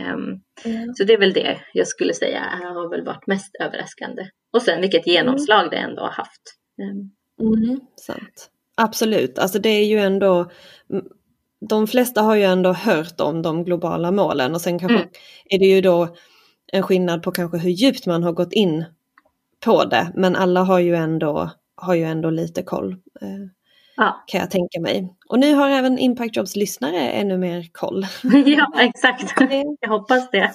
Em, 0.00 0.40
Ja. 0.64 0.92
så 0.96 1.04
det 1.04 1.12
är 1.12 1.18
väl 1.18 1.32
det 1.32 1.60
jag 1.72 1.86
skulle 1.88 2.14
säga 2.14 2.40
har 2.62 2.90
väl 2.90 3.04
varit 3.04 3.26
mest 3.26 3.56
överraskande. 3.60 4.22
Och 4.52 4.62
sen 4.62 4.80
vilket 4.80 5.06
genomslag 5.06 5.70
det 5.70 5.76
ändå 5.76 6.02
har 6.02 6.10
haft. 6.10 6.42
Em, 6.82 7.10
Mm, 7.46 7.80
sant. 7.96 8.50
Absolut, 8.76 9.38
alltså 9.38 9.58
det 9.58 9.68
är 9.68 9.84
ju 9.86 9.98
ändå 9.98 10.50
mm, 10.90 11.04
de 11.68 11.86
flesta 11.86 12.22
har 12.22 12.34
ju 12.34 12.42
ändå 12.42 12.72
hört 12.72 13.20
om 13.20 13.42
de 13.42 13.64
globala 13.64 14.10
målen 14.10 14.54
och 14.54 14.60
sen 14.60 14.78
kanske 14.78 14.96
Mm. 14.98 15.08
är 15.44 15.58
det 15.58 15.64
ju 15.66 15.80
då 15.80 16.16
en 16.72 16.82
skillnad 16.82 17.22
på 17.22 17.30
kanske 17.30 17.58
hur 17.58 17.70
djupt 17.70 18.06
man 18.06 18.22
har 18.22 18.32
gått 18.32 18.52
in 18.52 18.84
på 19.64 19.84
det 19.84 20.12
men 20.14 20.36
alla 20.36 20.62
har 20.62 20.78
ju 20.78 20.94
ändå, 20.96 21.50
har 21.76 21.94
ju 21.94 22.04
ändå 22.04 22.30
lite 22.30 22.62
koll 22.62 22.92
eh, 23.20 23.28
Ja, 24.02 24.24
kan 24.26 24.40
jag 24.40 24.50
tänka 24.50 24.80
mig. 24.80 25.14
Och 25.28 25.38
nu 25.38 25.54
har 25.54 25.70
även 25.70 25.98
Impact 25.98 26.36
Jobs 26.36 26.56
lyssnare 26.56 27.00
ännu 27.10 27.38
mer 27.38 27.66
koll. 27.72 28.06
ja 28.46 28.72
exakt. 28.80 29.34
Jag 29.80 29.88
hoppas 29.88 30.30
det. 30.30 30.52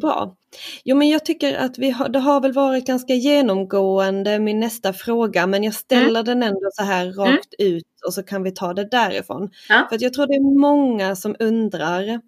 Bra. 0.00 0.36
Jo 0.84 0.96
men 0.96 1.08
jag 1.08 1.24
tycker 1.24 1.56
att 1.56 1.78
vi 1.78 1.90
har, 1.90 2.08
det 2.08 2.18
har 2.18 2.40
väl 2.40 2.52
varit 2.52 2.86
ganska 2.86 3.14
genomgående 3.14 4.38
min 4.38 4.60
nästa 4.60 4.92
fråga 4.92 5.46
men 5.46 5.64
jag 5.64 5.74
ställer 5.74 6.22
den 6.22 6.42
ändå 6.42 6.70
så 6.72 6.82
här 6.82 7.12
rakt 7.12 7.54
ut 7.58 7.84
och 8.06 8.14
så 8.14 8.22
kan 8.22 8.42
vi 8.42 8.50
ta 8.50 8.74
det 8.74 8.84
därifrån. 8.90 9.50
Ja. 9.68 9.86
För 9.90 9.98
jag 10.02 10.12
tror 10.12 10.26
det 10.26 10.34
är 10.34 10.58
många 10.58 11.16
som 11.16 11.36
undrar, 11.38 12.20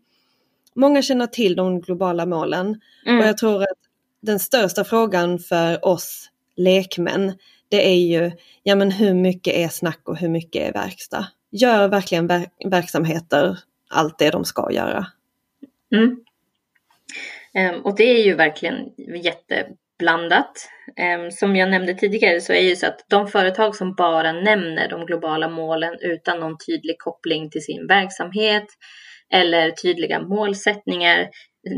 många 0.74 1.02
känner 1.02 1.26
till 1.26 1.56
de 1.56 1.80
globala 1.80 2.26
målen 2.26 2.70
och 3.06 3.10
Mm. 3.12 3.26
jag 3.26 3.38
tror 3.38 3.62
att 3.62 3.78
den 4.22 4.38
största 4.38 4.84
frågan 4.84 5.38
för 5.38 5.84
oss 5.84 6.30
lekmän 6.56 7.32
det 7.70 7.86
är 7.88 8.06
ju, 8.06 8.30
ja 8.62 8.74
men 8.74 8.90
hur 8.90 9.14
mycket 9.14 9.54
är 9.54 9.68
snack 9.68 10.00
och 10.04 10.16
hur 10.16 10.28
mycket 10.28 10.68
är 10.68 10.72
verkstad? 10.72 11.26
Gör 11.50 11.88
verkligen 11.88 12.28
ver- 12.28 12.70
verksamheter 12.70 13.58
allt 13.90 14.18
det 14.18 14.30
de 14.30 14.44
ska 14.44 14.72
göra? 14.72 15.06
Mm. 15.94 16.16
Ehm, 17.54 17.80
och 17.80 17.96
det 17.96 18.04
är 18.04 18.24
ju 18.24 18.34
verkligen 18.34 18.76
jätteblandat. 19.22 20.52
Ehm, 20.96 21.30
som 21.30 21.56
jag 21.56 21.70
nämnde 21.70 21.94
tidigare 21.94 22.40
så 22.40 22.52
är 22.52 22.56
det 22.56 22.68
ju 22.68 22.76
så 22.76 22.86
att 22.86 23.04
de 23.08 23.28
företag 23.28 23.76
som 23.76 23.94
bara 23.94 24.32
nämner 24.32 24.88
de 24.88 25.06
globala 25.06 25.48
målen 25.48 25.96
utan 26.00 26.40
någon 26.40 26.58
tydlig 26.66 26.98
koppling 26.98 27.50
till 27.50 27.64
sin 27.64 27.86
verksamhet 27.86 28.66
eller 29.32 29.70
tydliga 29.70 30.20
målsättningar, 30.20 31.28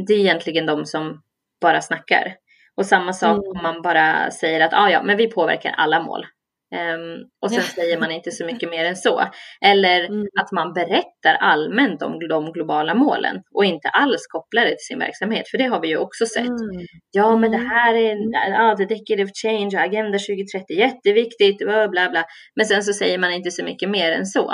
det 0.07 0.15
är 0.15 0.19
egentligen 0.19 0.67
de 0.67 0.87
som 0.87 1.23
bara 1.61 1.81
snackar. 1.81 2.35
Och 2.81 2.87
samma 2.87 3.13
sak 3.13 3.39
Mm. 3.39 3.51
om 3.57 3.63
man 3.63 3.83
bara 3.83 4.31
säger 4.31 4.61
att 4.61 4.73
ah, 4.75 4.91
ja, 4.91 5.03
men 5.03 5.17
vi 5.17 5.27
påverkar 5.27 5.71
alla 5.77 6.03
mål. 6.03 6.27
Em, 6.75 7.01
och 7.43 7.51
sen 7.51 7.63
säger 7.63 7.99
man 7.99 8.11
inte 8.11 8.31
så 8.31 8.45
mycket 8.47 8.71
mer 8.71 8.85
än 8.85 8.97
så. 8.97 9.23
Eller 9.65 10.05
Mm. 10.05 10.27
att 10.41 10.53
man 10.53 10.73
berättar 10.73 11.35
allmänt 11.41 12.03
om 12.03 12.29
de 12.29 12.53
globala 12.53 12.95
målen 12.95 13.43
och 13.55 13.65
inte 13.65 13.89
alls 13.89 14.27
kopplar 14.29 14.63
det 14.63 14.69
till 14.71 14.87
sin 14.91 14.99
verksamhet. 14.99 15.49
För 15.49 15.59
det 15.59 15.65
har 15.65 15.81
vi 15.81 15.89
ju 15.89 15.97
också 15.97 16.27
sett. 16.27 16.47
Mm. 16.47 16.87
Ja, 17.11 17.37
men 17.37 17.51
det 17.51 17.57
Mm. 17.57 17.71
här 17.71 17.95
är 17.95 18.17
ja, 18.51 18.77
the 18.77 18.85
decade 18.85 19.25
of 19.25 19.31
change, 19.43 19.79
Agenda 19.79 20.19
2030, 20.19 20.77
jätteviktigt, 20.77 21.59
bla 21.59 21.89
bla 21.89 22.11
bla. 22.11 22.25
Men 22.57 22.67
sen 22.67 22.83
så 22.83 22.93
säger 22.93 23.19
man 23.19 23.33
inte 23.33 23.51
så 23.51 23.65
mycket 23.65 23.91
mer 23.91 24.13
än 24.13 24.27
så. 24.27 24.53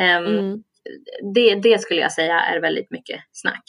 Em, 0.00 0.26
Mm. 0.26 0.56
det, 1.34 1.54
det 1.54 1.78
skulle 1.80 2.00
jag 2.00 2.12
säga 2.12 2.40
är 2.40 2.60
väldigt 2.60 2.90
mycket 2.90 3.20
snack. 3.32 3.64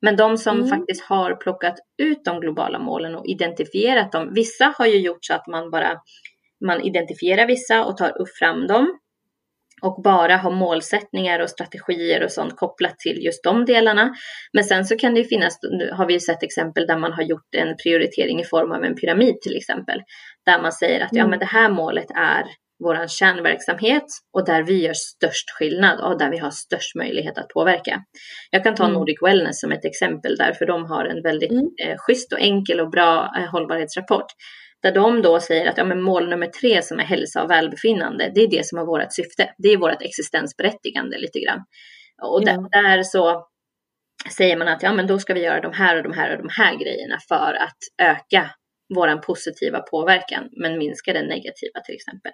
Men 0.00 0.16
de 0.16 0.38
som 0.38 0.56
Mm. 0.56 0.68
faktiskt 0.68 1.04
har 1.04 1.34
plockat 1.36 1.74
ut 2.02 2.24
de 2.24 2.40
globala 2.40 2.78
målen 2.78 3.14
och 3.14 3.26
identifierat 3.26 4.12
dem. 4.12 4.34
Vissa 4.34 4.74
har 4.78 4.86
ju 4.86 4.98
gjort 4.98 5.24
så 5.24 5.34
att 5.34 5.46
man 5.46 5.70
bara 5.70 6.00
man 6.64 6.80
identifierar 6.80 7.46
vissa 7.46 7.84
och 7.84 7.96
tar 7.96 8.20
upp 8.20 8.28
fram 8.38 8.66
dem 8.66 8.98
och 9.82 10.02
bara 10.02 10.36
har 10.36 10.50
målsättningar 10.50 11.40
och 11.40 11.50
strategier 11.50 12.24
och 12.24 12.30
sånt 12.32 12.56
kopplat 12.56 12.98
till 12.98 13.24
just 13.24 13.44
de 13.44 13.64
delarna. 13.64 14.14
Men 14.52 14.64
sen 14.64 14.84
så 14.84 14.96
kan 14.96 15.14
det 15.14 15.20
ju 15.20 15.26
finnas, 15.26 15.58
nu 15.62 15.90
har 15.92 16.06
vi 16.06 16.12
ju 16.12 16.20
sett 16.20 16.42
exempel 16.42 16.86
där 16.86 16.98
man 16.98 17.12
har 17.12 17.22
gjort 17.22 17.54
en 17.56 17.76
prioritering 17.82 18.40
i 18.40 18.44
form 18.44 18.72
av 18.72 18.84
en 18.84 18.94
pyramid 18.94 19.40
till 19.40 19.56
exempel. 19.56 20.00
Där 20.46 20.62
man 20.62 20.72
säger 20.72 21.00
att 21.04 21.08
ja 21.12 21.20
Mm. 21.20 21.30
men 21.30 21.38
det 21.38 21.44
här 21.46 21.68
målet 21.70 22.10
är 22.14 22.44
vår 22.84 23.08
kärnverksamhet 23.08 24.04
och 24.32 24.46
där 24.46 24.62
vi 24.62 24.82
gör 24.84 24.94
störst 24.94 25.50
skillnad 25.50 26.00
och 26.00 26.18
där 26.18 26.30
vi 26.30 26.38
har 26.38 26.50
störst 26.50 26.94
möjlighet 26.94 27.38
att 27.38 27.48
påverka. 27.48 28.02
Jag 28.50 28.64
kan 28.64 28.74
ta 28.74 28.84
Mm. 28.84 28.94
Nordic 28.94 29.22
Wellness 29.22 29.60
som 29.60 29.72
ett 29.72 29.84
exempel 29.84 30.36
där, 30.36 30.52
för 30.52 30.66
de 30.66 30.84
har 30.84 31.04
en 31.04 31.22
väldigt 31.22 31.50
Mm. 31.50 31.64
eh, 31.84 31.96
schysst 31.98 32.32
och 32.32 32.40
enkel 32.40 32.80
och 32.80 32.90
bra 32.90 33.32
eh, 33.38 33.50
hållbarhetsrapport. 33.50 34.26
Där 34.82 34.92
de 34.92 35.22
då 35.22 35.40
säger 35.40 35.66
att 35.70 35.78
ja, 35.78 35.84
men 35.84 36.02
mål 36.02 36.28
nummer 36.28 36.46
tre 36.46 36.82
som 36.82 37.00
är 37.00 37.04
hälsa 37.04 37.42
och 37.42 37.50
välbefinnande, 37.50 38.32
det 38.34 38.40
är 38.40 38.50
det 38.50 38.66
som 38.66 38.78
är 38.78 38.84
vårt 38.84 39.12
syfte. 39.12 39.50
Det 39.58 39.68
är 39.68 39.76
vårt 39.76 40.02
existensberättigande 40.02 41.18
lite 41.18 41.40
grann. 41.40 41.60
Och 42.22 42.44
där, 42.44 42.70
där 42.70 43.02
så 43.02 43.46
säger 44.36 44.56
man 44.56 44.68
att 44.68 44.82
ja, 44.82 44.92
men 44.92 45.06
då 45.06 45.18
ska 45.18 45.34
vi 45.34 45.40
göra 45.44 45.60
de 45.60 45.72
här 45.72 45.96
och 45.96 46.02
de 46.02 46.12
här 46.12 46.30
och 46.30 46.38
de 46.42 46.48
här 46.62 46.76
grejerna 46.76 47.18
för 47.28 47.54
att 47.60 47.78
öka 48.02 48.50
våran 48.94 49.20
positiva 49.20 49.80
påverkan 49.80 50.48
men 50.52 50.78
minska 50.78 51.12
den 51.12 51.26
negativa 51.26 51.80
till 51.84 51.94
exempel. 51.94 52.32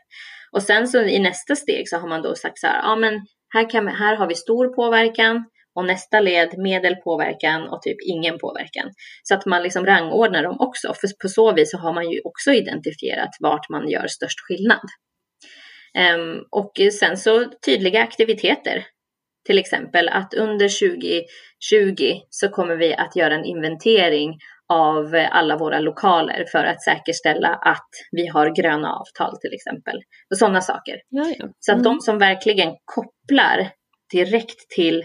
Och 0.52 0.62
sen 0.62 0.88
så 0.88 1.02
i 1.02 1.18
nästa 1.18 1.56
steg 1.56 1.88
så 1.88 1.96
har 1.96 2.08
man 2.08 2.22
då 2.22 2.34
sagt 2.34 2.58
så 2.58 2.66
här, 2.66 2.82
ja 2.82 2.96
men 2.96 3.26
här, 3.54 3.70
kan, 3.70 3.88
här 3.88 4.16
har 4.16 4.26
vi 4.26 4.34
stor 4.34 4.68
påverkan 4.68 5.44
och 5.74 5.84
nästa 5.84 6.20
led 6.20 6.58
medelpåverkan 6.58 7.68
och 7.68 7.82
typ 7.82 7.96
ingen 8.06 8.38
påverkan. 8.38 8.90
Så 9.22 9.34
att 9.34 9.46
man 9.46 9.62
liksom 9.62 9.86
rangordnar 9.86 10.42
dem 10.42 10.56
också, 10.58 10.94
för 10.94 11.08
på 11.22 11.28
så 11.28 11.52
vis 11.52 11.70
så 11.70 11.78
har 11.78 11.92
man 11.92 12.10
ju 12.10 12.20
också 12.24 12.52
identifierat 12.52 13.30
vart 13.40 13.68
man 13.68 13.88
gör 13.88 14.06
störst 14.06 14.40
skillnad. 14.40 14.86
Um, 16.14 16.44
och 16.50 16.72
sen 17.00 17.16
så 17.16 17.44
tydliga 17.66 18.02
aktiviteter. 18.02 18.86
Till 19.46 19.58
exempel 19.58 20.08
att 20.08 20.34
under 20.34 20.68
2020 20.68 22.20
så 22.30 22.48
kommer 22.48 22.76
vi 22.76 22.94
att 22.94 23.16
göra 23.16 23.34
en 23.34 23.44
inventering 23.44 24.38
av 24.70 25.26
alla 25.30 25.56
våra 25.56 25.78
lokaler 25.80 26.44
för 26.52 26.64
att 26.64 26.82
säkerställa 26.82 27.48
att 27.48 27.88
vi 28.10 28.26
har 28.26 28.56
gröna 28.56 28.92
avtal 28.92 29.38
till 29.40 29.52
exempel. 29.54 29.96
Och 30.30 30.38
sådana 30.38 30.60
saker. 30.60 30.94
Ja. 31.08 31.24
Så 31.58 31.72
att 31.72 31.78
Mm. 31.78 31.82
de 31.84 32.00
som 32.00 32.18
verkligen 32.18 32.74
kopplar 32.84 33.70
direkt 34.12 34.70
till 34.74 35.04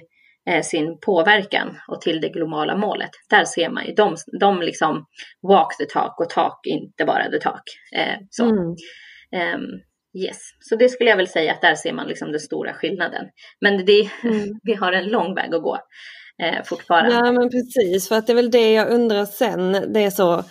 eh, 0.49 0.61
sin 0.61 0.99
påverkan 1.05 1.77
och 1.87 2.01
till 2.01 2.21
det 2.21 2.29
globala 2.29 2.77
målet, 2.77 3.09
där 3.29 3.45
ser 3.45 3.69
man 3.69 3.85
ju 3.85 3.93
de, 3.93 4.15
de 4.39 4.61
liksom 4.61 5.05
walk 5.47 5.77
the 5.77 5.85
talk 5.85 6.19
och 6.19 6.29
talk 6.29 6.59
inte 6.65 7.05
bara 7.05 7.29
the 7.31 7.39
talk. 7.39 7.63
Eh, 7.95 8.15
så. 8.29 8.43
Mm. 8.45 8.75
Ehm, 9.35 9.65
yes, 10.25 10.37
så 10.59 10.75
det 10.75 10.89
skulle 10.89 11.09
jag 11.09 11.17
väl 11.17 11.27
säga 11.27 11.51
att 11.53 11.61
där 11.61 11.75
ser 11.75 11.93
man 11.93 12.07
liksom 12.07 12.31
den 12.31 12.39
stora 12.39 12.73
skillnaden. 12.73 13.25
Men 13.61 13.85
det, 13.85 14.09
Mm. 14.23 14.59
vi 14.63 14.73
har 14.73 14.91
en 14.93 15.07
lång 15.09 15.35
väg 15.35 15.55
att 15.55 15.61
gå 15.63 15.77
eh, 16.43 16.63
fortfarande. 16.65 17.15
Ja 17.15 17.31
men 17.31 17.49
precis, 17.49 18.07
för 18.07 18.15
att 18.15 18.27
det 18.27 18.33
är 18.33 18.35
väl 18.35 18.51
det 18.51 18.73
jag 18.73 18.89
undrar 18.89 19.25
sen. 19.25 19.93
Det 19.93 20.03
är 20.03 20.09
så, 20.09 20.43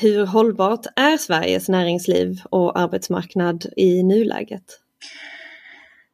hur 0.00 0.26
hållbart 0.26 0.86
är 0.96 1.16
Sveriges 1.16 1.68
näringsliv 1.68 2.40
och 2.50 2.78
arbetsmarknad 2.78 3.66
i 3.76 4.02
nuläget? 4.02 4.64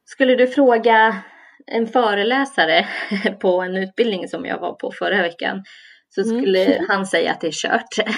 Skulle 0.05 0.35
du 0.35 0.47
fråga 0.47 1.23
en 1.67 1.87
föreläsare 1.87 2.87
på 3.41 3.63
en 3.63 3.77
utbildning 3.77 4.29
som 4.29 4.47
jag 4.47 4.59
var 4.59 4.73
på 4.73 4.93
förra 4.99 5.23
veckan 5.23 5.65
så 6.09 6.25
skulle 6.25 6.65
mm. 6.65 6.87
han 6.89 7.07
säga 7.07 7.33
att 7.33 7.41
det 7.41 7.47
är 7.47 7.53
kört. 7.53 7.99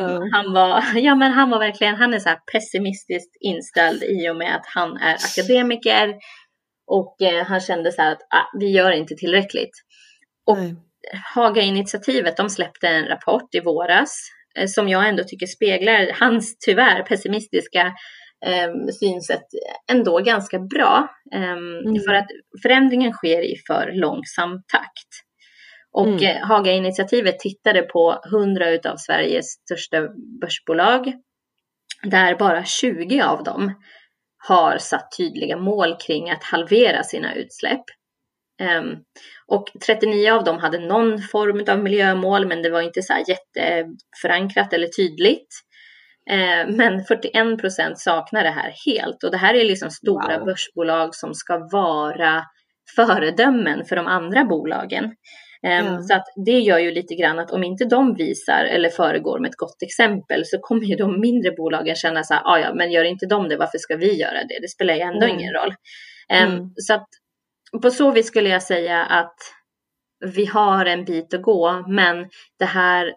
um, 0.00 0.30
han, 0.32 0.52
var, 0.52 0.84
ja, 0.94 1.14
men 1.14 1.32
han 1.32 1.50
var 1.50 1.58
verkligen 1.58 1.94
han 1.94 2.14
är 2.14 2.18
så 2.18 2.30
pessimistiskt 2.52 3.36
inställd 3.40 4.02
i 4.02 4.28
och 4.30 4.36
med 4.36 4.56
att 4.56 4.66
han 4.66 4.96
är 4.96 5.14
akademiker 5.14 6.14
och 6.86 7.22
eh, 7.22 7.44
han 7.44 7.60
kände 7.60 7.92
så 7.92 8.02
här 8.02 8.12
att 8.12 8.22
ah, 8.30 8.58
vi 8.58 8.70
gör 8.70 8.90
inte 8.90 9.14
tillräckligt. 9.14 9.82
Och 10.46 10.58
Haga-initiativet 11.34 12.36
de 12.36 12.50
släppte 12.50 12.88
en 12.88 13.06
rapport 13.06 13.54
i 13.54 13.60
våras 13.60 14.18
eh, 14.58 14.66
som 14.66 14.88
jag 14.88 15.08
ändå 15.08 15.24
tycker 15.24 15.46
speglar 15.46 16.10
hans 16.20 16.58
tyvärr 16.58 17.02
pessimistiska 17.02 17.86
eh, 18.46 18.72
synsätt 19.00 19.46
ändå 19.92 20.18
ganska 20.18 20.58
bra. 20.58 21.08
Eh, 21.34 21.52
mm. 21.52 22.00
För 22.06 22.14
att 22.14 22.26
förändringen 22.62 23.12
sker 23.12 23.42
i 23.42 23.54
för 23.66 23.92
långsam 23.92 24.62
takt. 24.72 25.08
Och 25.92 26.06
mm. 26.06 26.22
Eh, 26.22 26.46
Haga-initiativet 26.46 27.38
tittade 27.38 27.82
på 27.82 28.22
100 28.32 28.66
av 28.92 28.96
Sveriges 28.96 29.46
största 29.46 30.08
börsbolag 30.40 31.12
där 32.02 32.36
bara 32.36 32.64
20 32.64 33.22
av 33.22 33.44
dem 33.44 33.74
har 34.48 34.78
satt 34.78 35.16
tydliga 35.16 35.56
mål 35.56 35.96
kring 36.06 36.30
att 36.30 36.42
halvera 36.44 37.02
sina 37.02 37.34
utsläpp. 37.34 37.84
Um, 38.62 38.96
och 39.46 39.66
39 39.86 40.32
av 40.32 40.44
dem 40.44 40.58
hade 40.58 40.78
någon 40.78 41.22
form 41.22 41.64
av 41.68 41.78
miljömål 41.78 42.46
men 42.46 42.62
det 42.62 42.70
var 42.70 42.80
inte 42.80 43.02
så 43.02 43.12
här 43.12 43.24
jätteförankrat 43.28 44.72
eller 44.72 44.86
tydligt. 44.86 45.48
Uh, 46.30 46.76
men 46.76 47.04
41 47.04 47.60
procent 47.60 47.98
saknar 47.98 48.42
det 48.42 48.50
här 48.50 48.74
helt 48.86 49.24
och 49.24 49.30
det 49.30 49.36
här 49.36 49.54
är 49.54 49.64
liksom 49.64 49.90
stora 49.90 50.38
wow. 50.38 50.46
börsbolag 50.46 51.14
som 51.14 51.34
ska 51.34 51.68
vara 51.72 52.44
föredömen 52.96 53.84
för 53.84 53.96
de 53.96 54.06
andra 54.06 54.44
bolagen. 54.44 55.14
Mm. 55.64 56.02
Så 56.02 56.14
att 56.14 56.24
det 56.46 56.58
gör 56.58 56.78
ju 56.78 56.90
lite 56.90 57.14
grann 57.14 57.38
att 57.38 57.50
om 57.50 57.64
inte 57.64 57.84
de 57.84 58.14
visar 58.14 58.64
eller 58.64 58.88
föregår 58.88 59.38
med 59.38 59.48
ett 59.48 59.56
gott 59.56 59.82
exempel 59.82 60.42
så 60.46 60.58
kommer 60.58 60.84
ju 60.84 60.96
de 60.96 61.20
mindre 61.20 61.50
bolagen 61.50 61.96
känna 61.96 62.24
så 62.24 62.34
här, 62.34 62.42
ah, 62.44 62.58
ja 62.58 62.74
men 62.74 62.92
gör 62.92 63.04
inte 63.04 63.26
de 63.26 63.48
det, 63.48 63.56
varför 63.56 63.78
ska 63.78 63.96
vi 63.96 64.14
göra 64.14 64.44
det? 64.44 64.58
Det 64.60 64.68
spelar 64.68 64.94
ju 64.94 65.00
ändå 65.00 65.26
mm. 65.26 65.38
ingen 65.38 65.52
roll. 65.52 65.74
Mm. 66.28 66.72
Så 66.76 66.94
att 66.94 67.08
på 67.82 67.90
så 67.90 68.10
vis 68.10 68.26
skulle 68.26 68.48
jag 68.48 68.62
säga 68.62 69.04
att 69.04 69.36
vi 70.34 70.46
har 70.46 70.86
en 70.86 71.04
bit 71.04 71.34
att 71.34 71.42
gå, 71.42 71.84
men 71.88 72.26
det 72.58 72.64
här 72.64 73.14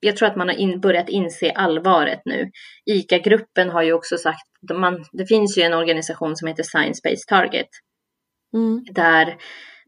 jag 0.00 0.16
tror 0.16 0.28
att 0.28 0.36
man 0.36 0.48
har 0.48 0.54
in, 0.54 0.80
börjat 0.80 1.08
inse 1.08 1.50
allvaret 1.50 2.20
nu. 2.24 2.50
ICA-gruppen 2.90 3.70
har 3.70 3.82
ju 3.82 3.92
också 3.92 4.16
sagt, 4.16 4.42
man, 4.74 5.04
det 5.12 5.26
finns 5.26 5.58
ju 5.58 5.62
en 5.62 5.74
organisation 5.74 6.36
som 6.36 6.48
heter 6.48 6.62
Science 6.62 7.00
Based 7.04 7.26
Target. 7.28 7.68
Mm. 8.54 8.84
Där 8.90 9.36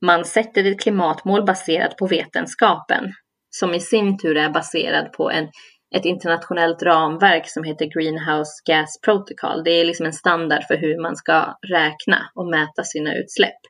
man 0.07 0.25
sätter 0.25 0.65
ett 0.65 0.81
klimatmål 0.81 1.45
baserat 1.45 1.97
på 1.97 2.07
vetenskapen 2.07 3.13
som 3.51 3.75
i 3.75 3.81
sin 3.81 4.19
tur 4.19 4.37
är 4.37 4.51
baserad 4.51 5.13
på 5.13 5.31
en, 5.31 5.49
ett 5.97 6.05
internationellt 6.05 6.83
ramverk 6.83 7.49
som 7.49 7.65
heter 7.65 7.87
Greenhouse 7.87 8.53
Gas 8.67 9.01
Protocol. 9.05 9.65
Det 9.65 9.71
är 9.71 9.85
liksom 9.85 10.07
en 10.07 10.13
standard 10.13 10.63
för 10.69 10.77
hur 10.77 11.03
man 11.03 11.17
ska 11.17 11.59
räkna 11.69 12.31
och 12.35 12.51
mäta 12.51 12.85
sina 12.85 13.15
utsläpp. 13.15 13.61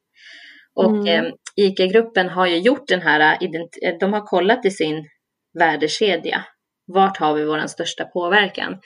Och 0.75 1.09
mm. 1.09 1.27
eh, 1.27 1.33
ICA-gruppen 1.57 2.29
har 2.29 2.47
ju 2.47 2.59
gjort 2.59 2.89
den 2.89 3.03
här, 3.03 3.39
eh, 3.85 3.99
de 4.01 4.13
har 4.13 4.27
kollat 4.27 4.67
i 4.67 4.71
sin 4.71 5.09
värdekedja. 5.59 6.45
Vart 6.87 7.17
har 7.17 7.35
vi 7.35 7.45
vår 7.45 7.67
största 7.67 8.05
påverkan? 8.05 8.79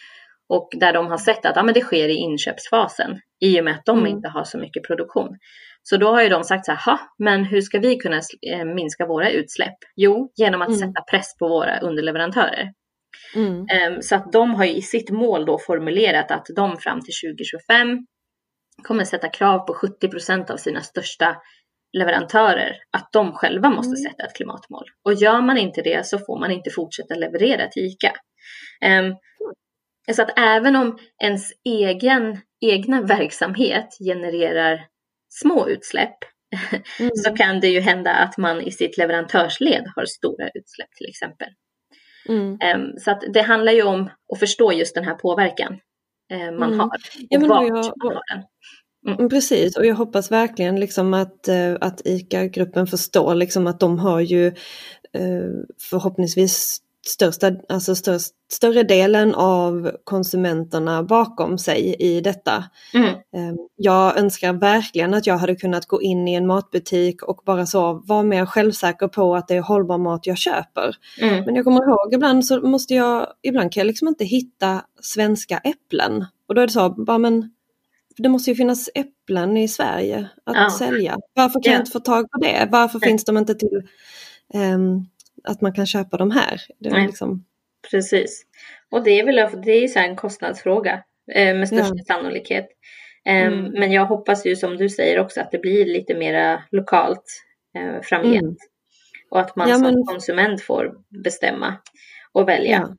Och 0.48 0.68
där 0.80 0.92
de 0.92 1.06
har 1.06 1.18
sett 1.18 1.46
att 1.46 1.56
ja, 1.56 1.62
men 1.62 1.74
det 1.74 1.80
sker 1.80 2.08
i 2.08 2.14
inköpsfasen 2.14 3.20
i 3.44 3.60
och 3.60 3.64
med 3.64 3.74
att 3.74 3.84
de 3.84 3.98
mm. 3.98 4.10
inte 4.10 4.28
har 4.28 4.44
så 4.44 4.58
mycket 4.58 4.86
produktion. 4.86 5.28
Så 5.82 5.96
då 5.96 6.08
har 6.08 6.22
ju 6.22 6.28
de 6.28 6.44
sagt 6.44 6.66
så 6.66 6.72
här, 6.72 6.98
men 7.18 7.44
hur 7.44 7.60
ska 7.60 7.78
vi 7.78 7.96
kunna 7.96 8.20
eh, 8.52 8.64
minska 8.64 9.06
våra 9.06 9.30
utsläpp? 9.30 9.76
Jo, 9.96 10.32
genom 10.36 10.62
att 10.62 10.68
mm. 10.68 10.78
sätta 10.78 11.02
press 11.10 11.36
på 11.38 11.48
våra 11.48 11.78
underleverantörer. 11.78 12.72
Mm. 13.36 13.66
Ehm, 13.72 14.02
så 14.02 14.14
att 14.14 14.32
de 14.32 14.54
har 14.54 14.64
ju 14.64 14.74
i 14.74 14.82
sitt 14.82 15.10
mål 15.10 15.46
då 15.46 15.58
formulerat 15.58 16.30
att 16.30 16.46
de 16.56 16.76
fram 16.76 17.00
till 17.00 17.14
2025 17.30 18.06
kommer 18.82 19.04
sätta 19.04 19.28
krav 19.28 19.58
på 19.58 19.74
70 19.74 20.08
procent 20.08 20.50
av 20.50 20.56
sina 20.56 20.80
största 20.80 21.36
leverantörer 21.98 22.76
att 22.96 23.08
de 23.12 23.32
själva 23.32 23.70
måste 23.70 24.00
mm. 24.00 24.10
sätta 24.10 24.24
ett 24.24 24.36
klimatmål. 24.36 24.84
Och 25.04 25.14
gör 25.14 25.40
man 25.40 25.58
inte 25.58 25.82
det 25.82 26.06
så 26.06 26.18
får 26.18 26.40
man 26.40 26.50
inte 26.50 26.70
fortsätta 26.70 27.14
leverera 27.14 27.68
till 27.68 27.82
ICA. 27.82 28.12
Så 30.12 30.22
att 30.22 30.38
även 30.38 30.76
om 30.76 30.98
ens 31.22 31.52
egen, 31.64 32.40
egna 32.60 33.02
verksamhet 33.02 33.96
genererar 34.04 34.86
små 35.28 35.68
utsläpp 35.68 36.16
mm. 37.00 37.10
så 37.14 37.30
kan 37.30 37.60
det 37.60 37.68
ju 37.68 37.80
hända 37.80 38.10
att 38.10 38.38
man 38.38 38.60
i 38.60 38.72
sitt 38.72 38.98
leverantörsled 38.98 39.84
har 39.96 40.04
stora 40.04 40.48
utsläpp 40.54 40.94
till 40.96 41.08
exempel. 41.08 41.48
Mm. 42.28 42.50
Um, 42.52 42.98
så 42.98 43.10
att 43.10 43.22
det 43.32 43.42
handlar 43.42 43.72
ju 43.72 43.82
om 43.82 44.10
att 44.32 44.38
förstå 44.38 44.72
just 44.72 44.94
den 44.94 45.04
här 45.04 45.14
påverkan 45.14 45.72
uh, 46.32 46.58
man 46.58 46.72
mm. 46.72 46.80
har 46.80 46.86
och 46.86 46.92
ja, 47.28 47.38
vart 47.40 47.68
jag, 47.68 47.72
man 47.74 48.12
har 48.14 48.22
den. 48.34 48.44
Mm. 49.06 49.18
mm. 49.18 49.28
Precis, 49.28 49.76
och 49.76 49.86
jag 49.86 49.94
hoppas 49.94 50.30
verkligen 50.30 50.80
liksom 50.80 51.14
att, 51.14 51.48
uh, 51.48 51.76
att 51.80 52.00
ICA-gruppen 52.04 52.86
förstår 52.86 53.34
liksom 53.34 53.66
att 53.66 53.80
de 53.80 53.98
har 53.98 54.20
ju 54.20 54.46
uh, 55.18 55.62
förhoppningsvis 55.90 56.80
största, 57.08 57.52
alltså 57.68 57.94
störst, 57.94 58.32
större 58.52 58.82
delen 58.82 59.34
av 59.34 59.90
konsumenterna 60.04 61.02
bakom 61.02 61.58
sig 61.58 61.96
i 61.98 62.20
detta. 62.20 62.64
Mm. 62.94 63.08
Ehm, 63.08 63.56
jag 63.76 64.18
önskar 64.18 64.52
verkligen 64.52 65.14
att 65.14 65.26
jag 65.26 65.38
hade 65.38 65.56
kunnat 65.56 65.86
gå 65.86 66.02
in 66.02 66.28
i 66.28 66.34
en 66.34 66.46
matbutik 66.46 67.22
och 67.22 67.42
bara 67.46 67.66
så 67.66 68.02
vara 68.06 68.22
mer 68.22 68.46
självsäker 68.46 69.08
på 69.08 69.36
att 69.36 69.48
det 69.48 69.54
är 69.54 69.60
hållbar 69.60 69.98
mat 69.98 70.26
jag 70.26 70.38
köper. 70.38 70.96
Mm. 71.20 71.44
Men 71.44 71.54
jag 71.54 71.64
kommer 71.64 71.82
ihåg 71.82 72.14
ibland 72.14 72.46
så 72.46 72.60
måste 72.60 72.94
jag, 72.94 73.26
ibland 73.42 73.72
kan 73.72 73.80
jag 73.80 73.86
liksom 73.86 74.08
inte 74.08 74.24
hitta 74.24 74.82
svenska 75.00 75.58
äpplen. 75.58 76.24
Och 76.48 76.54
då 76.54 76.60
är 76.60 76.66
det 76.66 76.72
så, 76.72 76.90
bara 76.90 77.18
men 77.18 77.50
det 78.16 78.28
måste 78.28 78.50
ju 78.50 78.56
finnas 78.56 78.90
äpplen 78.94 79.56
i 79.56 79.68
Sverige 79.68 80.28
att 80.44 80.56
ja. 80.56 80.70
sälja. 80.70 81.18
Varför 81.34 81.62
kan 81.62 81.72
ja. 81.72 81.72
jag 81.72 81.80
inte 81.80 81.90
få 81.90 82.00
tag 82.00 82.30
på 82.30 82.38
det? 82.38 82.68
Varför 82.70 82.98
ja. 83.02 83.08
finns 83.08 83.24
de 83.24 83.36
inte 83.36 83.54
till 83.54 83.82
um, 84.54 85.06
att 85.44 85.60
man 85.60 85.72
kan 85.72 85.86
köpa 85.86 86.16
de 86.16 86.30
här. 86.30 86.60
Liksom... 86.78 87.44
Precis. 87.90 88.46
Och 88.90 89.04
det 89.04 89.10
är 89.10 89.24
väl 89.24 89.62
det 89.64 89.72
är 89.72 89.88
så 89.88 89.98
en 89.98 90.16
kostnadsfråga 90.16 91.02
eh, 91.32 91.54
med 91.56 91.68
största 91.68 91.94
ja. 91.96 92.14
sannolikhet. 92.14 92.68
Eh, 93.26 93.46
mm. 93.46 93.72
Men 93.72 93.92
jag 93.92 94.06
hoppas 94.06 94.46
ju 94.46 94.56
som 94.56 94.76
du 94.76 94.88
säger 94.88 95.18
också 95.18 95.40
att 95.40 95.50
det 95.50 95.58
blir 95.58 95.84
lite 95.86 96.14
mera 96.14 96.62
lokalt 96.70 97.24
eh, 97.78 98.02
framgent. 98.02 98.42
Mm. 98.42 98.56
Och 99.30 99.40
att 99.40 99.56
man 99.56 99.68
ja, 99.68 99.78
men... 99.78 99.92
som 99.92 100.06
konsument 100.06 100.62
får 100.62 100.94
bestämma 101.24 101.74
och 102.32 102.48
välja. 102.48 102.88
Ja. 102.88 102.96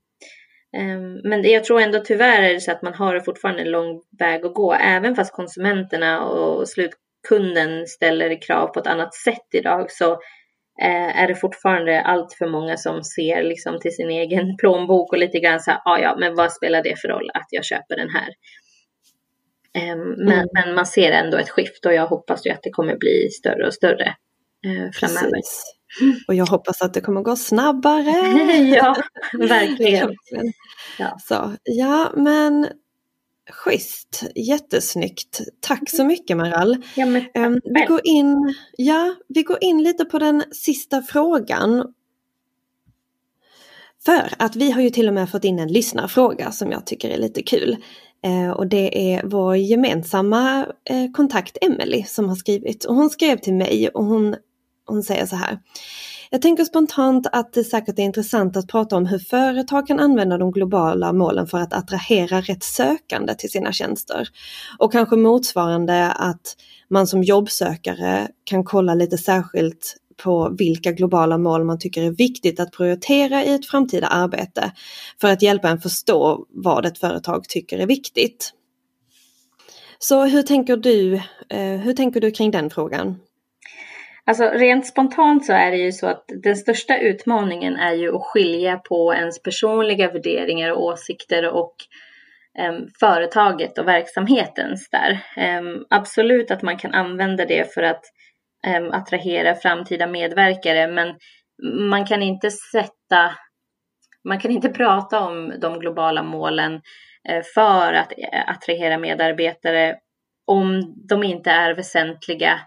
Ehm, 0.79 1.21
men 1.23 1.43
jag 1.43 1.63
tror 1.63 1.81
ändå 1.81 1.99
tyvärr 1.99 2.43
är 2.43 2.53
det 2.53 2.61
så 2.61 2.71
att 2.71 2.81
man 2.81 2.93
har 2.93 3.19
fortfarande 3.19 3.61
en 3.61 3.71
lång 3.71 4.01
väg 4.19 4.45
att 4.45 4.53
gå. 4.53 4.73
Även 4.73 5.15
fast 5.15 5.33
konsumenterna 5.33 6.25
och 6.25 6.69
slutkunden 6.69 7.87
ställer 7.87 8.41
krav 8.41 8.67
på 8.67 8.79
ett 8.79 8.87
annat 8.87 9.13
sätt 9.13 9.47
idag 9.51 9.91
så 9.91 10.19
eh, 10.81 11.21
är 11.21 11.27
det 11.27 11.35
fortfarande 11.35 12.01
allt 12.01 12.33
för 12.33 12.47
många 12.47 12.77
som 12.77 13.03
ser 13.03 13.43
liksom 13.43 13.79
till 13.79 13.95
sin 13.95 14.09
egen 14.09 14.57
plånbok 14.59 15.13
och 15.13 15.19
lite 15.19 15.39
grann 15.39 15.59
så 15.59 15.71
här, 15.71 15.81
ah, 15.85 15.97
ja 15.97 16.15
men 16.19 16.35
vad 16.35 16.53
spelar 16.53 16.83
det 16.83 17.01
för 17.01 17.07
roll 17.07 17.29
att 17.33 17.47
jag 17.49 17.65
köper 17.65 17.95
den 17.95 18.09
här? 18.09 18.29
Eh, 19.77 19.95
men, 19.97 20.29
mm. 20.29 20.47
men, 20.53 20.75
man 20.75 20.85
ser 20.85 21.11
ändå 21.11 21.37
ett 21.37 21.49
skift 21.49 21.85
och 21.85 21.93
jag 21.93 22.07
hoppas 22.07 22.45
ju 22.45 22.51
att 22.51 22.63
det 22.63 22.69
kommer 22.69 22.97
bli 22.97 23.29
större 23.29 23.67
och 23.67 23.73
större 23.73 24.15
eh, 24.65 24.91
framöver. 24.93 25.31
Precis. 25.31 25.75
Och 26.27 26.35
jag 26.35 26.45
hoppas 26.45 26.81
att 26.81 26.93
det 26.93 27.01
kommer 27.01 27.21
gå 27.21 27.35
snabbare. 27.35 28.11
ja, 28.75 28.95
verkligen. 29.33 30.13
ja. 30.99 31.17
Så, 31.19 31.53
ja, 31.63 32.11
men 32.15 32.67
Schysst, 33.51 34.23
jättesnyggt. 34.35 35.41
Tack 35.59 35.89
så 35.89 36.05
mycket 36.05 36.37
Maral. 36.37 36.77
Ja, 36.95 37.05
men, 37.05 37.25
um, 37.35 37.61
vi, 37.63 37.85
går 37.87 38.01
in, 38.03 38.55
ja, 38.77 39.15
vi 39.27 39.43
går 39.43 39.57
in 39.61 39.83
lite 39.83 40.05
på 40.05 40.19
den 40.19 40.43
sista 40.51 41.01
frågan. 41.01 41.93
För 44.05 44.33
att 44.39 44.55
vi 44.55 44.71
har 44.71 44.81
ju 44.81 44.89
till 44.89 45.07
och 45.07 45.13
med 45.13 45.29
fått 45.29 45.43
in 45.43 45.59
en 45.59 45.73
lyssnarfråga 45.73 46.51
som 46.51 46.71
jag 46.71 46.85
tycker 46.85 47.09
är 47.09 47.17
lite 47.17 47.43
kul. 47.43 47.77
Eh, 48.23 48.49
och 48.49 48.67
det 48.67 49.13
är 49.13 49.23
vår 49.25 49.55
gemensamma 49.55 50.65
eh, 50.89 51.11
kontakt 51.13 51.57
Emelie 51.61 52.05
som 52.05 52.29
har 52.29 52.35
skrivit. 52.35 52.85
Och 52.85 52.95
hon 52.95 53.09
skrev 53.09 53.37
till 53.37 53.53
mig 53.53 53.89
och 53.89 54.05
hon, 54.05 54.35
hon 54.85 55.03
säger 55.03 55.25
så 55.25 55.35
här. 55.35 55.59
Jag 56.29 56.41
tänker 56.41 56.63
spontant 56.63 57.27
att 57.31 57.53
det 57.53 57.63
säkert 57.63 57.99
är 57.99 58.03
intressant 58.03 58.57
att 58.57 58.67
prata 58.67 58.95
om 58.95 59.05
hur 59.05 59.19
företag 59.19 59.87
kan 59.87 59.99
använda 59.99 60.37
de 60.37 60.51
globala 60.51 61.13
målen 61.13 61.47
för 61.47 61.57
att 61.57 61.73
attrahera 61.73 62.41
rätt 62.41 62.63
sökande 62.63 63.35
till 63.35 63.51
sina 63.51 63.71
tjänster. 63.71 64.27
Och 64.79 64.91
kanske 64.91 65.15
motsvarande 65.15 66.11
att 66.11 66.55
man 66.89 67.07
som 67.07 67.23
jobbsökare 67.23 68.27
kan 68.43 68.63
kolla 68.63 68.93
lite 68.93 69.17
särskilt 69.17 69.97
på 70.23 70.55
vilka 70.57 70.91
globala 70.91 71.37
mål 71.37 71.63
man 71.63 71.79
tycker 71.79 72.03
är 72.03 72.11
viktigt 72.11 72.59
att 72.59 72.71
prioritera 72.71 73.43
i 73.43 73.53
ett 73.53 73.65
framtida 73.65 74.07
arbete 74.07 74.71
för 75.21 75.27
att 75.27 75.41
hjälpa 75.41 75.69
en 75.69 75.81
förstå 75.81 76.45
vad 76.49 76.85
ett 76.85 76.97
företag 76.97 77.43
tycker 77.49 77.79
är 77.79 77.87
viktigt. 77.87 78.53
Så 79.99 80.25
hur 80.25 80.41
tänker 80.41 80.77
du, 80.77 81.15
eh, 81.49 81.79
hur 81.79 81.93
tänker 81.93 82.21
du 82.21 82.31
kring 82.31 82.51
den 82.51 82.69
frågan? 82.69 83.15
Alltså 84.27 84.43
rent 84.43 84.87
spontant 84.87 85.45
så 85.45 85.53
är 85.53 85.71
det 85.71 85.77
ju 85.77 85.91
så 85.91 86.07
att 86.07 86.25
den 86.43 86.55
största 86.55 86.97
utmaningen 86.97 87.75
är 87.75 87.93
ju 87.93 88.15
att 88.15 88.21
skilja 88.21 88.77
på 88.77 89.13
ens 89.13 89.43
personliga 89.43 90.11
värderingar 90.11 90.71
och 90.71 90.83
åsikter 90.83 91.49
och 91.49 91.75
um, 92.59 92.87
företaget 92.99 93.77
och 93.77 93.87
verksamhetens 93.87 94.89
där. 94.89 95.19
Um, 95.59 95.85
absolut 95.89 96.51
att 96.51 96.61
man 96.61 96.77
kan 96.77 96.93
använda 96.93 97.45
det 97.45 97.73
för 97.73 97.83
att 97.83 98.03
um, 98.77 98.91
attrahera 98.91 99.55
framtida 99.55 100.07
medverkare 100.07 100.87
men 100.87 101.15
man 101.89 102.05
kan 102.05 102.23
inte 102.23 102.51
sätta, 102.51 103.31
man 104.23 104.39
kan 104.39 104.51
inte 104.51 104.69
prata 104.73 105.19
om 105.19 105.53
de 105.61 105.79
globala 105.79 106.23
målen 106.23 106.73
eh, 107.29 107.43
för 107.55 107.93
att 107.93 108.13
attrahera 108.47 108.97
medarbetare 108.97 109.95
om 110.47 110.95
de 111.09 111.23
inte 111.23 111.51
är 111.51 111.75
väsentliga 111.75 112.59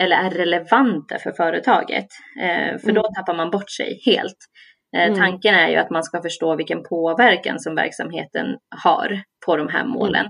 eller 0.00 0.16
är 0.16 0.30
relevanta 0.30 1.18
för 1.18 1.32
företaget. 1.32 2.06
Eh, 2.40 2.78
för 2.78 2.90
mm. 2.90 2.94
då 2.94 3.02
tappar 3.16 3.34
man 3.34 3.50
bort 3.50 3.70
sig 3.70 4.00
helt. 4.06 4.38
Eh, 4.96 5.06
mm. 5.06 5.18
Tanken 5.18 5.54
är 5.54 5.68
ju 5.68 5.76
att 5.76 5.90
man 5.90 6.04
ska 6.04 6.22
förstå 6.22 6.56
vilken 6.56 6.82
påverkan 6.82 7.60
som 7.60 7.74
verksamheten 7.74 8.46
har 8.84 9.22
på 9.46 9.56
de 9.56 9.68
här 9.68 9.84
målen. 9.84 10.26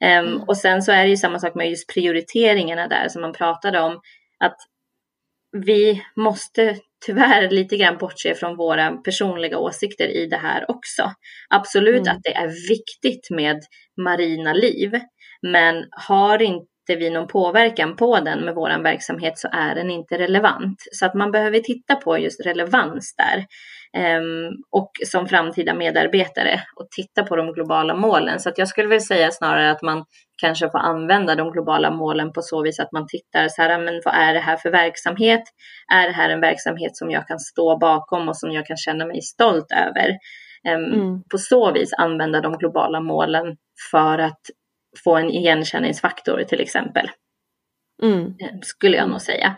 Mm. 0.00 0.26
Um, 0.26 0.42
och 0.48 0.56
sen 0.56 0.82
så 0.82 0.92
är 0.92 1.02
det 1.02 1.10
ju 1.10 1.16
samma 1.16 1.38
sak 1.38 1.54
med 1.54 1.70
just 1.70 1.94
prioriteringarna 1.94 2.88
där 2.88 3.08
som 3.08 3.22
man 3.22 3.32
pratade 3.32 3.80
om. 3.80 4.00
Att 4.44 4.56
vi 5.66 6.02
måste 6.16 6.76
tyvärr 7.06 7.50
lite 7.50 7.76
grann 7.76 7.98
bortse 7.98 8.34
från 8.34 8.56
våra 8.56 8.96
personliga 8.96 9.58
åsikter 9.58 10.08
i 10.08 10.26
det 10.26 10.36
här 10.36 10.70
också. 10.70 11.12
Absolut 11.50 12.06
mm. 12.06 12.16
att 12.16 12.22
det 12.22 12.34
är 12.34 12.68
viktigt 12.68 13.30
med 13.30 13.60
marina 14.04 14.52
liv, 14.52 15.00
men 15.42 15.84
har 15.90 16.42
inte 16.42 16.71
vi 16.86 17.10
någon 17.10 17.26
påverkan 17.26 17.96
på 17.96 18.20
den 18.20 18.44
med 18.44 18.54
vår 18.54 18.82
verksamhet 18.82 19.38
så 19.38 19.48
är 19.52 19.74
den 19.74 19.90
inte 19.90 20.18
relevant. 20.18 20.78
Så 20.92 21.06
att 21.06 21.14
man 21.14 21.30
behöver 21.30 21.58
titta 21.58 21.96
på 21.96 22.18
just 22.18 22.46
relevans 22.46 23.14
där. 23.16 23.46
Um, 24.18 24.50
och 24.70 24.90
som 25.06 25.28
framtida 25.28 25.74
medarbetare 25.74 26.62
och 26.76 26.88
titta 26.90 27.22
på 27.22 27.36
de 27.36 27.52
globala 27.52 27.94
målen. 27.94 28.40
Så 28.40 28.48
att 28.48 28.58
jag 28.58 28.68
skulle 28.68 28.88
vilja 28.88 29.00
säga 29.00 29.30
snarare 29.30 29.70
att 29.70 29.82
man 29.82 30.04
kanske 30.40 30.70
får 30.70 30.78
använda 30.78 31.34
de 31.34 31.52
globala 31.52 31.90
målen 31.90 32.32
på 32.32 32.42
så 32.42 32.62
vis 32.62 32.80
att 32.80 32.92
man 32.92 33.06
tittar 33.06 33.48
så 33.48 33.62
här, 33.62 33.78
men 33.78 34.00
vad 34.04 34.14
är 34.14 34.34
det 34.34 34.40
här 34.40 34.56
för 34.56 34.70
verksamhet? 34.70 35.42
Är 35.92 36.06
det 36.06 36.12
här 36.12 36.30
en 36.30 36.40
verksamhet 36.40 36.96
som 36.96 37.10
jag 37.10 37.28
kan 37.28 37.38
stå 37.38 37.78
bakom 37.78 38.28
och 38.28 38.36
som 38.36 38.52
jag 38.52 38.66
kan 38.66 38.76
känna 38.76 39.06
mig 39.06 39.22
stolt 39.22 39.72
över? 39.72 40.08
Um, 40.76 41.00
mm. 41.00 41.22
På 41.30 41.38
så 41.38 41.72
vis 41.72 41.92
använda 41.92 42.40
de 42.40 42.52
globala 42.58 43.00
målen 43.00 43.56
för 43.90 44.18
att 44.18 44.40
få 45.04 45.16
en 45.16 45.30
igenkänningsfaktor 45.30 46.44
till 46.44 46.60
exempel. 46.60 47.10
Mm. 48.02 48.24
Ehm, 48.24 48.62
skulle 48.62 48.96
jag 48.96 49.10
nog 49.10 49.20
säga. 49.20 49.56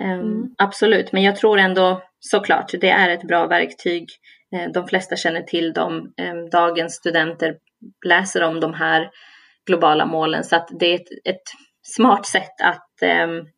Um, 0.00 0.10
mm. 0.10 0.54
Absolut, 0.58 1.12
men 1.12 1.22
jag 1.22 1.36
tror 1.36 1.58
ändå 1.58 2.02
såklart 2.20 2.70
det 2.80 2.90
är 2.90 3.08
ett 3.08 3.22
bra 3.22 3.46
verktyg. 3.46 4.08
Uh, 4.56 4.72
de 4.72 4.88
flesta 4.88 5.16
känner 5.16 5.42
till 5.42 5.72
dem. 5.72 6.12
Um, 6.22 6.50
dagens 6.50 6.94
studenter 6.94 7.56
läser 8.06 8.42
om 8.42 8.60
de 8.60 8.74
här 8.74 9.10
globala 9.66 10.06
målen 10.06 10.44
så 10.44 10.56
att 10.56 10.68
det 10.80 10.86
är 10.86 10.94
ett, 10.94 11.10
ett 11.24 11.42
smart 11.82 12.26
sätt 12.26 12.60
att 12.62 12.88
um, 13.24 13.48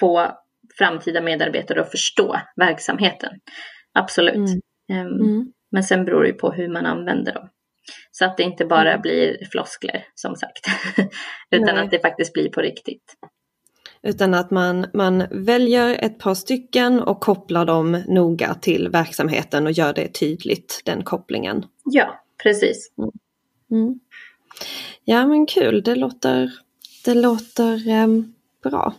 få 0.00 0.32
framtida 0.78 1.20
medarbetare 1.20 1.80
att 1.80 1.90
förstå 1.90 2.40
verksamheten. 2.56 3.30
Absolut. 3.92 4.34
Mm. 4.90 5.06
Mm. 5.06 5.52
Men 5.70 5.82
sen 5.82 6.04
beror 6.04 6.22
det 6.22 6.32
på 6.32 6.52
hur 6.52 6.68
man 6.68 6.86
använder 6.86 7.34
dem. 7.34 7.48
Så 8.10 8.24
att 8.24 8.36
det 8.36 8.42
inte 8.42 8.64
bara 8.64 8.90
mm. 8.90 9.02
blir 9.02 9.48
floskler 9.50 10.04
som 10.14 10.36
sagt. 10.36 10.66
Utan 11.50 11.74
Nej. 11.74 11.84
att 11.84 11.90
det 11.90 11.98
faktiskt 11.98 12.32
blir 12.32 12.48
på 12.48 12.60
riktigt. 12.60 13.16
Utan 14.02 14.34
att 14.34 14.50
man, 14.50 14.86
man 14.94 15.24
väljer 15.30 16.04
ett 16.04 16.18
par 16.18 16.34
stycken 16.34 17.00
och 17.00 17.20
kopplar 17.20 17.64
dem 17.64 18.02
noga 18.08 18.54
till 18.54 18.88
verksamheten 18.88 19.66
och 19.66 19.72
gör 19.72 19.92
det 19.92 20.08
tydligt, 20.08 20.82
den 20.84 21.04
kopplingen. 21.04 21.64
Ja, 21.84 22.24
precis. 22.42 22.92
Mm. 22.98 23.10
Mm. 23.70 24.00
Ja 25.04 25.26
men 25.26 25.46
kul, 25.46 25.82
det 25.82 25.94
låter, 25.94 26.52
det 27.04 27.14
låter 27.14 27.88
um, 27.88 28.34
bra. 28.62 28.94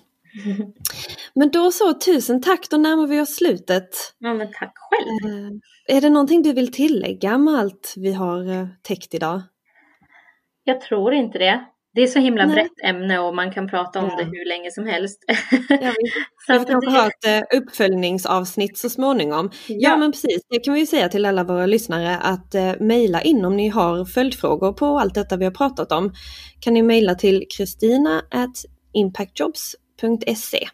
Men 1.36 1.52
då 1.52 1.72
så, 1.72 1.94
tusen 1.94 2.42
tack, 2.42 2.70
då 2.70 2.78
närmar 2.78 3.08
vi 3.08 3.22
oss 3.22 3.36
slutet. 3.36 3.90
Ja 4.20 4.34
men 4.34 4.48
tack 4.54 4.74
själv. 4.76 5.34
Uh, 5.34 5.52
är 5.88 6.02
det 6.02 6.10
någonting 6.10 6.42
du 6.42 6.54
vill 6.54 6.72
tillägga 6.72 7.38
med 7.38 7.54
allt 7.54 7.94
vi 7.98 8.14
har 8.14 8.50
uh, 8.50 8.68
täckt 8.82 9.14
idag? 9.14 9.42
Jag 10.64 10.82
tror 10.82 11.14
inte 11.14 11.38
det 11.38 11.66
det 11.96 12.02
är 12.02 12.08
så 12.08 12.20
himla 12.20 12.46
Nej. 12.46 12.56
brett 12.56 12.90
ämne 12.90 13.20
och 13.20 13.36
man 13.36 13.52
kan 13.52 13.70
prata 13.70 14.00
om 14.00 14.10
ja. 14.10 14.18
det 14.18 14.24
hur 14.24 14.50
länge 14.50 14.72
som 14.72 14.88
helst. 14.88 15.24
Ja, 15.70 15.94
vi, 15.98 16.12
så 16.48 16.60
vi 16.60 16.66
kanske 16.66 16.92
det... 16.92 16.92
ha 16.92 17.08
ett 17.08 17.52
eh, 17.52 17.58
uppföljningsavsnitt 17.58 18.78
så 18.78 18.90
småningom. 18.90 19.50
Ja. 19.68 19.76
ja. 19.80 19.98
men 19.98 20.12
precis, 20.12 20.42
det 20.50 20.60
kan 20.60 20.74
vi 20.74 20.86
säga 20.86 21.10
till 21.10 21.26
alla 21.26 21.44
våra 21.44 21.66
lyssnare 21.66 22.18
att 22.18 22.56
eh, 22.56 22.72
mejla 22.80 23.22
in 23.22 23.46
om 23.46 23.58
ni 23.58 23.70
har 23.70 24.06
följdfrågor 24.06 24.74
på 24.74 24.86
allt 24.86 25.16
detta 25.16 25.38
vi 25.38 25.46
har 25.46 25.52
pratat 25.52 25.92
om. 25.92 26.14
Kan 26.60 26.74
ni 26.74 26.82
mejla 26.82 27.16
till 27.16 27.46
kristina 27.58 28.22
impactjobs.se 30.02 30.68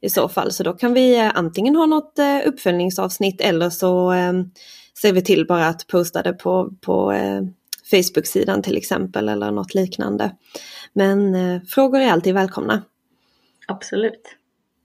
i 0.00 0.10
så 0.10 0.28
fall. 0.28 0.52
Så 0.52 0.62
då 0.62 0.72
kan 0.72 0.94
vi 0.94 1.18
eh, 1.18 1.30
antingen 1.34 1.76
ha 1.76 1.86
något 1.86 2.18
eh, 2.18 2.38
uppföljningsavsnitt 2.46 3.40
eller 3.40 3.70
så 3.70 4.12
eh, 4.12 4.32
ser 5.02 5.12
vi 5.12 5.22
till 5.22 5.46
bara 5.46 5.66
att 5.66 5.86
posta 5.86 6.22
det 6.22 6.32
på, 6.32 6.70
på 6.80 7.14
Facebook-sidan 7.90 8.62
till 8.62 8.76
exempel 8.76 9.28
eller 9.28 9.50
något 9.50 9.74
liknande. 9.74 10.36
Men 10.92 11.36
frågor 11.66 12.00
är 12.00 12.12
alltid 12.12 12.34
välkomna. 12.34 12.82
Absolut. 13.68 14.36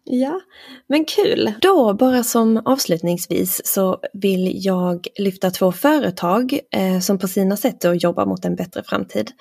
Ja, 0.08 0.42
men 0.88 1.06
kul! 1.06 1.54
Då 1.62 1.94
bara 1.94 2.24
som 2.24 2.62
avslutningsvis 2.66 3.62
så 3.66 4.00
vill 4.14 4.66
jag 4.66 5.08
lyfta 5.18 5.52
två 5.52 5.72
företag 5.72 6.60
eh, 6.72 7.00
som 7.00 7.20
på 7.20 7.28
sina 7.28 7.58
sätt 7.58 7.82
då 7.82 7.94
jobbar 7.94 8.26
mot 8.26 8.46
en 8.46 8.56
bättre 8.56 8.84
framtid. 8.84 9.32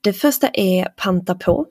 Det 0.00 0.12
första 0.12 0.48
är 0.48 0.84
Panta 0.84 1.34
på, 1.34 1.66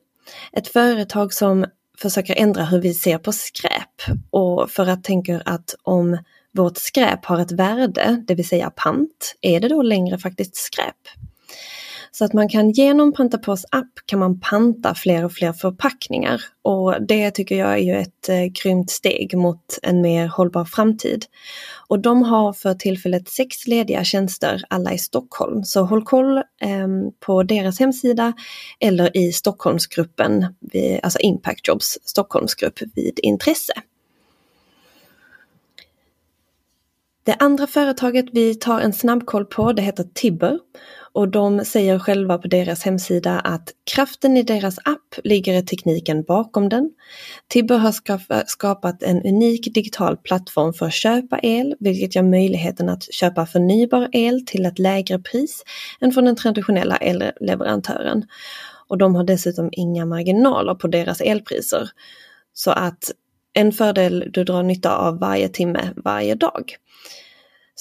ett 0.52 0.68
företag 0.68 1.34
som 1.34 1.66
försöker 2.02 2.36
ändra 2.36 2.66
hur 2.66 2.82
vi 2.82 2.94
ser 2.94 3.18
på 3.18 3.32
skräp 3.32 4.18
och 4.30 4.72
för 4.72 4.88
att 4.88 5.04
tänka 5.04 5.42
att 5.46 5.76
om 5.84 6.18
vårt 6.52 6.78
skräp 6.78 7.26
har 7.26 7.40
ett 7.40 7.52
värde, 7.52 8.24
det 8.28 8.36
vill 8.36 8.48
säga 8.48 8.70
pant, 8.70 9.36
är 9.42 9.60
det 9.60 9.68
då 9.68 9.82
längre 9.82 10.18
faktiskt 10.18 10.56
skräp? 10.56 10.96
Så 12.12 12.26
att 12.26 12.34
man 12.34 12.50
kan 12.50 12.72
genom 12.72 13.14
Pantapås 13.14 13.66
app 13.72 13.92
kan 14.06 14.20
man 14.20 14.40
panta 14.40 14.96
fler 14.96 15.26
och 15.26 15.32
fler 15.32 15.54
förpackningar 15.54 16.42
och 16.62 16.96
det 17.08 17.32
tycker 17.32 17.56
jag 17.56 17.74
är 17.74 17.78
ju 17.78 17.96
ett 17.96 18.30
eh, 18.30 18.46
grymt 18.46 18.92
steg 18.92 19.38
mot 19.38 19.80
en 19.84 20.02
mer 20.02 20.28
hållbar 20.28 20.66
framtid. 20.66 21.26
Och 21.88 22.00
de 22.00 22.24
har 22.24 22.54
för 22.54 22.74
tillfället 22.74 23.30
sex 23.30 23.68
lediga 23.68 24.04
tjänster, 24.04 24.64
alla 24.70 24.94
i 24.94 24.98
Stockholm. 24.98 25.64
Så 25.64 25.82
håll 25.82 26.04
koll 26.04 26.38
eh, 26.38 26.88
på 27.20 27.44
deras 27.44 27.80
hemsida 27.80 28.34
eller 28.80 29.18
i 29.18 29.32
Stockholmsgruppen, 29.32 30.56
vid, 30.60 31.00
alltså 31.04 31.20
Impact 31.20 31.68
Jobs 31.68 31.98
Stockholmsgrupp 32.04 32.80
vid 32.96 33.20
intresse. 33.24 33.74
Det 37.24 37.36
andra 37.40 37.68
företaget 37.68 38.26
vi 38.32 38.56
tar 38.56 38.80
en 38.80 38.94
snabbkoll 38.94 39.46
på 39.46 39.74
det 39.74 39.82
heter 39.82 40.06
Tibber 40.14 40.60
och 41.12 41.30
de 41.30 41.66
säger 41.66 42.00
själva 42.00 42.38
på 42.38 42.48
deras 42.48 42.84
hemsida 42.84 43.40
att 43.40 43.70
kraften 43.84 44.38
i 44.38 44.44
deras 44.44 44.78
app 44.78 45.16
ligger 45.24 45.54
i 45.54 45.66
tekniken 45.66 46.24
bakom 46.24 46.70
den. 46.70 46.92
Tibber 47.48 47.78
har 47.78 48.46
skapat 48.46 49.04
en 49.04 49.22
unik 49.24 49.74
digital 49.74 50.18
plattform 50.18 50.74
för 50.74 50.86
att 50.86 50.94
köpa 50.94 51.40
el, 51.40 51.76
vilket 51.80 52.16
gör 52.16 52.24
möjligheten 52.24 52.90
att 52.90 53.14
köpa 53.14 53.46
förnybar 53.46 54.10
el 54.12 54.46
till 54.46 54.66
ett 54.66 54.80
lägre 54.80 55.20
pris 55.20 55.64
än 56.02 56.12
från 56.12 56.26
den 56.26 56.36
traditionella 56.36 56.98
elleverantören. 56.98 58.26
Och 58.88 58.98
de 58.98 59.16
har 59.16 59.24
dessutom 59.24 59.70
inga 59.72 60.06
marginaler 60.06 60.76
på 60.76 60.88
deras 60.88 61.22
elpriser. 61.22 61.90
Så 62.54 62.72
att 62.72 63.12
en 63.54 63.72
fördel 63.72 64.30
du 64.34 64.44
drar 64.44 64.64
nytta 64.64 64.98
av 64.98 65.20
varje 65.20 65.50
timme 65.50 65.90
varje 65.96 66.36
dag. 66.36 66.76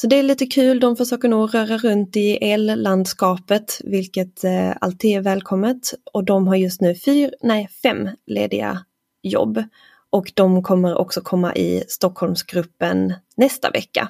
Så 0.00 0.06
det 0.06 0.16
är 0.16 0.22
lite 0.22 0.46
kul, 0.46 0.80
de 0.80 0.96
försöker 0.96 1.28
nog 1.28 1.54
röra 1.54 1.78
runt 1.78 2.16
i 2.16 2.36
ellandskapet, 2.36 3.80
vilket 3.84 4.44
eh, 4.44 4.72
alltid 4.80 5.16
är 5.16 5.20
välkommet. 5.20 5.94
Och 6.12 6.24
de 6.24 6.46
har 6.46 6.56
just 6.56 6.80
nu 6.80 6.94
fyr, 6.94 7.34
nej, 7.40 7.68
fem 7.82 8.08
lediga 8.26 8.84
jobb. 9.22 9.62
Och 10.10 10.32
de 10.34 10.62
kommer 10.62 10.98
också 10.98 11.20
komma 11.20 11.54
i 11.54 11.84
Stockholmsgruppen 11.88 13.14
nästa 13.36 13.70
vecka. 13.70 14.08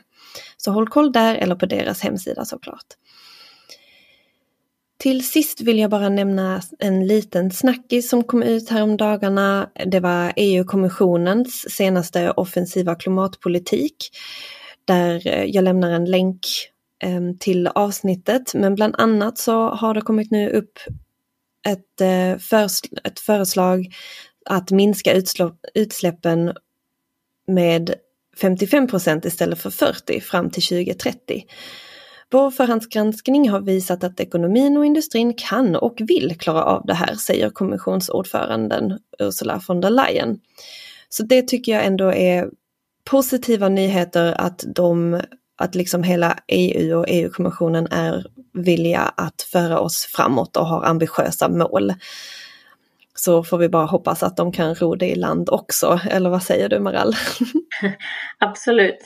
Så 0.56 0.70
håll 0.70 0.88
koll 0.88 1.12
där 1.12 1.34
eller 1.34 1.54
på 1.54 1.66
deras 1.66 2.00
hemsida 2.00 2.44
såklart. 2.44 2.86
Till 4.98 5.28
sist 5.28 5.60
vill 5.60 5.78
jag 5.78 5.90
bara 5.90 6.08
nämna 6.08 6.62
en 6.78 7.06
liten 7.06 7.50
snackis 7.50 8.08
som 8.08 8.24
kom 8.24 8.42
ut 8.42 8.68
här 8.68 8.82
om 8.82 8.96
dagarna. 8.96 9.70
Det 9.86 10.00
var 10.00 10.32
EU-kommissionens 10.36 11.70
senaste 11.70 12.30
offensiva 12.30 12.94
klimatpolitik 12.94 14.10
där 14.88 15.26
eh, 15.26 15.44
jag 15.44 15.64
lämnar 15.64 15.90
en 15.90 16.04
länk 16.04 16.40
ehm, 17.02 17.38
till 17.38 17.66
avsnittet. 17.66 18.54
Men 18.54 18.74
bland 18.74 18.94
annat 18.98 19.38
så 19.38 19.68
har 19.68 19.94
det 19.94 20.00
kommit 20.00 20.30
nu 20.30 20.50
upp 20.50 20.78
ett, 21.66 22.00
eh, 22.00 22.32
ett 23.04 23.20
föreslag 23.20 23.86
att 24.44 24.70
minska 24.70 25.22
utsläppen 25.74 26.52
med 27.46 27.94
55 28.40 28.86
procent 28.86 29.24
istället 29.24 29.58
för 29.58 29.70
40 29.70 30.20
fram 30.20 30.50
till 30.50 30.62
2030. 30.62 31.44
Vår 32.30 32.50
förhandsgranskning 32.50 33.48
har 33.48 33.60
visat 33.60 34.04
att 34.04 34.20
ekonomin 34.20 34.76
och 34.76 34.86
industrin 34.86 35.34
kan 35.34 35.76
och 35.76 35.96
vill 35.98 36.36
klara 36.38 36.64
av 36.64 36.86
det 36.86 36.94
här, 36.94 37.14
säger 37.14 37.50
kommissionsordföranden 37.50 38.98
Ursula 39.18 39.60
von 39.68 39.80
der 39.80 39.90
Leyen. 39.90 40.40
Så 41.08 41.22
det 41.22 41.48
tycker 41.48 41.72
jag 41.72 41.84
ändå 41.84 42.12
är 42.12 42.50
positiva 43.10 43.68
nyheter 43.68 44.34
att 44.38 44.64
de 44.74 45.20
att 45.58 45.74
liksom 45.74 46.02
hela 46.02 46.38
EU 46.46 46.98
och 46.98 47.04
EU-kommissionen 47.08 47.86
är 47.90 48.24
villiga 48.52 49.00
att 49.16 49.42
föra 49.42 49.78
oss 49.78 50.06
framåt 50.06 50.56
och 50.56 50.66
har 50.66 50.84
ambitiösa 50.84 51.48
mål. 51.48 51.92
Så 53.14 53.44
får 53.44 53.58
vi 53.58 53.68
bara 53.68 53.86
hoppas 53.86 54.22
att 54.22 54.36
de 54.36 54.52
kan 54.52 54.74
ro 54.74 54.94
det 54.94 55.06
i 55.06 55.14
land 55.14 55.48
också, 55.50 56.00
eller 56.10 56.30
vad 56.30 56.42
säger 56.42 56.68
du 56.68 56.80
Maral? 56.80 57.12
Absolut, 58.38 59.02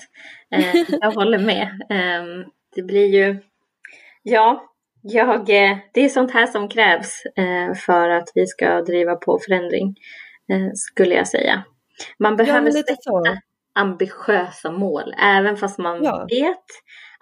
eh, 0.50 0.76
jag 1.00 1.10
håller 1.10 1.38
med. 1.38 1.62
Eh, 1.90 2.46
det 2.74 2.82
blir 2.82 3.06
ju, 3.06 3.40
ja, 4.22 4.64
jag, 5.02 5.40
eh, 5.50 5.76
det 5.94 6.04
är 6.04 6.08
sånt 6.08 6.30
här 6.30 6.46
som 6.46 6.68
krävs 6.68 7.22
eh, 7.36 7.74
för 7.74 8.08
att 8.08 8.28
vi 8.34 8.46
ska 8.46 8.82
driva 8.82 9.14
på 9.14 9.38
förändring, 9.46 9.96
skulle 10.74 11.14
jag 11.14 11.28
säga. 11.28 11.64
Man 12.18 12.36
behöver 12.36 12.66
ja, 12.66 12.72
sätta 12.72 12.94
så. 13.00 13.24
Ambitiösa 13.74 14.70
mål, 14.70 15.14
även 15.22 15.56
fast 15.56 15.78
man 15.78 16.04
ja. 16.04 16.26
vet 16.30 16.66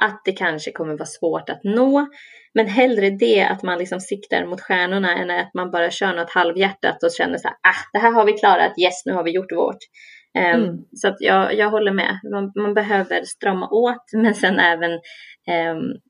att 0.02 0.22
det 0.24 0.32
kanske 0.32 0.72
kommer 0.72 0.92
vara 0.92 1.06
svårt 1.06 1.48
att 1.48 1.64
nå. 1.64 2.08
Men 2.54 2.66
hellre 2.66 3.10
det 3.10 3.42
att 3.42 3.62
man 3.62 3.78
liksom 3.78 4.00
siktar 4.00 4.46
mot 4.46 4.60
stjärnorna 4.60 5.16
än 5.16 5.30
att 5.30 5.54
man 5.54 5.70
bara 5.70 5.90
kör 5.90 6.14
något 6.14 6.30
halvhjärtat 6.30 7.02
och 7.02 7.12
känner 7.12 7.38
så 7.38 7.48
här, 7.48 7.56
ah, 7.56 7.88
det 7.92 7.98
här 7.98 8.12
har 8.12 8.24
vi 8.24 8.32
klarat, 8.32 8.72
yes, 8.78 9.06
nu 9.06 9.12
har 9.12 9.24
vi 9.24 9.30
gjort 9.30 9.52
vårt. 9.52 9.78
Um, 10.38 10.62
mm. 10.62 10.78
Så 10.92 11.08
att 11.08 11.16
jag, 11.20 11.54
jag 11.54 11.70
håller 11.70 11.92
med, 11.92 12.20
man, 12.32 12.52
man, 12.56 12.74
behöver 12.74 13.24
strama 13.24 13.68
åt 13.68 14.04
men 14.12 14.34
sen 14.34 14.58
även 14.58 14.92
um, 14.92 16.00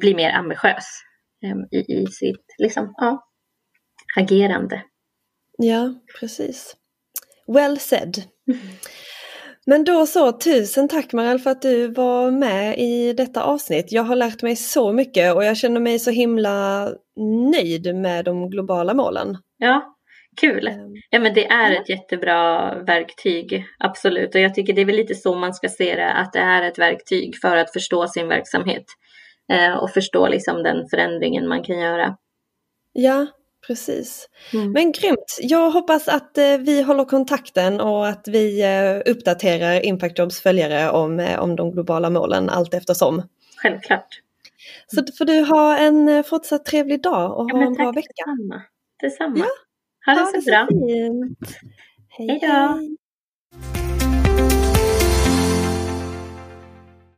bli 0.00 0.14
mer 0.14 0.30
ambitiös 0.30 0.84
um, 1.44 1.68
i, 1.70 2.02
i 2.02 2.06
sitt 2.06 2.54
liksom, 2.58 2.94
ja, 2.96 3.24
agerande. 4.16 4.82
Ja, 5.58 5.94
precis. 6.20 6.76
Well 7.46 7.78
said. 7.78 8.22
Men 9.66 9.84
då 9.84 10.06
så, 10.06 10.32
tusen 10.32 10.88
tack 10.88 11.12
Marielle 11.12 11.38
för 11.38 11.50
att 11.50 11.62
du 11.62 11.88
var 11.88 12.30
med 12.30 12.78
i 12.78 13.12
detta 13.12 13.42
avsnitt. 13.42 13.92
Jag 13.92 14.02
har 14.02 14.16
lärt 14.16 14.42
mig 14.42 14.56
så 14.56 14.92
mycket 14.92 15.34
och 15.34 15.44
jag 15.44 15.56
känner 15.56 15.80
mig 15.80 15.98
så 15.98 16.10
himla 16.10 16.88
nöjd 17.52 17.94
med 17.96 18.24
de 18.24 18.50
globala 18.50 18.94
målen. 18.94 19.36
Ja, 19.58 19.96
kul. 20.40 20.66
Ehm, 20.66 20.92
ja 21.10 21.20
men 21.20 21.34
det 21.34 21.46
är 21.46 21.72
ett 21.72 21.88
jättebra 21.88 22.74
verktyg, 22.82 23.64
absolut. 23.78 24.34
Och 24.34 24.40
jag 24.40 24.54
tycker 24.54 24.72
det 24.72 24.80
är 24.80 24.86
väl 24.86 24.96
lite 24.96 25.14
så 25.14 25.34
man 25.34 25.54
ska 25.54 25.68
se 25.68 25.96
det, 25.96 26.12
att 26.12 26.32
det 26.32 26.38
är 26.38 26.62
ett 26.62 26.78
verktyg 26.78 27.36
för 27.42 27.56
att 27.56 27.72
förstå 27.72 28.08
sin 28.08 28.28
verksamhet. 28.28 28.84
Eh, 29.52 29.74
och 29.74 29.90
förstå 29.90 30.28
liksom 30.28 30.62
den 30.62 30.88
förändringen 30.90 31.48
man 31.48 31.62
kan 31.62 31.78
göra. 31.78 32.16
Ja, 32.92 33.26
Precis. 33.66 34.28
Mm. 34.52 34.72
Men 34.72 34.92
grymt! 34.92 35.38
Jag 35.40 35.70
hoppas 35.70 36.08
att 36.08 36.38
eh, 36.38 36.58
vi 36.58 36.82
håller 36.82 37.04
kontakten 37.04 37.80
och 37.80 38.08
att 38.08 38.28
vi 38.28 38.62
eh, 38.62 39.12
uppdaterar 39.12 39.86
Impact 39.86 40.18
Jobs 40.18 40.40
följare 40.40 40.90
om, 40.90 41.20
eh, 41.20 41.40
om 41.40 41.56
de 41.56 41.70
globala 41.70 42.10
målen 42.10 42.50
allt 42.50 42.74
eftersom. 42.74 43.22
Självklart. 43.56 44.20
Så 44.86 45.02
får 45.18 45.24
du 45.24 45.40
ha 45.44 45.76
en 45.78 46.08
eh, 46.08 46.22
fortsatt 46.22 46.64
trevlig 46.64 47.02
dag 47.02 47.38
och 47.38 47.50
ja, 47.50 47.56
ha 47.56 47.66
en 47.66 47.72
bra 47.72 47.92
vecka. 47.92 48.08
Detsamma. 48.08 48.62
detsamma. 49.00 49.38
Ja. 49.38 49.50
Ha 50.06 50.14
det 50.14 50.20
ha 50.20 50.26
så 50.26 50.36
det 50.36 50.44
bra. 50.44 50.66
Så 50.70 50.78
fint. 50.78 51.38
Hej 52.08 52.38
då! 52.42 52.96